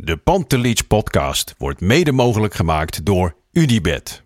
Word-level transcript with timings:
De 0.00 0.16
Pantelich 0.16 0.86
podcast 0.86 1.54
wordt 1.56 1.80
mede 1.80 2.12
mogelijk 2.12 2.54
gemaakt 2.54 3.04
door 3.04 3.34
Unibed. 3.52 4.22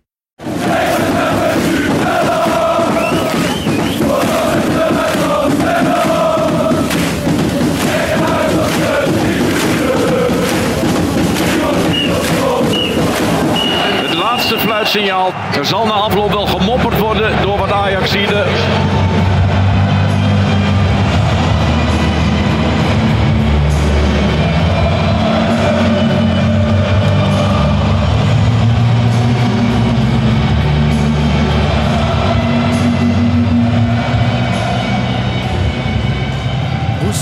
Het 14.01 14.13
laatste 14.13 14.59
fluitsignaal. 14.59 15.33
Er 15.57 15.65
zal 15.65 15.85
na 15.85 15.93
afloop 15.93 16.31
wel 16.31 16.45
gemopperd 16.45 16.99
worden 16.99 17.41
door 17.41 17.57
wat 17.57 17.71
Ajaxide. 17.71 18.45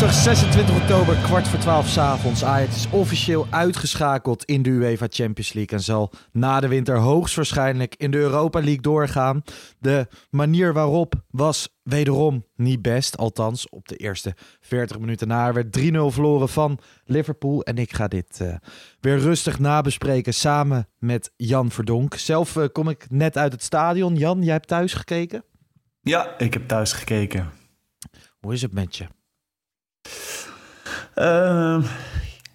Woensdag 0.01 0.23
26 0.23 0.81
oktober, 0.81 1.15
kwart 1.15 1.47
voor 1.47 1.59
twaalf 1.59 1.87
s'avonds. 1.87 2.43
Ajax 2.43 2.75
is 2.75 2.91
officieel 2.91 3.47
uitgeschakeld 3.49 4.45
in 4.45 4.61
de 4.61 4.69
UEFA 4.69 5.07
Champions 5.09 5.53
League 5.53 5.77
en 5.77 5.83
zal 5.83 6.11
na 6.31 6.59
de 6.59 6.67
winter 6.67 6.97
hoogstwaarschijnlijk 6.97 7.95
in 7.97 8.11
de 8.11 8.17
Europa 8.17 8.59
League 8.59 8.81
doorgaan. 8.81 9.41
De 9.79 10.07
manier 10.29 10.73
waarop 10.73 11.13
was 11.29 11.75
wederom 11.83 12.45
niet 12.55 12.81
best, 12.81 13.17
althans 13.17 13.69
op 13.69 13.87
de 13.87 13.95
eerste 13.95 14.35
40 14.59 14.99
minuten 14.99 15.27
na. 15.27 15.47
Er 15.47 15.53
werd 15.53 15.79
3-0 15.79 15.81
verloren 16.13 16.49
van 16.49 16.79
Liverpool 17.05 17.63
en 17.63 17.77
ik 17.77 17.93
ga 17.93 18.07
dit 18.07 18.39
eh, 18.41 18.55
weer 18.99 19.17
rustig 19.17 19.59
nabespreken 19.59 20.33
samen 20.33 20.87
met 20.97 21.31
Jan 21.35 21.71
Verdonk. 21.71 22.15
Zelf 22.15 22.55
eh, 22.55 22.65
kom 22.71 22.89
ik 22.89 23.05
net 23.09 23.37
uit 23.37 23.51
het 23.51 23.63
stadion. 23.63 24.15
Jan, 24.15 24.43
jij 24.43 24.53
hebt 24.53 24.67
thuis 24.67 24.93
gekeken? 24.93 25.43
Ja, 26.01 26.37
ik 26.37 26.53
heb 26.53 26.67
thuis 26.67 26.93
gekeken. 26.93 27.49
Hoe 28.39 28.53
is 28.53 28.61
het 28.61 28.73
met 28.73 28.95
je? 28.95 29.07
Ehm, 31.13 31.81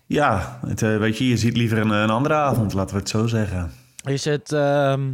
ja, 0.07 0.59
het, 0.67 0.83
eh, 0.83 0.99
weet 0.99 1.19
je, 1.19 1.29
je 1.29 1.37
ziet 1.37 1.57
liever 1.57 1.79
een, 1.79 2.11
andere 2.11 2.35
avond, 2.35 2.73
laten 2.73 2.95
we 2.95 3.01
het 3.01 3.11
zo 3.11 3.27
zeggen. 3.27 3.73
Is 4.05 4.25
het 4.25 4.53
ehm, 4.53 5.13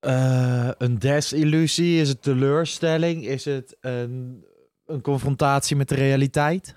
eh, 0.00 0.70
een 0.78 0.98
desillusie? 0.98 2.00
Is 2.00 2.08
het 2.08 2.22
teleurstelling? 2.22 3.26
Is 3.26 3.44
het 3.44 3.76
een, 3.80 4.44
een 4.86 5.00
confrontatie 5.00 5.76
met 5.76 5.88
de 5.88 5.94
realiteit? 5.94 6.75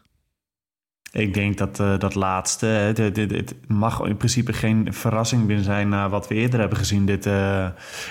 Ik 1.12 1.34
denk 1.34 1.58
dat 1.58 1.80
eh, 1.80 1.98
dat 1.98 2.16
laatste, 2.16 2.66
het, 2.66 2.98
het- 2.98 3.18
het 3.18 3.56
mag 3.68 4.02
in 4.06 4.18
principe 4.18 4.54
geen 4.54 4.94
verrassing 4.94 5.46
meer 5.46 5.60
zijn 5.60 5.90
na 5.90 6.10
wat 6.10 6.28
we 6.28 6.36
eerder 6.36 6.60
hebben 6.60 6.78
gezien 6.78 7.06
dit, 7.06 7.26
eh, 7.26 7.34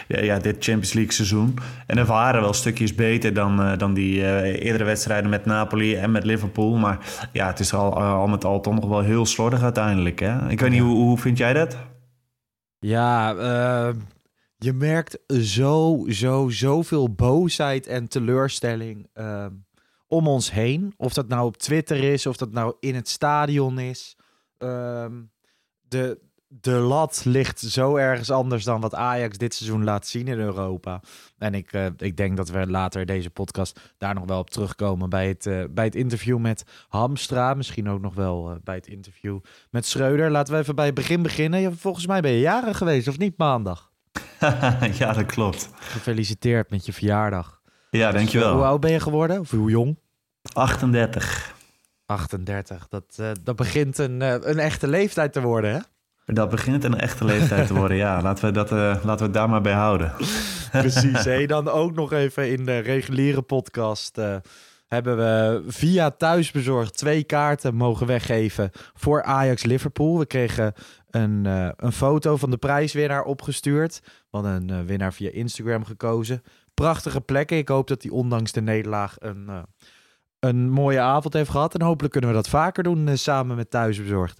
ja, 0.08 0.20
ja, 0.20 0.38
dit 0.38 0.56
Champions 0.64 0.92
League 0.92 1.12
seizoen. 1.12 1.54
En 1.86 1.98
er 1.98 2.04
waren 2.04 2.40
wel 2.40 2.52
stukjes 2.52 2.94
beter 2.94 3.34
dan, 3.34 3.62
eh, 3.62 3.78
dan 3.78 3.94
die 3.94 4.20
eerdere 4.62 4.84
wedstrijden 4.84 5.30
met 5.30 5.44
Napoli 5.44 5.94
en 5.94 6.10
met 6.10 6.24
Liverpool. 6.24 6.76
Maar 6.76 6.98
ja, 7.32 7.46
het 7.46 7.60
is 7.60 7.74
al, 7.74 8.00
al 8.02 8.26
met 8.26 8.44
al 8.44 8.60
toch 8.60 8.74
nog 8.74 8.88
wel 8.88 9.00
heel 9.00 9.26
slordig 9.26 9.62
uiteindelijk. 9.62 10.18
Hè? 10.20 10.48
Ik 10.48 10.60
weet 10.60 10.70
niet, 10.70 10.80
hoe, 10.80 10.96
hoe 10.96 11.18
vind 11.18 11.38
jij 11.38 11.52
dat? 11.52 11.76
Ja, 12.78 13.30
je 14.56 14.72
merkt 14.72 15.18
zo, 15.40 16.04
zo, 16.08 16.48
zoveel 16.48 17.14
boosheid 17.14 17.86
en 17.86 18.08
teleurstelling 18.08 19.06
om 20.08 20.28
ons 20.28 20.50
heen. 20.50 20.94
Of 20.96 21.12
dat 21.12 21.28
nou 21.28 21.46
op 21.46 21.56
Twitter 21.56 22.12
is, 22.12 22.26
of 22.26 22.36
dat 22.36 22.52
nou 22.52 22.76
in 22.80 22.94
het 22.94 23.08
stadion 23.08 23.78
is. 23.78 24.16
Ehm, 24.58 25.22
de, 25.88 26.18
de 26.48 26.70
lat 26.72 27.22
ligt 27.24 27.60
zo 27.60 27.96
ergens 27.96 28.30
anders 28.30 28.64
dan 28.64 28.80
wat 28.80 28.94
Ajax 28.94 29.38
dit 29.38 29.54
seizoen 29.54 29.84
laat 29.84 30.06
zien 30.06 30.28
in 30.28 30.38
Europa. 30.38 31.00
En 31.38 31.54
ik, 31.54 31.72
eh, 31.72 31.86
ik 31.96 32.16
denk 32.16 32.36
dat 32.36 32.48
we 32.48 32.66
later 32.66 33.06
deze 33.06 33.30
podcast 33.30 33.80
daar 33.98 34.14
nog 34.14 34.24
wel 34.24 34.38
op 34.38 34.50
terugkomen 34.50 35.10
bij 35.10 35.28
het, 35.28 35.46
eh, 35.46 35.64
bij 35.70 35.84
het 35.84 35.94
interview 35.94 36.38
met 36.38 36.64
Hamstra. 36.88 37.54
Misschien 37.54 37.88
ook 37.88 38.00
nog 38.00 38.14
wel 38.14 38.50
eh, 38.50 38.56
bij 38.64 38.74
het 38.74 38.86
interview 38.86 39.38
met 39.70 39.86
Schreuder. 39.86 40.30
Laten 40.30 40.54
we 40.54 40.60
even 40.60 40.74
bij 40.74 40.86
het 40.86 40.94
begin 40.94 41.22
beginnen. 41.22 41.78
Volgens 41.78 42.06
mij 42.06 42.20
ben 42.20 42.30
je 42.30 42.40
jaren 42.40 42.74
geweest, 42.74 43.08
of 43.08 43.18
niet 43.18 43.38
maandag? 43.38 43.92
ja, 44.98 45.12
dat 45.12 45.26
klopt. 45.26 45.70
Gefeliciteerd 45.74 46.70
met 46.70 46.86
je 46.86 46.92
verjaardag. 46.92 47.57
Ja, 47.98 48.12
dankjewel. 48.12 48.54
Hoe 48.54 48.64
oud 48.64 48.80
ben 48.80 48.90
je 48.90 49.00
geworden? 49.00 49.40
Of 49.40 49.50
hoe 49.50 49.70
jong? 49.70 49.98
38. 50.52 51.54
38. 52.06 52.88
Dat, 52.88 53.04
eh, 53.16 53.30
dat 53.42 53.56
begint 53.56 53.98
een, 53.98 54.22
eh, 54.22 54.34
een 54.40 54.58
echte 54.58 54.88
leeftijd 54.88 55.32
te 55.32 55.40
worden, 55.40 55.72
hè? 55.72 55.78
Dat 56.34 56.50
begint 56.50 56.84
een 56.84 56.98
echte 57.00 57.24
leeftijd 57.24 57.66
te 57.66 57.74
worden, 57.74 57.96
ja. 57.96 58.22
Laten 58.22 58.44
we, 58.44 58.50
dat, 58.50 58.72
eh, 58.72 58.78
laten 58.78 59.18
we 59.18 59.22
het 59.24 59.34
daar 59.34 59.48
maar 59.48 59.60
bij 59.60 59.72
houden. 59.72 60.12
Precies. 60.70 61.24
Hey, 61.24 61.46
dan 61.46 61.68
ook 61.68 61.94
nog 61.94 62.12
even 62.12 62.50
in 62.50 62.64
de 62.64 62.78
reguliere 62.78 63.42
podcast 63.42 64.18
eh, 64.18 64.36
hebben 64.88 65.16
we 65.16 65.62
via 65.66 66.10
thuisbezorgd 66.10 66.96
twee 66.96 67.24
kaarten 67.24 67.74
mogen 67.74 68.06
weggeven 68.06 68.70
voor 68.94 69.22
Ajax 69.22 69.64
Liverpool. 69.64 70.18
We 70.18 70.26
kregen 70.26 70.72
een, 71.10 71.46
eh, 71.46 71.68
een 71.76 71.92
foto 71.92 72.36
van 72.36 72.50
de 72.50 72.56
prijswinnaar 72.56 73.24
opgestuurd. 73.24 74.00
We 74.04 74.10
hadden 74.30 74.52
een 74.52 74.70
eh, 74.70 74.86
winnaar 74.86 75.12
via 75.12 75.30
Instagram 75.30 75.84
gekozen. 75.84 76.42
Prachtige 76.78 77.20
plekken. 77.20 77.56
Ik 77.56 77.68
hoop 77.68 77.88
dat 77.88 78.02
hij 78.02 78.10
ondanks 78.10 78.52
de 78.52 78.60
nederlaag 78.60 79.16
een, 79.18 79.48
eh, 79.48 79.62
een 80.38 80.70
mooie 80.70 81.00
avond 81.00 81.34
heeft 81.34 81.50
gehad. 81.50 81.74
En 81.74 81.82
hopelijk 81.82 82.12
kunnen 82.12 82.30
we 82.30 82.36
dat 82.36 82.48
vaker 82.48 82.82
doen 82.82 83.08
eh, 83.08 83.14
samen 83.14 83.56
met 83.56 83.70
thuisbezorgd. 83.70 84.38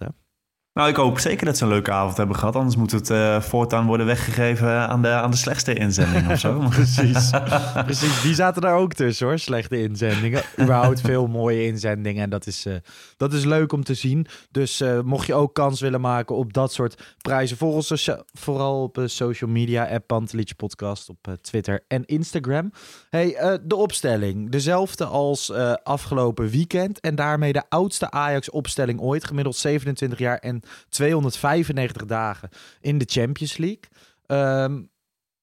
Nou, 0.79 0.91
ik 0.91 0.97
hoop 0.97 1.19
zeker 1.19 1.45
dat 1.45 1.57
ze 1.57 1.63
een 1.63 1.69
leuke 1.69 1.91
avond 1.91 2.17
hebben 2.17 2.35
gehad. 2.35 2.55
Anders 2.55 2.75
moet 2.75 2.91
het 2.91 3.09
eh, 3.09 3.41
voortaan 3.41 3.85
worden 3.85 4.05
weggegeven 4.05 4.87
aan 4.87 5.01
de, 5.01 5.07
aan 5.07 5.31
de 5.31 5.37
slechtste 5.37 5.73
inzending 5.73 6.31
of 6.31 6.39
zo. 6.39 6.59
Precies. 6.69 7.29
Precies, 7.73 8.21
die 8.21 8.33
zaten 8.33 8.61
daar 8.61 8.75
ook 8.75 8.93
tussen 8.93 9.27
hoor. 9.27 9.39
Slechte 9.39 9.81
inzendingen. 9.81 10.41
Überhaupt 10.61 11.01
veel 11.01 11.27
mooie 11.27 11.65
inzendingen. 11.65 12.23
En 12.23 12.29
dat 12.29 12.47
is, 12.47 12.65
eh, 12.65 12.73
dat 13.17 13.33
is 13.33 13.45
leuk 13.45 13.71
om 13.71 13.83
te 13.83 13.93
zien. 13.93 14.27
Dus 14.51 14.81
eh, 14.81 15.01
mocht 15.01 15.27
je 15.27 15.33
ook 15.33 15.53
kans 15.53 15.81
willen 15.81 16.01
maken 16.01 16.35
op 16.35 16.53
dat 16.53 16.73
soort 16.73 17.15
prijzen. 17.21 17.57
Volg 17.57 17.73
ons 17.73 18.09
vooral 18.33 18.83
op 18.83 19.01
social 19.05 19.49
media. 19.49 19.87
App 19.87 20.07
Pantelich 20.07 20.55
Podcast 20.55 21.09
op 21.09 21.37
Twitter 21.41 21.83
en 21.87 22.05
Instagram. 22.05 22.71
Hey, 23.09 23.59
de 23.63 23.75
opstelling. 23.75 24.51
Dezelfde 24.51 25.05
als 25.05 25.51
afgelopen 25.83 26.49
weekend. 26.49 26.99
En 26.99 27.15
daarmee 27.15 27.53
de 27.53 27.63
oudste 27.69 28.11
Ajax 28.11 28.49
opstelling 28.49 28.99
ooit. 28.99 29.25
Gemiddeld 29.25 29.55
27 29.55 30.19
jaar 30.19 30.37
en 30.37 30.63
295 30.89 32.05
dagen 32.05 32.49
in 32.81 32.97
de 32.97 33.05
Champions 33.07 33.57
League. 33.57 33.83
Ehm, 34.25 34.81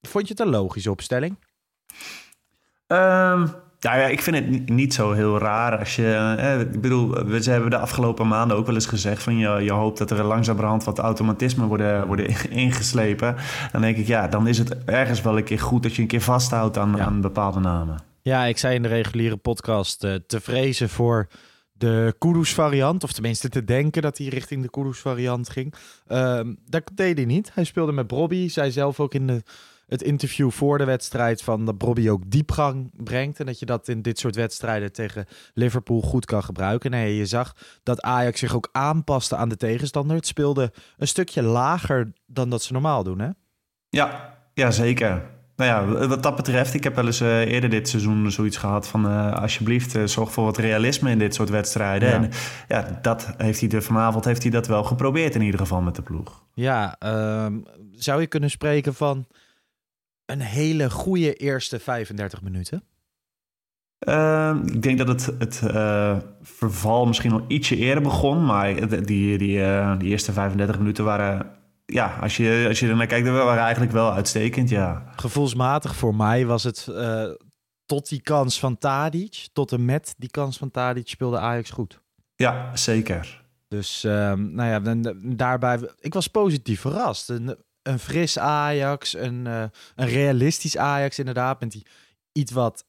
vond 0.03 0.27
je 0.29 0.35
het 0.37 0.43
een 0.43 0.53
logische 0.53 0.91
opstelling? 0.91 1.39
Ehm, 2.87 3.47
nou 3.81 3.99
ja, 3.99 4.07
ik 4.07 4.23
vind 4.23 4.37
het 4.37 4.69
niet, 4.69 4.95
zo 4.95 5.13
heel 5.13 5.39
raar 5.39 5.79
als 5.79 5.97
je... 5.97 6.35
eh, 6.39 6.61
ik 6.61 6.81
bedoel, 6.81 7.25
we, 7.25 7.43
ze 7.43 7.51
hebben 7.51 7.71
de 7.71 7.79
afgelopen 7.79 8.29
maanden 8.29 8.57
ook 8.57 8.67
wel 8.67 8.75
eens 8.75 8.87
gezegd... 8.87 9.23
van 9.23 9.37
je, 9.39 9.49
je 9.49 9.73
hoopt 9.73 9.99
dat 9.99 10.11
er 10.11 10.25
langzamerhand 10.25 10.85
wat 10.85 10.99
automatismen 10.99 11.67
worden, 11.69 12.07
worden 12.07 12.27
ingeslepen. 12.51 13.37
Dan 13.73 13.81
denk 13.81 13.97
ik, 13.97 14.07
ja, 14.07 14.29
dan 14.29 14.47
is 14.47 14.59
het 14.59 14.85
ergens 14.85 15.21
wel 15.23 15.37
een 15.37 15.45
keer 15.45 15.61
goed... 15.61 15.83
dat 15.83 15.95
je 15.95 16.03
een 16.03 16.09
keer 16.09 16.21
vasthoudt 16.21 16.79
aan, 16.79 16.95
Ja. 16.97 17.05
aan 17.05 17.21
bepaalde 17.21 17.61
namen. 17.61 17.99
Ja, 18.23 18.45
ik 18.45 18.59
zei 18.59 18.75
in 18.75 18.83
de 18.83 18.89
reguliere 18.89 19.37
podcast 19.37 20.05
eh, 20.05 20.15
te 20.27 20.41
vrezen 20.41 20.89
voor 20.89 21.29
de 21.79 22.15
Kudus 22.19 22.55
variant. 22.55 23.05
Of 23.05 23.13
tenminste 23.13 23.49
te 23.49 23.65
denken 23.65 24.03
dat 24.03 24.19
hij 24.19 24.27
richting 24.27 24.63
de 24.63 24.71
Kudus 24.71 24.99
variant 24.99 25.49
ging. 25.49 25.75
Ehm, 26.07 26.55
dat 26.69 26.91
deed 26.95 27.17
hij 27.17 27.27
niet. 27.27 27.51
Hij 27.55 27.65
speelde 27.65 27.93
met 27.93 28.07
Bobby. 28.07 28.49
Zei 28.49 28.71
zelf 28.71 29.01
ook 29.01 29.15
in 29.15 29.27
de, 29.27 29.43
het 29.87 30.03
interview 30.03 30.51
voor 30.51 30.79
de 30.79 30.85
wedstrijd 30.85 31.43
van 31.43 31.65
dat 31.65 31.79
Bobby 31.79 32.09
ook 32.09 32.31
diepgang 32.31 32.91
brengt. 33.05 33.41
En 33.41 33.47
dat 33.47 33.59
je 33.59 33.67
dat 33.67 33.89
in 33.89 34.03
dit 34.03 34.19
soort 34.19 34.35
wedstrijden 34.35 34.93
tegen 34.93 35.27
Liverpool 35.55 36.01
goed 36.01 36.25
kan 36.25 36.43
gebruiken. 36.43 36.91
Nee, 36.91 37.17
je 37.17 37.27
zag 37.27 37.57
dat 37.83 38.01
Ajax 38.03 38.41
zich 38.41 38.55
ook 38.55 38.69
aanpaste 38.73 39.37
aan 39.37 39.49
de 39.49 39.57
tegenstander. 39.57 40.17
Het 40.17 40.27
speelde 40.27 40.73
een 40.97 41.09
stukje 41.09 41.43
lager 41.43 42.13
dan 42.27 42.51
dat 42.51 42.63
ze 42.63 42.73
normaal 42.73 43.03
doen, 43.03 43.19
hè? 43.19 43.29
Ja, 43.89 44.39
ja 44.55 44.71
zeker. 44.71 45.36
Nou 45.57 45.71
ja, 45.71 46.07
wat 46.07 46.23
dat 46.23 46.37
betreft, 46.37 46.75
ik 46.75 46.85
heb 46.85 46.95
wel 46.95 47.07
eens 47.07 47.21
uh, 47.21 47.41
eerder 47.41 47.71
dit 47.71 47.89
seizoen 47.89 48.31
zoiets 48.31 48.57
gehad 48.57 48.89
van 48.89 49.07
uh, 49.07 49.33
alsjeblieft 49.33 49.97
uh, 49.97 50.05
zorg 50.05 50.33
voor 50.33 50.45
wat 50.45 50.57
realisme 50.57 51.11
in 51.11 51.19
dit 51.19 51.35
soort 51.35 51.49
wedstrijden. 51.49 52.09
Ja. 52.09 52.15
En 52.15 52.31
ja, 52.69 52.99
dat 53.03 53.35
heeft 53.37 53.61
hij 53.61 53.69
de, 53.69 53.83
vanavond 53.83 54.25
heeft 54.25 54.43
hij 54.43 54.51
dat 54.51 54.67
wel 54.67 54.85
geprobeerd 54.85 55.35
in 55.35 55.43
ieder 55.43 55.61
geval 55.61 55.81
met 55.81 55.97
de 55.97 56.03
ploeg. 56.03 56.45
Ja, 56.55 56.97
ehm, 56.99 57.59
zou 57.93 58.21
je 58.21 58.27
kunnen 58.27 58.51
spreken 58.51 58.95
van 58.95 59.27
een 60.27 60.41
hele 60.41 60.91
goede 60.91 61.35
eerste 61.35 61.79
35 61.79 62.43
minuten? 62.43 62.83
Uh, 64.09 64.57
ik 64.65 64.83
denk 64.83 64.99
dat 64.99 65.09
het, 65.09 65.33
het 65.39 65.61
uh, 65.65 66.17
verval 66.43 67.07
misschien 67.07 67.31
nog 67.31 67.43
ietsje 67.49 67.77
eerder 67.77 68.03
begon. 68.03 68.45
Maar 68.45 68.89
die, 68.89 69.39
die, 69.39 69.59
uh, 69.59 69.99
die 69.99 70.09
eerste 70.09 70.33
35 70.33 70.79
minuten 70.79 71.05
waren... 71.05 71.56
Ja, 71.87 72.19
als 72.21 72.37
je, 72.37 72.65
als 72.69 72.81
je 72.81 72.89
er 72.89 72.97
naar 72.97 73.07
kijkt, 73.07 73.29
waren 73.29 73.63
eigenlijk 73.63 73.93
wel 73.93 74.13
uitstekend, 74.13 74.69
ja. 74.69 75.13
Gevoelsmatig 75.17 75.97
voor 75.97 76.15
mij 76.15 76.47
was 76.47 76.63
het 76.65 76.87
uh, 76.91 77.31
tot 77.85 78.09
die 78.09 78.21
kans 78.21 78.59
van 78.59 78.79
Tadic... 78.79 79.49
tot 79.53 79.73
en 79.73 79.85
met 79.85 80.15
die 80.19 80.31
kans 80.31 80.57
van 80.59 80.71
Tadic 80.71 81.09
speelde 81.09 81.39
Ajax 81.39 81.71
goed. 81.71 82.01
Ja, 82.35 82.77
zeker. 82.77 83.45
Dus 83.69 84.03
nou 84.03 84.65
ja, 84.65 84.81
dan, 84.81 85.17
daarbij... 85.23 85.91
Ik 86.01 86.15
was 86.15 86.27
positief 86.27 86.81
verrast. 86.81 87.29
Een, 87.29 87.57
een 87.83 87.99
fris 87.99 88.39
Ajax, 88.39 89.17
een, 89.17 89.47
een 89.47 89.71
realistisch 89.97 90.77
Ajax 90.77 91.19
inderdaad... 91.19 91.61
met 91.61 91.71
die 91.71 91.87
iets 92.33 92.53
wat 92.53 92.85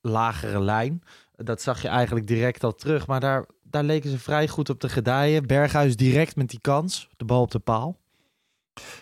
lagere 0.00 0.60
lijn. 0.60 1.02
Dat 1.36 1.62
zag 1.62 1.82
je 1.82 1.88
eigenlijk 1.88 2.26
direct 2.26 2.64
al 2.64 2.74
terug. 2.74 3.06
Maar 3.06 3.20
daar, 3.20 3.44
daar 3.62 3.84
leken 3.84 4.10
ze 4.10 4.18
vrij 4.18 4.48
goed 4.48 4.70
op 4.70 4.80
te 4.80 4.88
gedijen. 4.88 5.46
Berghuis 5.46 5.96
direct 5.96 6.36
met 6.36 6.48
die 6.48 6.60
kans. 6.60 7.08
De 7.16 7.24
bal 7.24 7.42
op 7.42 7.50
de 7.50 7.58
paal. 7.58 7.98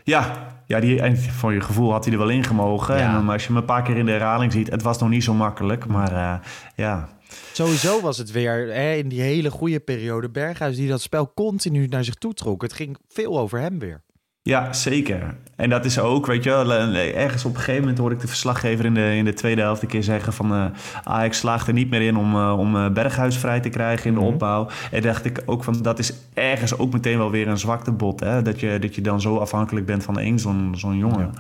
Ja, 0.05 0.49
ja 0.67 0.81
die, 0.81 1.01
en 1.01 1.19
voor 1.19 1.53
je 1.53 1.61
gevoel 1.61 1.93
had 1.93 2.05
hij 2.05 2.13
er 2.13 2.19
wel 2.19 2.29
in 2.29 2.45
gemogen. 2.45 2.99
Ja. 2.99 3.17
En, 3.17 3.25
maar 3.25 3.33
als 3.33 3.43
je 3.43 3.49
hem 3.49 3.57
een 3.57 3.65
paar 3.65 3.83
keer 3.83 3.97
in 3.97 4.07
de 4.07 4.13
herhaling 4.13 4.53
ziet, 4.53 4.71
het 4.71 4.83
was 4.83 4.99
nog 4.99 5.09
niet 5.09 5.25
zo 5.25 5.35
makkelijk. 5.35 5.87
Maar 5.87 6.13
uh, 6.13 6.35
ja. 6.77 7.09
Sowieso 7.53 8.01
was 8.01 8.19
het 8.19 8.31
weer 8.31 8.75
hè, 8.75 8.95
in 8.95 9.09
die 9.09 9.21
hele 9.21 9.51
goede 9.51 9.81
periode 9.81 10.31
Berghuis 10.31 10.77
die 10.77 10.89
dat 10.89 11.01
spel 11.01 11.33
continu 11.35 11.87
naar 11.87 12.05
zich 12.05 12.15
toe 12.15 12.35
trok. 12.35 12.63
Het 12.63 12.73
ging 12.73 12.97
veel 13.09 13.39
over 13.39 13.61
hem 13.61 13.79
weer. 13.79 14.03
Ja, 14.49 14.73
zeker. 14.73 15.35
En 15.57 15.71
dat 15.71 15.85
is 15.85 15.99
ook, 15.99 16.27
weet 16.27 16.45
je 16.45 16.51
wel, 16.51 16.73
ergens 16.73 17.45
op 17.45 17.51
een 17.51 17.59
gegeven 17.59 17.81
moment 17.81 17.99
hoorde 17.99 18.15
ik 18.15 18.21
de 18.21 18.27
verslaggever 18.27 18.85
in 18.85 18.95
de, 18.95 19.17
in 19.17 19.25
de 19.25 19.33
tweede 19.33 19.61
helft 19.61 19.83
een 19.83 19.89
keer 19.89 20.03
zeggen 20.03 20.33
van 20.33 20.53
uh, 20.53 20.65
Ajax 21.05 21.39
slaagt 21.39 21.67
er 21.67 21.73
niet 21.73 21.91
meer 21.91 22.01
in 22.01 22.17
om, 22.17 22.35
uh, 22.35 22.59
om 22.59 22.93
Berghuis 22.93 23.39
vrij 23.39 23.61
te 23.61 23.69
krijgen 23.69 24.07
in 24.07 24.15
de 24.15 24.21
mhm. 24.21 24.29
opbouw. 24.29 24.69
En 24.91 25.03
dacht 25.03 25.25
ik 25.25 25.43
ook 25.47 25.65
van, 25.65 25.83
dat 25.83 25.99
is 25.99 26.13
ergens 26.35 26.79
ook 26.79 26.93
meteen 26.93 27.19
wel 27.19 27.31
weer 27.31 27.49
een 27.49 27.59
zwaktebod, 27.59 28.21
hè? 28.21 28.43
Dat, 28.43 28.61
je, 28.61 28.79
dat 28.79 28.95
je 28.95 29.01
dan 29.01 29.21
zo 29.21 29.37
afhankelijk 29.37 29.87
bent 29.87 30.05
van 30.05 30.19
één 30.19 30.39
zo'n 30.39 30.75
zo'n 30.77 30.99
jongen. 30.99 31.31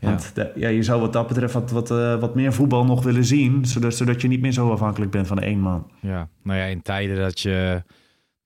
Ja. 0.00 0.08
Want 0.08 0.32
ja. 0.34 0.48
ja. 0.54 0.68
je 0.68 0.82
zou 0.82 1.00
wat 1.00 1.12
dat 1.12 1.26
betreft 1.26 1.54
wat, 1.54 1.70
wat, 1.70 1.90
uh, 1.90 2.14
wat 2.14 2.34
meer 2.34 2.52
voetbal 2.52 2.84
nog 2.84 3.02
willen 3.02 3.24
zien, 3.24 3.66
zodat, 3.66 3.94
zodat 3.94 4.20
je 4.20 4.28
niet 4.28 4.40
meer 4.40 4.52
zo 4.52 4.70
afhankelijk 4.70 5.10
bent 5.10 5.26
van 5.26 5.38
één 5.38 5.60
man. 5.60 5.90
Ja, 6.00 6.28
nou 6.42 6.58
ja, 6.58 6.64
in 6.64 6.82
tijden 6.82 7.16
dat 7.16 7.40
je 7.40 7.82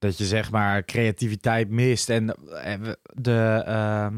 dat 0.01 0.17
je 0.17 0.25
zeg 0.25 0.51
maar 0.51 0.85
creativiteit 0.85 1.69
mist. 1.69 2.09
En 2.09 2.35
eh, 2.35 2.73
de, 3.13 3.63
uh, 3.67 4.17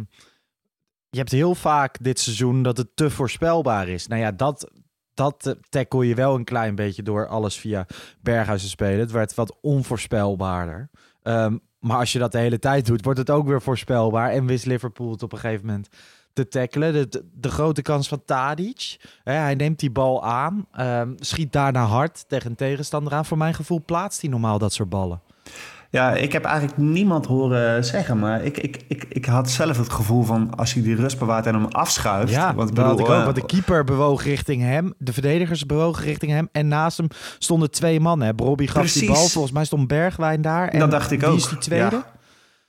je 1.10 1.18
hebt 1.18 1.32
heel 1.32 1.56
vaak 1.56 1.98
dit 2.02 2.20
seizoen 2.20 2.64
dat 2.64 2.78
het 2.78 2.96
te 2.96 3.10
voorspelbaar 3.10 3.88
is. 3.88 4.08
Nou 4.08 4.22
ja, 4.22 4.32
dat, 4.32 4.72
dat 5.14 5.56
tackle 5.70 6.08
je 6.08 6.16
wel 6.16 6.36
een 6.36 6.44
klein 6.44 6.76
beetje 6.76 7.04
door 7.04 7.28
alles 7.28 7.58
via 7.58 7.88
Berghuis 8.22 8.62
te 8.62 8.70
spelen. 8.70 9.00
Het 9.00 9.12
werd 9.12 9.34
wat 9.34 9.58
onvoorspelbaarder. 9.62 10.90
Um, 11.24 11.62
maar 11.80 11.98
als 11.98 12.12
je 12.12 12.20
dat 12.20 12.32
de 12.32 12.38
hele 12.38 12.60
tijd 12.60 12.86
doet, 12.86 13.04
wordt 13.04 13.20
het 13.20 13.30
ook 13.30 13.48
weer 13.48 13.62
voorspelbaar. 13.62 14.30
En 14.30 14.46
wist 14.46 14.66
Liverpool 14.66 15.12
het 15.12 15.24
op 15.24 15.32
een 15.32 15.40
gegeven 15.40 15.66
moment 15.66 15.88
te 16.34 16.48
tackelen. 16.48 16.94
De, 16.94 17.30
de, 17.34 17.52
grote 17.52 17.82
kans 17.82 18.08
van 18.08 18.26
Tadic. 18.26 18.98
Hè, 19.24 19.34
hij 19.34 19.56
neemt 19.56 19.80
die 19.80 19.92
bal 19.92 20.24
aan, 20.24 20.68
um, 20.80 21.16
schiet 21.20 21.52
daarna 21.52 21.86
hard 21.86 22.30
tegen 22.30 22.50
een 22.50 22.56
tegenstander 22.56 23.14
aan. 23.14 23.26
Voor 23.26 23.38
mijn 23.38 23.54
gevoel 23.54 23.84
plaatst 23.86 24.22
hij 24.22 24.30
normaal 24.30 24.58
dat 24.58 24.74
soort 24.74 24.90
ballen. 24.90 25.22
Ja, 25.94 26.12
ik 26.14 26.32
heb 26.32 26.44
eigenlijk 26.44 26.78
niemand 26.78 27.26
horen 27.26 27.86
zeggen. 27.86 28.20
Maar 28.20 28.44
ik, 28.44 28.58
ik, 28.58 28.80
ik, 28.88 29.06
ik 29.10 29.26
had 29.26 29.50
zelf 29.50 29.78
het 29.78 29.90
gevoel 29.90 30.24
van 30.24 30.56
als 30.56 30.74
hij 30.74 30.84
die 30.84 30.96
rust 30.96 31.20
bewaart 31.20 31.46
en 31.46 31.54
hem 31.54 31.66
afschuift. 31.66 32.32
Ja, 32.32 32.56
want 32.56 32.76
dat 32.76 32.86
had 32.86 33.00
ik 33.00 33.06
ook. 33.06 33.12
Uh, 33.12 33.24
want 33.24 33.36
de 33.36 33.46
keeper 33.46 33.84
bewoog 33.84 34.24
richting 34.24 34.62
hem. 34.62 34.94
De 34.98 35.14
verdedigers 35.14 35.66
bewogen 35.66 36.04
richting 36.04 36.32
hem. 36.32 36.50
En 36.52 36.68
naast 36.68 36.98
hem 36.98 37.08
stonden 37.40 37.72
twee 37.72 38.00
mannen. 38.00 38.34
Robbie 38.38 38.68
gaf 38.68 38.78
Precies. 38.78 39.00
die 39.00 39.12
bal. 39.12 39.28
Volgens 39.28 39.54
mij 39.54 39.66
stond 39.66 39.88
Bergwijn 39.88 40.42
daar. 40.42 40.68
En 40.68 40.80
dat 40.80 40.92
dacht 40.92 41.12
ik 41.12 41.24
ook. 41.24 41.30
Wie 41.30 41.40
is 41.40 41.50
die 41.50 41.58
tweede? 41.58 41.96
Ja. 41.96 42.12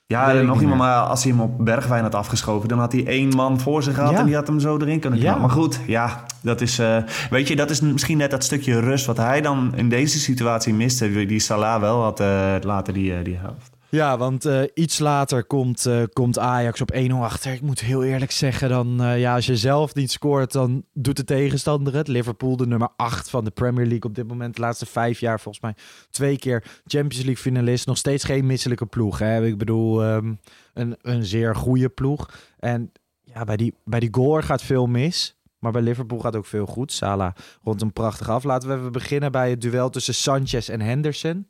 Ja, 0.07 0.31
nog 0.33 0.61
iemand, 0.61 0.79
maar 0.79 1.01
als 1.01 1.23
hij 1.23 1.31
hem 1.31 1.41
op 1.41 1.65
Bergwijn 1.65 2.03
had 2.03 2.15
afgeschoven, 2.15 2.69
dan 2.69 2.79
had 2.79 2.91
hij 2.91 3.05
één 3.05 3.29
man 3.29 3.59
voor 3.59 3.83
zich 3.83 3.95
gehad 3.95 4.13
en 4.13 4.25
die 4.25 4.35
had 4.35 4.47
hem 4.47 4.59
zo 4.59 4.77
erin 4.77 4.99
kunnen 4.99 5.19
knallen. 5.19 5.35
Ja. 5.35 5.41
Maar 5.41 5.55
goed, 5.55 5.79
ja, 5.87 6.25
dat 6.41 6.61
is, 6.61 6.79
uh, 6.79 6.97
weet 7.29 7.47
je, 7.47 7.55
dat 7.55 7.69
is 7.69 7.81
misschien 7.81 8.17
net 8.17 8.31
dat 8.31 8.43
stukje 8.43 8.79
rust 8.79 9.05
wat 9.05 9.17
hij 9.17 9.41
dan 9.41 9.73
in 9.75 9.89
deze 9.89 10.19
situatie 10.19 10.73
miste, 10.73 11.25
die 11.25 11.39
Salah 11.39 11.81
wel 11.81 12.01
had 12.01 12.19
uh, 12.19 12.53
later 12.61 12.93
die, 12.93 13.11
uh, 13.11 13.23
die 13.23 13.37
helft. 13.37 13.74
Ja, 13.89 14.17
want 14.17 14.45
uh, 14.45 14.61
iets 14.73 14.99
later 14.99 15.45
komt, 15.45 15.85
uh, 15.85 16.03
komt 16.13 16.39
Ajax 16.39 16.81
op 16.81 16.93
1-0 16.93 17.11
achter. 17.11 17.53
Ik 17.53 17.61
moet 17.61 17.79
heel 17.79 18.03
eerlijk 18.03 18.31
zeggen, 18.31 18.69
dan, 18.69 19.01
uh, 19.01 19.19
ja, 19.19 19.35
als 19.35 19.45
je 19.45 19.57
zelf 19.57 19.95
niet 19.95 20.11
scoort, 20.11 20.51
dan 20.51 20.85
doet 20.93 21.17
de 21.17 21.23
tegenstander 21.23 21.95
het. 21.95 22.07
Liverpool, 22.07 22.57
de 22.57 22.67
nummer 22.67 22.89
8 22.95 23.29
van 23.29 23.43
de 23.43 23.51
Premier 23.51 23.85
League 23.85 24.09
op 24.09 24.15
dit 24.15 24.27
moment. 24.27 24.55
De 24.55 24.61
laatste 24.61 24.85
vijf 24.85 25.19
jaar 25.19 25.39
volgens 25.39 25.63
mij 25.63 25.75
twee 26.09 26.37
keer 26.37 26.63
Champions 26.85 27.25
League 27.25 27.43
finalist. 27.43 27.87
Nog 27.87 27.97
steeds 27.97 28.23
geen 28.23 28.45
misselijke 28.45 28.85
ploeg. 28.85 29.19
Hè? 29.19 29.45
Ik 29.45 29.57
bedoel, 29.57 30.03
um, 30.03 30.39
een, 30.73 30.97
een 31.01 31.25
zeer 31.25 31.55
goede 31.55 31.89
ploeg. 31.89 32.29
En 32.59 32.91
ja, 33.23 33.43
bij 33.43 33.57
die, 33.57 33.73
bij 33.83 33.99
die 33.99 34.13
goal 34.13 34.41
gaat 34.41 34.61
veel 34.61 34.87
mis. 34.87 35.35
Maar 35.59 35.71
bij 35.71 35.81
Liverpool 35.81 36.19
gaat 36.19 36.35
ook 36.35 36.45
veel 36.45 36.65
goed. 36.65 36.91
Salah 36.91 37.33
rond 37.63 37.81
een 37.81 37.93
prachtig 37.93 38.29
af. 38.29 38.43
Laten 38.43 38.69
we 38.69 38.75
even 38.75 38.91
beginnen 38.91 39.31
bij 39.31 39.49
het 39.49 39.61
duel 39.61 39.89
tussen 39.89 40.13
Sanchez 40.13 40.69
en 40.69 40.81
Henderson. 40.81 41.47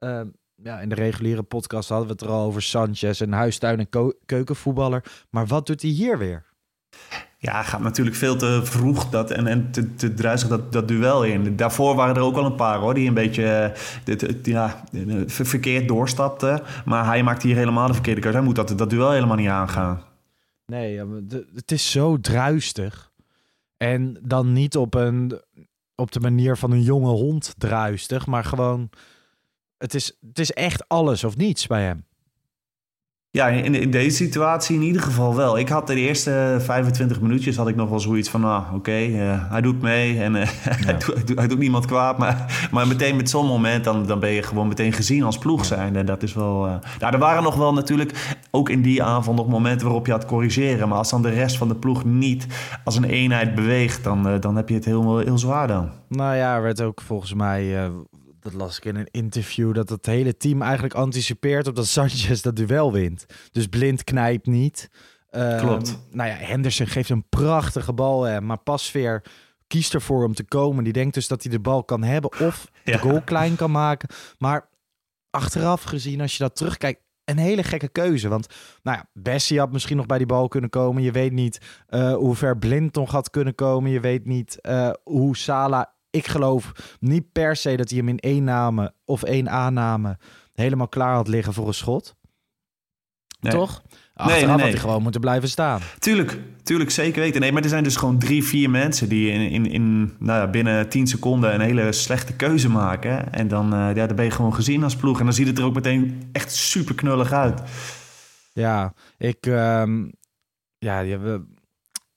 Uh, 0.00 0.20
ja, 0.62 0.80
in 0.80 0.88
de 0.88 0.94
reguliere 0.94 1.42
podcast 1.42 1.88
hadden 1.88 2.06
we 2.06 2.12
het 2.12 2.22
er 2.22 2.28
al 2.28 2.46
over 2.46 2.62
Sanchez, 2.62 3.20
een 3.20 3.32
huistuin- 3.32 3.88
en 3.90 4.14
keukenvoetballer. 4.26 5.04
Maar 5.30 5.46
wat 5.46 5.66
doet 5.66 5.82
hij 5.82 5.90
hier 5.90 6.18
weer? 6.18 6.44
Ja, 7.38 7.62
gaat 7.62 7.80
natuurlijk 7.80 8.16
veel 8.16 8.36
te 8.36 8.60
vroeg 8.64 9.08
dat, 9.08 9.30
en, 9.30 9.46
en 9.46 9.70
te, 9.70 9.94
te 9.94 10.14
druisig 10.14 10.48
dat, 10.48 10.72
dat 10.72 10.88
duel 10.88 11.24
in. 11.24 11.56
Daarvoor 11.56 11.94
waren 11.94 12.14
er 12.14 12.22
ook 12.22 12.34
wel 12.34 12.44
een 12.44 12.54
paar 12.54 12.78
hoor, 12.78 12.94
die 12.94 13.08
een 13.08 13.14
beetje 13.14 13.74
dit, 14.04 14.46
ja, 14.46 14.84
verkeerd 15.26 15.88
doorstapten. 15.88 16.62
Maar 16.84 17.06
hij 17.06 17.22
maakt 17.22 17.42
hier 17.42 17.56
helemaal 17.56 17.86
de 17.86 17.92
verkeerde 17.92 18.20
keuze. 18.20 18.36
Hij 18.36 18.46
moet 18.46 18.56
dat, 18.56 18.78
dat 18.78 18.90
duel 18.90 19.10
helemaal 19.10 19.36
niet 19.36 19.48
aangaan. 19.48 20.02
Nee, 20.66 21.02
het 21.54 21.72
is 21.72 21.90
zo 21.90 22.20
druistig. 22.20 23.10
En 23.76 24.18
dan 24.22 24.52
niet 24.52 24.76
op, 24.76 24.94
een, 24.94 25.40
op 25.94 26.12
de 26.12 26.20
manier 26.20 26.56
van 26.56 26.70
een 26.70 26.82
jonge 26.82 27.10
hond 27.10 27.54
druistig, 27.58 28.26
maar 28.26 28.44
gewoon 28.44 28.90
het 29.78 29.94
is, 29.94 30.16
het 30.26 30.38
is 30.38 30.52
echt 30.52 30.88
alles 30.88 31.24
of 31.24 31.36
niets 31.36 31.66
bij 31.66 31.82
hem. 31.82 32.04
Ja, 33.36 33.48
in, 33.48 33.74
in 33.74 33.90
deze 33.90 34.16
situatie 34.16 34.76
in 34.76 34.82
ieder 34.82 35.02
geval 35.02 35.34
wel. 35.34 35.58
Ik 35.58 35.68
had 35.68 35.86
de 35.86 35.94
eerste 35.94 36.56
25 36.60 37.20
minuutjes 37.20 37.56
had 37.56 37.68
ik 37.68 37.76
nog 37.76 37.88
wel 37.88 38.00
zoiets 38.00 38.28
van, 38.30 38.40
nou, 38.40 38.64
oké, 38.64 38.74
okay, 38.74 39.08
uh, 39.08 39.32
eh, 39.32 39.50
hij 39.50 39.60
doet 39.60 39.82
mee 39.82 40.22
en 40.22 40.34
uh, 40.34 40.42
hij, 40.86 40.96
doet, 40.98 41.38
hij, 41.38 41.46
doet, 41.46 41.58
niemand 41.58 41.86
kwaad. 41.86 42.18
Maar, 42.18 42.68
maar 42.70 42.86
meteen 42.86 43.16
met 43.16 43.30
zo'n 43.30 43.46
moment, 43.46 43.84
dan, 43.84 44.06
dan 44.06 44.20
ben 44.20 44.30
je 44.30 44.42
gewoon 44.42 44.68
meteen 44.68 44.92
gezien 44.92 45.22
als 45.22 45.38
ploeg 45.38 45.64
zijn. 45.64 45.96
En 45.96 46.06
dat 46.06 46.22
is 46.22 46.34
wel... 46.34 46.66
Uh, 46.66 46.74
nou, 46.98 47.12
er 47.12 47.18
waren 47.18 47.42
nog 47.42 47.54
wel 47.56 47.72
natuurlijk, 47.72 48.36
ook 48.50 48.68
in 48.68 48.82
die 48.82 49.02
avond 49.02 49.36
nog 49.36 49.48
momenten 49.48 49.86
waarop 49.86 50.06
je 50.06 50.12
had 50.12 50.26
corrigeren. 50.26 50.88
Maar 50.88 50.98
als 50.98 51.10
dan 51.10 51.22
de 51.22 51.30
rest 51.30 51.56
van 51.56 51.68
de 51.68 51.76
ploeg 51.76 52.04
niet 52.04 52.46
als 52.84 52.96
een 52.96 53.04
eenheid 53.04 53.54
beweegt, 53.54 54.04
dan, 54.04 54.40
dan 54.40 54.56
heb 54.56 54.68
je 54.68 54.74
het 54.74 54.84
heel, 54.84 55.18
heel 55.18 55.38
zwaar 55.38 55.68
dan. 55.68 55.90
Nou 56.08 56.36
ja, 56.36 56.56
er 56.56 56.62
werd 56.62 56.82
ook 56.82 57.00
volgens 57.00 57.34
mij 57.34 57.90
dat 58.50 58.60
las 58.60 58.76
ik 58.76 58.84
in 58.84 58.96
een 58.96 59.08
interview, 59.10 59.74
dat 59.74 59.88
het 59.88 60.06
hele 60.06 60.36
team 60.36 60.62
eigenlijk 60.62 60.94
anticipeert 60.94 61.66
op 61.66 61.76
dat 61.76 61.86
Sanchez 61.96 62.40
dat 62.40 62.56
duel 62.56 62.92
wint. 62.92 63.26
Dus 63.52 63.66
blind 63.66 64.04
knijpt 64.04 64.46
niet. 64.46 64.90
Um, 65.30 65.58
Klopt. 65.58 65.98
Nou 66.10 66.28
ja, 66.30 66.36
Henderson 66.36 66.86
geeft 66.86 67.10
een 67.10 67.28
prachtige 67.28 67.92
bal, 67.92 68.22
hè, 68.22 68.40
maar 68.40 68.58
Pasveer 68.58 69.22
kiest 69.66 69.94
ervoor 69.94 70.24
om 70.24 70.34
te 70.34 70.44
komen. 70.44 70.84
Die 70.84 70.92
denkt 70.92 71.14
dus 71.14 71.28
dat 71.28 71.42
hij 71.42 71.52
de 71.52 71.60
bal 71.60 71.84
kan 71.84 72.02
hebben 72.02 72.40
of 72.40 72.70
de 72.84 72.98
goal 72.98 73.22
klein 73.22 73.56
kan 73.56 73.70
maken. 73.70 74.08
Maar 74.38 74.68
achteraf 75.30 75.82
gezien, 75.82 76.20
als 76.20 76.36
je 76.36 76.42
dat 76.42 76.56
terugkijkt, 76.56 77.00
een 77.24 77.38
hele 77.38 77.62
gekke 77.62 77.88
keuze. 77.88 78.28
Want 78.28 78.46
nou 78.82 78.96
ja, 78.96 79.08
Bessie 79.12 79.58
had 79.58 79.72
misschien 79.72 79.96
nog 79.96 80.06
bij 80.06 80.18
die 80.18 80.26
bal 80.26 80.48
kunnen 80.48 80.70
komen. 80.70 81.02
Je 81.02 81.10
weet 81.10 81.32
niet 81.32 81.84
uh, 81.90 82.14
hoe 82.14 82.34
ver 82.34 82.58
Blind 82.58 82.94
nog 82.94 83.10
had 83.10 83.30
kunnen 83.30 83.54
komen. 83.54 83.90
Je 83.90 84.00
weet 84.00 84.26
niet 84.26 84.58
uh, 84.62 84.90
hoe 85.02 85.36
Sala 85.36 85.95
ik 86.16 86.26
geloof 86.26 86.72
niet 87.00 87.32
per 87.32 87.56
se 87.56 87.76
dat 87.76 87.88
hij 87.88 87.98
hem 87.98 88.08
in 88.08 88.18
één 88.18 88.44
name 88.44 88.92
of 89.04 89.22
één 89.22 89.50
aanname 89.50 90.18
helemaal 90.52 90.88
klaar 90.88 91.14
had 91.14 91.28
liggen 91.28 91.52
voor 91.52 91.66
een 91.66 91.74
schot. 91.74 92.16
Nee. 93.40 93.52
Toch? 93.52 93.82
Achteraf 94.14 94.40
nee, 94.40 94.46
nee, 94.46 94.64
had 94.64 94.72
hij 94.72 94.80
gewoon 94.80 95.02
moeten 95.02 95.20
blijven 95.20 95.48
staan. 95.48 95.80
Tuurlijk, 95.98 96.38
tuurlijk, 96.62 96.90
zeker 96.90 97.20
weten. 97.20 97.40
Nee, 97.40 97.52
maar 97.52 97.62
er 97.62 97.68
zijn 97.68 97.84
dus 97.84 97.96
gewoon 97.96 98.18
drie, 98.18 98.44
vier 98.44 98.70
mensen 98.70 99.08
die 99.08 99.30
in, 99.30 99.50
in, 99.50 99.66
in 99.66 100.14
nou 100.18 100.40
ja, 100.40 100.50
binnen 100.50 100.88
tien 100.88 101.06
seconden 101.06 101.54
een 101.54 101.60
hele 101.60 101.92
slechte 101.92 102.32
keuze 102.32 102.68
maken. 102.68 103.32
En 103.32 103.48
dan, 103.48 103.74
uh, 103.74 103.94
ja, 103.94 104.06
dan 104.06 104.16
ben 104.16 104.24
je 104.24 104.30
gewoon 104.30 104.54
gezien 104.54 104.82
als 104.82 104.96
ploeg. 104.96 105.18
En 105.18 105.24
dan 105.24 105.34
ziet 105.34 105.46
het 105.46 105.58
er 105.58 105.64
ook 105.64 105.74
meteen 105.74 106.28
echt 106.32 106.52
super 106.52 106.94
knullig 106.94 107.32
uit. 107.32 107.62
Ja, 108.52 108.94
ik... 109.18 109.46
Um, 109.46 110.12
ja, 110.78 111.04
we, 111.04 111.44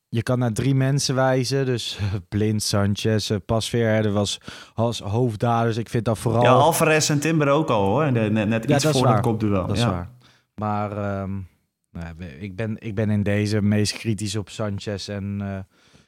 je 0.10 0.24
kan 0.24 0.40
naar 0.40 0.54
drie 0.54 0.76
mensen 0.76 1.16
wijzen. 1.16 1.66
Dus 1.66 2.00
Blind, 2.30 2.64
Sanchez, 2.64 3.30
uh, 3.30 3.38
Pasveer. 3.46 3.88
Er 3.88 4.12
was 4.12 4.40
als 4.74 5.00
hoofddaders. 5.00 5.78
Ik 5.78 5.90
vind 5.90 6.06
dat 6.06 6.18
vooral... 6.18 6.44
Ja, 6.44 6.52
Alvarez 6.52 7.10
en 7.10 7.20
Timber 7.20 7.48
ook 7.50 7.70
al 7.70 7.84
hoor. 7.84 8.12
Net, 8.12 8.48
net 8.48 8.66
iets 8.66 8.84
ja, 8.84 8.92
voor 8.92 9.08
het 9.08 9.20
kopduel. 9.20 9.68
Dat 9.68 9.76
is 9.76 9.82
ja. 9.82 9.90
waar. 9.90 10.10
Maar 10.56 10.92
ehm, 10.92 11.32
nou, 11.92 12.24
ik, 12.40 12.56
ben, 12.56 12.76
ik 12.80 12.96
ben 12.96 13.10
in 13.10 13.24
deze 13.24 13.62
meest 13.62 13.94
kritisch 13.94 14.36
op 14.36 14.50
Sanchez 14.50 15.10
en, 15.10 15.40
uh, 15.42 15.58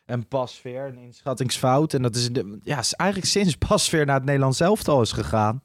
en 0.06 0.28
Pasveer. 0.28 0.86
Een 0.86 0.98
inschattingsfout. 0.98 1.94
En 1.94 2.02
dat 2.02 2.16
is, 2.16 2.32
de, 2.32 2.60
ja, 2.64 2.80
is 2.80 2.94
eigenlijk 2.94 3.32
sinds 3.32 3.56
Pasveer 3.56 4.06
naar 4.06 4.16
het 4.16 4.26
Nederlands 4.26 4.60
elftal 4.60 5.02
is 5.02 5.12
gegaan... 5.12 5.62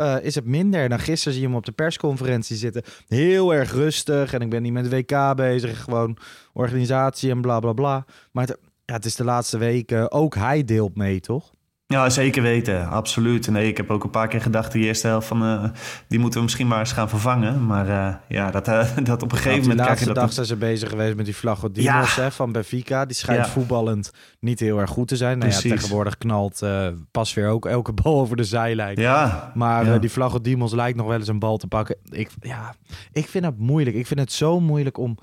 Uh, 0.00 0.16
is 0.22 0.34
het 0.34 0.44
minder. 0.44 0.88
Dan 0.88 0.98
gisteren 0.98 1.32
zie 1.32 1.42
je 1.42 1.48
hem 1.48 1.56
op 1.56 1.64
de 1.64 1.72
persconferentie 1.72 2.56
zitten. 2.56 2.82
Heel 3.08 3.54
erg 3.54 3.72
rustig. 3.72 4.32
En 4.32 4.40
ik 4.40 4.50
ben 4.50 4.62
niet 4.62 4.72
met 4.72 4.88
WK 4.88 5.36
bezig. 5.36 5.82
Gewoon 5.82 6.18
organisatie 6.52 7.30
en 7.30 7.40
bla 7.40 7.60
bla 7.60 7.72
bla. 7.72 8.04
Maar 8.32 8.46
het, 8.46 8.58
ja, 8.84 8.94
het 8.94 9.04
is 9.04 9.16
de 9.16 9.24
laatste 9.24 9.58
weken. 9.58 10.12
Ook 10.12 10.34
hij 10.34 10.64
deelt 10.64 10.96
mee, 10.96 11.20
toch? 11.20 11.52
Ja, 11.94 12.10
zeker 12.10 12.42
weten. 12.42 12.88
Absoluut. 12.88 13.50
Nee, 13.50 13.68
ik 13.68 13.76
heb 13.76 13.90
ook 13.90 14.04
een 14.04 14.10
paar 14.10 14.28
keer 14.28 14.40
gedacht, 14.40 14.72
de 14.72 14.78
eerste 14.78 15.06
helft 15.06 15.26
van... 15.26 15.42
Uh, 15.42 15.64
die 16.08 16.18
moeten 16.18 16.38
we 16.38 16.44
misschien 16.44 16.66
maar 16.66 16.78
eens 16.78 16.92
gaan 16.92 17.08
vervangen. 17.08 17.66
Maar 17.66 17.88
uh, 17.88 18.14
ja, 18.28 18.50
dat, 18.50 18.68
uh, 18.68 18.96
dat 19.02 19.22
op 19.22 19.32
een 19.32 19.38
gegeven 19.38 19.60
moment... 19.60 19.78
De 19.78 19.84
laatste 19.84 20.12
dag 20.12 20.24
dat 20.24 20.34
zijn 20.34 20.46
ze 20.46 20.56
bezig 20.56 20.88
geweest 20.88 21.16
met 21.16 21.24
die 21.24 21.36
Vlagodimos 21.36 22.14
ja. 22.14 22.30
van 22.30 22.52
Benfica. 22.52 23.04
Die 23.04 23.16
schijnt 23.16 23.44
Ja. 23.44 23.50
voetballend 23.50 24.10
niet 24.40 24.60
heel 24.60 24.78
erg 24.78 24.90
goed 24.90 25.08
te 25.08 25.16
zijn. 25.16 25.38
Nou 25.38 25.52
ja, 25.52 25.58
tegenwoordig 25.58 26.18
knalt 26.18 26.66
pas 27.10 27.34
weer 27.34 27.48
ook 27.48 27.66
elke 27.66 27.92
bal 28.02 28.20
over 28.20 28.36
de 28.36 28.44
zijlijn. 28.44 29.00
Ja, 29.00 29.52
Maar 29.54 29.92
eh, 29.94 30.00
die 30.00 30.10
Vlagodimos 30.10 30.72
lijkt 30.72 30.96
nog 30.96 31.06
wel 31.06 31.18
eens 31.18 31.28
een 31.28 31.38
bal 31.38 31.56
te 31.56 31.66
pakken. 31.66 31.96
Ik, 32.10 32.30
ja, 32.40 32.74
ik 33.12 33.28
vind 33.28 33.44
het 33.44 33.58
moeilijk. 33.58 33.96
Ik 33.96 34.06
vind 34.06 34.20
het 34.20 34.32
zo 34.32 34.60
moeilijk 34.60 34.98
om 34.98 35.18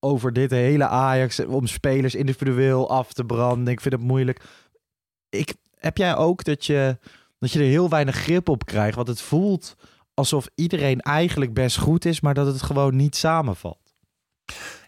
over 0.00 0.32
dit 0.32 0.50
hele 0.50 0.86
Ajax... 0.86 1.44
om 1.44 1.66
spelers 1.66 2.14
individueel 2.14 2.90
af 2.90 3.12
te 3.12 3.24
branden. 3.24 3.72
Ik 3.72 3.80
vind 3.80 3.94
het 3.94 4.02
moeilijk. 4.02 4.40
Ik, 5.30 5.54
heb 5.78 5.96
jij 5.96 6.16
ook 6.16 6.44
dat 6.44 6.66
je, 6.66 6.98
dat 7.38 7.52
je 7.52 7.58
er 7.58 7.64
heel 7.64 7.88
weinig 7.88 8.16
grip 8.16 8.48
op 8.48 8.64
krijgt? 8.64 8.96
Want 8.96 9.08
het 9.08 9.20
voelt 9.20 9.76
alsof 10.14 10.48
iedereen 10.54 11.00
eigenlijk 11.00 11.54
best 11.54 11.78
goed 11.78 12.04
is... 12.04 12.20
maar 12.20 12.34
dat 12.34 12.46
het 12.46 12.62
gewoon 12.62 12.96
niet 12.96 13.16
samenvalt. 13.16 13.78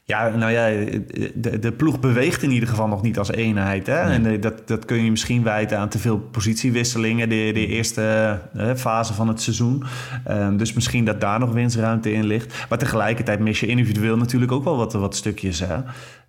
Ja, 0.05 0.29
nou 0.29 0.53
ja, 0.53 0.67
de, 1.35 1.59
de 1.59 1.73
ploeg 1.73 2.01
beweegt 2.01 2.43
in 2.43 2.51
ieder 2.51 2.69
geval 2.69 2.89
nog 2.89 3.03
niet 3.03 3.19
als 3.19 3.31
eenheid. 3.31 3.87
Hè? 3.87 4.01
En 4.01 4.27
eh, 4.27 4.41
dat, 4.41 4.69
dat 4.69 4.85
kun 4.85 5.05
je 5.05 5.11
misschien 5.11 5.43
wijten 5.43 5.79
aan 5.79 5.89
te 5.89 5.99
veel 5.99 6.19
positiewisselingen... 6.19 7.29
de, 7.29 7.51
de 7.55 7.67
eerste 7.67 8.39
eh, 8.55 8.75
fase 8.75 9.15
van 9.15 9.29
het 9.29 9.41
seizoen. 9.41 9.85
Um, 10.29 10.57
dus 10.57 10.73
misschien 10.73 11.05
dat 11.05 11.21
daar 11.21 11.39
nog 11.39 11.53
winstruimte 11.53 12.13
in 12.13 12.25
ligt. 12.25 12.67
Maar 12.69 12.79
tegelijkertijd 12.79 13.41
mis 13.41 13.61
je 13.61 13.67
individueel 13.67 14.17
natuurlijk 14.17 14.53
ook 14.53 14.65
wel 14.65 14.77
wat, 14.77 14.93
wat 14.93 15.17
stukjes. 15.17 15.61
Hè? 15.61 15.77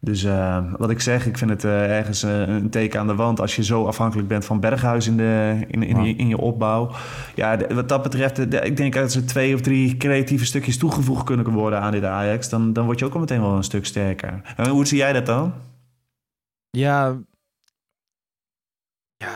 Dus 0.05 0.24
uh, 0.24 0.74
wat 0.77 0.89
ik 0.89 1.00
zeg, 1.00 1.25
ik 1.25 1.38
vind 1.38 1.50
het 1.50 1.63
uh, 1.63 1.98
ergens 1.98 2.24
uh, 2.24 2.48
een 2.48 2.69
teken 2.69 3.00
aan 3.00 3.07
de 3.07 3.15
wand... 3.15 3.39
als 3.39 3.55
je 3.55 3.63
zo 3.63 3.86
afhankelijk 3.86 4.27
bent 4.27 4.45
van 4.45 4.60
Berghuis 4.60 5.07
in, 5.07 5.17
de, 5.17 5.57
in, 5.67 5.83
in, 5.83 5.98
in, 5.98 6.17
in 6.17 6.27
je 6.27 6.38
opbouw. 6.38 6.91
Ja, 7.36 7.57
wat 7.74 7.89
dat 7.89 8.03
betreft, 8.03 8.51
de, 8.51 8.60
ik 8.60 8.77
denk 8.77 8.95
als 8.95 9.15
er 9.15 9.25
twee 9.25 9.53
of 9.53 9.62
drie 9.62 9.98
creatieve 9.98 10.45
stukjes 10.45 10.77
toegevoegd 10.77 11.25
kunnen 11.25 11.50
worden 11.50 11.79
aan 11.79 11.91
dit 11.91 12.03
Ajax... 12.03 12.50
dan, 12.50 12.74
dan 12.74 12.86
word 12.86 13.00
je 13.00 13.05
ook 13.05 13.13
al 13.13 13.19
meteen 13.19 13.41
wel 13.41 13.55
een 13.55 13.63
stuk 13.63 13.86
sterker. 13.86 14.41
En 14.55 14.69
hoe 14.69 14.86
zie 14.86 14.98
jij 14.98 15.13
dat 15.13 15.25
dan? 15.25 15.53
Ja, 16.69 17.17
ja, 19.17 19.36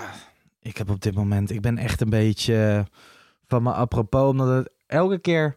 ik 0.59 0.77
heb 0.77 0.89
op 0.89 1.01
dit 1.01 1.15
moment, 1.15 1.51
ik 1.51 1.61
ben 1.61 1.77
echt 1.77 2.01
een 2.01 2.09
beetje 2.09 2.85
van 3.45 3.63
me 3.63 3.71
apropos, 3.71 4.29
omdat 4.29 4.47
het 4.47 4.71
elke 4.87 5.19
keer, 5.19 5.55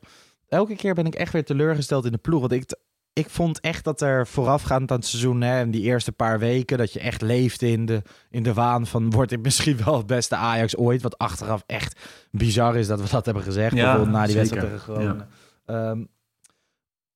elke 0.49 0.77
keer 0.77 0.95
ben 0.95 1.07
ik 1.07 1.15
echt 1.15 1.33
weer 1.33 1.45
teleurgesteld 1.45 2.05
in 2.05 2.13
de 2.13 2.19
ploeg. 2.19 2.41
Want 2.41 2.53
ik, 2.53 2.75
ik 3.21 3.31
vond 3.31 3.61
echt 3.61 3.85
dat 3.85 4.01
er 4.01 4.27
voorafgaand 4.27 4.91
aan 4.91 4.97
het 4.97 5.07
seizoen, 5.07 5.41
hè, 5.41 5.59
en 5.59 5.71
die 5.71 5.83
eerste 5.83 6.13
paar 6.13 6.39
weken, 6.39 6.79
dat 6.79 6.93
je 6.93 7.01
echt 7.01 7.23
leefde 7.23 7.71
in 7.71 7.87
de, 7.87 8.03
in 8.31 8.43
de 8.43 8.55
waan 8.55 8.87
van, 8.87 9.11
wordt 9.11 9.31
dit 9.31 9.43
misschien 9.43 9.77
wel 9.85 9.97
het 9.97 10.07
beste 10.07 10.37
Ajax 10.37 10.77
ooit? 10.77 11.03
Wat 11.03 11.19
achteraf 11.19 11.63
echt 11.67 12.01
bizar 12.31 12.77
is 12.77 12.87
dat 12.87 13.01
we 13.01 13.09
dat 13.11 13.25
hebben 13.25 13.43
gezegd, 13.43 13.77
Ja, 13.77 13.83
bijvoorbeeld 13.85 14.17
na 14.17 14.27
die 14.27 14.35
wedstrijd 14.37 14.65
tegen 14.65 14.81
Groningen. 14.81 15.29
Ehm, 15.65 16.05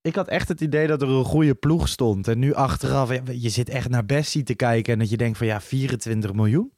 ik 0.00 0.14
had 0.14 0.28
echt 0.28 0.49
het 0.49 0.61
idee 0.61 0.87
dat 0.87 1.02
er 1.02 1.08
een 1.08 1.25
goede 1.25 1.54
ploeg 1.54 1.88
stond. 1.88 2.28
En 2.28 2.38
nu 2.38 2.54
achteraf, 2.54 3.12
ja, 3.12 3.23
je 3.32 3.49
zit 3.49 3.68
echt 3.68 3.88
naar 3.88 4.06
Bessie 4.06 4.42
te 4.42 4.54
kijken 4.54 4.92
en 4.92 4.99
dat 4.99 5.11
je 5.11 5.16
denkt 5.16 5.38
van 5.38 5.46
ja, 5.46 5.61
24 5.61 6.32
miljoen? 6.32 6.73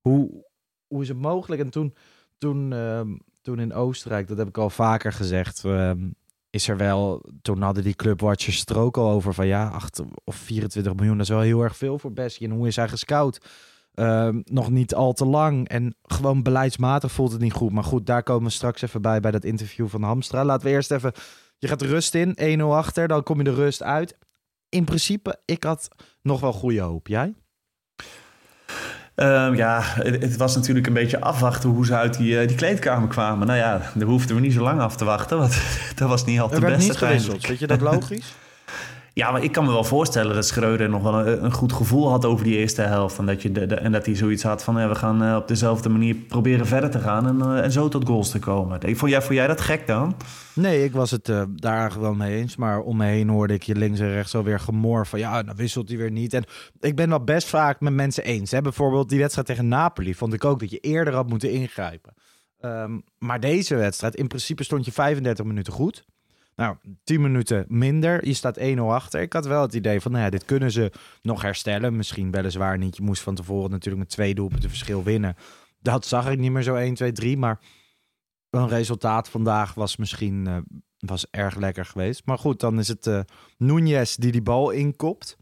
Hoe, 0.00 0.44
hoe 0.86 1.02
is 1.02 1.08
het 1.08 1.18
mogelijk? 1.18 1.62
En 1.62 1.70
toen, 1.70 1.94
toen, 2.38 2.72
ehm, 2.72 3.16
toen 3.42 3.58
in 3.58 3.72
Oostenrijk, 3.72 4.28
dat 4.28 4.38
heb 4.38 4.48
ik 4.48 4.58
al 4.58 4.70
vaker 4.70 5.12
gezegd, 5.12 5.64
ehm, 5.64 6.08
is 6.58 6.68
er 6.68 6.76
wel, 6.76 7.24
toen 7.42 7.62
hadden 7.62 7.84
die 7.84 7.94
clubwatchers 7.94 8.58
het 8.60 8.74
ook 8.74 8.96
al 8.96 9.10
over 9.10 9.34
van 9.34 9.46
ja, 9.46 9.68
8 9.68 10.02
of 10.24 10.36
24 10.36 10.94
miljoen, 10.94 11.16
dat 11.16 11.26
is 11.26 11.32
wel 11.32 11.40
heel 11.40 11.62
erg 11.62 11.76
veel 11.76 11.98
voor 11.98 12.12
Bessie. 12.12 12.48
En 12.48 12.54
hoe 12.54 12.66
is 12.66 12.76
hij 12.76 12.88
gescout? 12.88 13.40
Ehm, 13.94 14.40
nog 14.44 14.70
niet 14.70 14.94
al 14.94 15.12
te 15.12 15.24
lang. 15.24 15.68
En 15.68 15.94
gewoon 16.02 16.42
beleidsmatig 16.42 17.12
voelt 17.12 17.32
het 17.32 17.40
niet 17.40 17.52
goed. 17.52 17.72
Maar 17.72 17.84
goed, 17.84 18.06
daar 18.06 18.22
komen 18.22 18.44
we 18.44 18.50
straks 18.50 18.82
even 18.82 19.02
bij, 19.02 19.20
bij 19.20 19.30
dat 19.30 19.44
interview 19.44 19.88
van 19.88 20.02
Hamstra. 20.02 20.44
Laten 20.44 20.66
we 20.66 20.72
eerst 20.72 20.90
even 20.90 21.12
je 21.58 21.68
gaat 21.68 21.82
rust 21.82 22.14
in, 22.14 22.60
1-0 22.60 22.62
achter, 22.62 23.08
dan 23.08 23.22
kom 23.22 23.38
je 23.38 23.44
de 23.44 23.54
rust 23.54 23.82
uit. 23.82 24.16
In 24.68 24.84
principe, 24.84 25.40
ik 25.44 25.64
had 25.64 25.88
nog 26.22 26.40
wel 26.40 26.52
goede 26.52 26.80
hoop. 26.80 27.06
Jij? 27.06 27.34
Um, 29.20 29.54
ja, 29.54 29.80
het, 29.82 30.22
het, 30.22 30.36
was 30.36 30.54
natuurlijk 30.54 30.86
een 30.86 30.92
beetje 30.92 31.20
afwachten 31.20 31.70
hoe 31.70 31.86
ze 31.86 31.94
uit 31.94 32.16
die, 32.16 32.40
uh, 32.40 32.48
die 32.48 32.56
kleedkamer 32.56 33.08
kwamen. 33.08 33.46
Nou 33.46 33.58
ja, 33.58 33.80
daar 33.94 34.08
hoefden 34.08 34.36
we 34.36 34.42
niet 34.42 34.52
zo 34.52 34.62
lang 34.62 34.80
af 34.80 34.96
te 34.96 35.04
wachten, 35.04 35.38
want 35.38 35.60
dat 35.94 36.08
was 36.08 36.24
niet 36.24 36.40
altijd 36.40 36.62
er 36.62 36.66
de 36.66 36.72
werd 36.72 36.86
beste 36.86 36.92
niet 36.92 37.08
gewisseld. 37.08 37.46
Vind 37.46 37.58
je 37.58 37.66
dat 37.66 37.80
logisch? 37.80 38.34
Ja, 39.18 39.30
maar 39.30 39.42
ik 39.42 39.52
kan 39.52 39.64
me 39.64 39.72
wel 39.72 39.84
voorstellen 39.84 40.34
dat 40.34 40.46
Schreuder 40.46 40.88
nog 40.88 41.02
wel 41.02 41.26
een, 41.26 41.52
goed 41.52 41.72
gevoel 41.72 42.10
had 42.10 42.24
over 42.24 42.44
die 42.44 42.56
eerste 42.56 42.82
helft. 42.82 43.18
En 43.18 43.26
dat, 43.26 43.42
je 43.42 43.52
de, 43.52 43.74
en 43.74 43.92
dat 43.92 44.06
hij 44.06 44.14
zoiets 44.14 44.42
had 44.42 44.64
van, 44.64 44.88
we 44.88 44.94
gaan 44.94 45.22
uh, 45.22 45.36
op 45.36 45.48
dezelfde 45.48 45.88
manier 45.88 46.14
proberen 46.14 46.66
verder 46.66 46.90
te 46.90 46.98
gaan 46.98 47.26
en, 47.26 47.48
uh, 47.48 47.64
en 47.64 47.72
zo 47.72 47.88
tot 47.88 48.06
goals 48.06 48.30
te 48.30 48.38
komen. 48.38 48.80
Ik, 48.80 48.96
vond, 48.96 49.10
jij, 49.10 49.22
vond 49.22 49.34
jij 49.34 49.46
dat 49.46 49.60
gek 49.60 49.86
dan? 49.86 50.16
Nee, 50.54 50.84
ik 50.84 50.92
was 50.92 51.10
het 51.10 51.28
uh, 51.28 51.42
daar 51.54 51.78
eigenlijk 51.78 52.02
wel 52.02 52.14
mee 52.14 52.36
eens. 52.36 52.56
Maar 52.56 52.80
om 52.80 52.96
me 52.96 53.06
heen 53.06 53.28
hoorde 53.28 53.54
ik 53.54 53.62
je 53.62 53.74
links 53.74 54.00
en 54.00 54.12
rechts 54.12 54.34
alweer 54.34 54.60
gemor 54.60 55.06
van, 55.06 55.18
ja, 55.18 55.42
dan 55.42 55.56
wisselt 55.56 55.88
hij 55.88 55.98
weer 55.98 56.10
niet. 56.10 56.34
En 56.34 56.44
ik 56.80 56.96
ben 56.96 57.08
dat 57.08 57.24
best 57.24 57.48
vaak 57.48 57.80
met 57.80 57.92
mensen 57.92 58.24
eens. 58.24 58.50
Hè? 58.50 58.60
Bijvoorbeeld 58.60 59.08
die 59.08 59.18
wedstrijd 59.18 59.46
tegen 59.46 59.68
Napoli 59.68 60.14
vond 60.14 60.32
ik 60.32 60.44
ook 60.44 60.60
dat 60.60 60.70
je 60.70 60.78
eerder 60.78 61.14
had 61.14 61.28
moeten 61.28 61.50
ingrijpen. 61.50 62.14
Um, 62.60 63.02
maar 63.18 63.40
deze 63.40 63.74
wedstrijd, 63.74 64.14
in 64.14 64.28
principe 64.28 64.64
stond 64.64 64.84
je 64.84 64.92
35 64.92 65.44
minuten 65.44 65.72
goed. 65.72 66.04
Nou, 66.58 66.76
10 67.04 67.20
minuten 67.20 67.64
minder. 67.68 68.26
Je 68.26 68.34
staat 68.34 68.58
1-0 68.58 68.62
achter. 68.78 69.20
Ik 69.20 69.32
had 69.32 69.46
wel 69.46 69.62
het 69.62 69.74
idee 69.74 70.00
van, 70.00 70.12
nou 70.12 70.24
ja, 70.24 70.30
dit 70.30 70.44
kunnen 70.44 70.70
ze 70.70 70.92
nog 71.22 71.42
herstellen. 71.42 71.96
Misschien 71.96 72.30
weliswaar 72.30 72.78
niet. 72.78 72.96
Je 72.96 73.02
moest 73.02 73.22
van 73.22 73.34
tevoren 73.34 73.70
natuurlijk 73.70 73.98
met 73.98 74.08
twee 74.08 74.34
doelpunten 74.34 74.68
verschil 74.68 75.02
winnen. 75.02 75.36
Dat 75.80 76.06
zag 76.06 76.30
ik 76.30 76.38
niet 76.38 76.50
meer 76.50 76.62
zo 76.62 76.74
1, 76.74 76.94
2, 76.94 77.12
3. 77.12 77.36
Maar 77.36 77.60
een 78.50 78.68
resultaat 78.68 79.28
vandaag 79.28 79.74
was 79.74 79.96
misschien 79.96 80.46
uh, 80.48 80.56
was 80.98 81.26
erg 81.30 81.56
lekker 81.56 81.84
geweest. 81.84 82.26
Maar 82.26 82.38
goed, 82.38 82.60
dan 82.60 82.78
is 82.78 82.88
het 82.88 83.06
uh, 83.06 83.20
Núñez 83.64 84.14
die 84.14 84.32
die 84.32 84.42
bal 84.42 84.70
inkopt. 84.70 85.36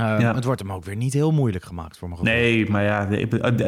Uh, 0.00 0.20
ja. 0.20 0.34
Het 0.34 0.44
wordt 0.44 0.60
hem 0.60 0.72
ook 0.72 0.84
weer 0.84 0.96
niet 0.96 1.12
heel 1.12 1.32
moeilijk 1.32 1.64
gemaakt 1.64 1.98
voor 1.98 2.08
mijn 2.08 2.20
gevoel. 2.20 2.34
Nee, 2.34 2.70
maar 2.70 2.82
ja, 2.82 3.04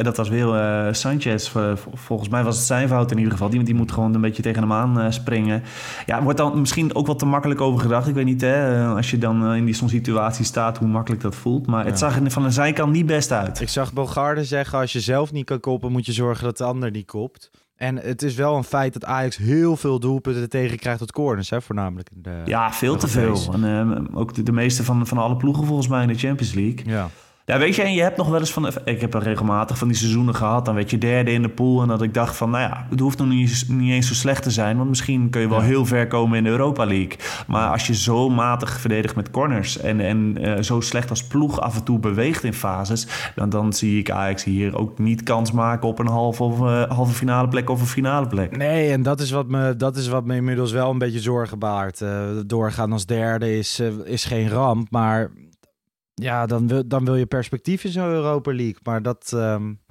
dat 0.03 0.17
was 0.17 0.29
weer 0.29 0.47
uh, 0.47 0.93
Sanchez. 0.93 1.51
Volgens 1.93 2.29
mij 2.29 2.43
was 2.43 2.55
het 2.55 2.65
zijn 2.65 2.87
fout 2.87 3.11
in 3.11 3.17
ieder 3.17 3.31
geval. 3.31 3.49
Die, 3.49 3.63
die 3.63 3.75
moet 3.75 3.91
gewoon 3.91 4.13
een 4.13 4.21
beetje 4.21 4.41
tegen 4.41 4.61
hem 4.61 4.73
aan 4.73 4.99
uh, 4.99 5.05
springen. 5.09 5.63
Ja, 6.05 6.23
wordt 6.23 6.37
dan 6.37 6.59
misschien 6.59 6.95
ook 6.95 7.07
wat 7.07 7.19
te 7.19 7.25
makkelijk 7.25 7.61
over 7.61 7.79
gedacht. 7.79 8.07
Ik 8.07 8.13
weet 8.13 8.25
niet, 8.25 8.41
hè, 8.41 8.85
als 8.85 9.11
je 9.11 9.17
dan 9.17 9.53
in 9.53 9.65
die 9.65 9.75
zo'n 9.75 9.89
situatie 9.89 10.45
staat, 10.45 10.77
hoe 10.77 10.87
makkelijk 10.87 11.21
dat 11.21 11.35
voelt. 11.35 11.67
Maar 11.67 11.83
ja. 11.83 11.89
het 11.89 11.99
zag 11.99 12.19
er 12.19 12.31
van 12.31 12.43
de 12.43 12.51
zijkant 12.51 12.91
niet 12.91 13.05
best 13.05 13.31
uit. 13.31 13.61
Ik 13.61 13.69
zag 13.69 13.93
Bogarde 13.93 14.43
zeggen, 14.43 14.79
als 14.79 14.93
je 14.93 14.99
zelf 14.99 15.31
niet 15.31 15.45
kan 15.45 15.59
koppen, 15.59 15.91
moet 15.91 16.05
je 16.05 16.11
zorgen 16.11 16.43
dat 16.43 16.57
de 16.57 16.63
ander 16.63 16.91
niet 16.91 17.07
kopt. 17.07 17.49
En 17.79 17.95
het 17.95 18.21
is 18.21 18.35
wel 18.35 18.55
een 18.55 18.63
feit 18.63 18.93
dat 18.93 19.05
Ajax 19.05 19.37
heel 19.37 19.77
veel 19.77 19.99
doelpunten 19.99 20.49
tegen 20.49 20.77
krijgt 20.77 20.99
tot 20.99 21.11
corners, 21.11 21.49
hè, 21.49 21.61
voornamelijk. 21.61 22.09
In 22.15 22.21
de, 22.21 22.41
ja, 22.45 22.73
veel 22.73 22.95
te 22.95 23.07
veel. 23.07 23.53
En, 23.53 23.63
uh, 23.63 24.19
ook 24.19 24.33
de, 24.33 24.43
de, 24.43 24.51
meeste 24.51 24.83
van, 24.83 25.07
van 25.07 25.17
alle 25.17 25.37
ploegen 25.37 25.65
volgens 25.65 25.87
mij 25.87 26.01
in 26.01 26.07
de 26.07 26.17
Champions 26.17 26.53
League. 26.53 26.81
Ja. 26.85 27.09
Ja, 27.49 27.57
weet 27.57 27.75
je, 27.75 27.81
en 27.81 27.93
je 27.93 28.01
hebt 28.01 28.17
nog 28.17 28.29
wel 28.29 28.39
eens 28.39 28.53
van... 28.53 28.67
Ik 28.85 29.01
heb 29.01 29.13
er 29.13 29.23
regelmatig 29.23 29.77
van 29.77 29.87
die 29.87 29.97
seizoenen 29.97 30.35
gehad. 30.35 30.65
Dan 30.65 30.75
werd 30.75 30.89
je 30.89 30.97
derde 30.97 31.31
in 31.31 31.41
de 31.41 31.49
pool. 31.49 31.81
En 31.81 31.87
dat 31.87 32.01
ik 32.01 32.13
dacht 32.13 32.35
van, 32.35 32.49
nou 32.49 32.63
ja, 32.63 32.85
het 32.89 32.99
hoeft 32.99 33.17
nog 33.17 33.27
niet, 33.27 33.65
niet 33.67 33.91
eens 33.91 34.07
zo 34.07 34.13
slecht 34.13 34.43
te 34.43 34.51
zijn. 34.51 34.77
Want 34.77 34.89
misschien 34.89 35.29
kun 35.29 35.41
je 35.41 35.49
wel 35.49 35.59
ja. 35.59 35.65
heel 35.65 35.85
ver 35.85 36.07
komen 36.07 36.37
in 36.37 36.43
de 36.43 36.49
Europa 36.49 36.85
League. 36.85 37.15
Maar 37.47 37.71
als 37.71 37.87
je 37.87 37.95
zo 37.95 38.29
matig 38.29 38.79
verdedigt 38.79 39.15
met 39.15 39.31
corners... 39.31 39.77
en, 39.77 39.99
en 39.99 40.37
uh, 40.39 40.61
zo 40.61 40.79
slecht 40.79 41.09
als 41.09 41.23
ploeg 41.23 41.59
af 41.61 41.75
en 41.75 41.83
toe 41.83 41.99
beweegt 41.99 42.43
in 42.43 42.53
fases... 42.53 43.07
dan, 43.35 43.49
dan 43.49 43.73
zie 43.73 43.99
ik 43.99 44.11
Ajax 44.11 44.43
hier 44.43 44.77
ook 44.77 44.99
niet 44.99 45.23
kans 45.23 45.51
maken 45.51 45.87
op 45.87 45.99
een 45.99 46.07
halve, 46.07 46.43
of, 46.43 46.59
uh, 46.59 46.83
halve 46.83 47.13
finale 47.13 47.47
plek 47.47 47.69
of 47.69 47.81
een 47.81 47.87
finale 47.87 48.27
plek. 48.27 48.57
Nee, 48.57 48.91
en 48.91 49.03
dat 49.03 49.19
is 49.19 49.31
wat 49.31 49.47
me, 49.47 49.75
dat 49.75 49.97
is 49.97 50.07
wat 50.07 50.25
me 50.25 50.35
inmiddels 50.35 50.71
wel 50.71 50.89
een 50.89 50.97
beetje 50.97 51.19
zorgen 51.19 51.59
baart. 51.59 52.01
Uh, 52.01 52.21
doorgaan 52.45 52.91
als 52.91 53.05
derde 53.05 53.57
is, 53.57 53.81
is 54.03 54.25
geen 54.25 54.49
ramp, 54.49 54.91
maar 54.91 55.31
ja, 56.19 56.45
dan 56.45 56.67
wil, 56.67 56.87
dan 56.87 57.05
wil 57.05 57.15
je 57.15 57.25
perspectief 57.25 57.83
in 57.83 57.91
zo'n 57.91 58.03
Europa 58.09 58.51
League. 58.53 58.77
Maar 58.83 59.01
dat, 59.01 59.31
um, 59.35 59.81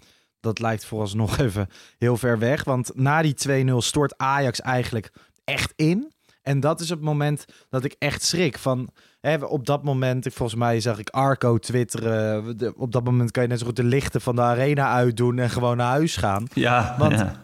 dat 0.41 0.59
lijkt 0.59 0.85
vooralsnog 0.85 1.39
even 1.47 1.69
heel 1.99 2.17
ver 2.17 2.39
weg. 2.39 2.65
Want 2.65 2.91
na 2.95 3.23
die 3.23 3.67
2-0 3.71 3.75
stort 3.77 4.17
Ajax 4.19 4.61
eigenlijk 4.61 5.13
echt 5.45 5.73
in. 5.77 6.13
En 6.43 6.61
dat 6.61 6.81
is 6.81 6.89
het 6.89 7.01
moment 7.01 7.45
dat 7.69 7.85
ik 7.85 7.95
echt 7.99 8.23
schrik 8.23 8.59
van... 8.59 8.89
hè, 9.21 9.37
op 9.45 9.67
dat 9.67 9.83
moment, 9.85 10.27
volgens 10.33 10.59
mij 10.59 10.81
zag 10.81 10.99
ik 10.99 11.11
Arco 11.11 11.59
twitteren. 11.59 12.57
de- 12.57 12.73
op 12.77 12.93
dat 12.93 13.05
moment 13.05 13.31
kan 13.31 13.43
je 13.43 13.49
net 13.49 13.59
zo 13.59 13.67
goed 13.67 13.77
de 13.77 13.85
lichten 13.85 14.21
van 14.21 14.35
de 14.37 14.43
arena 14.43 14.93
uitdoen 14.93 15.39
en 15.39 15.51
gewoon 15.51 15.77
naar 15.77 15.91
huis 15.91 16.17
gaan. 16.17 16.47
Ja, 16.55 16.95
Want- 16.99 17.13
ja. 17.19 17.41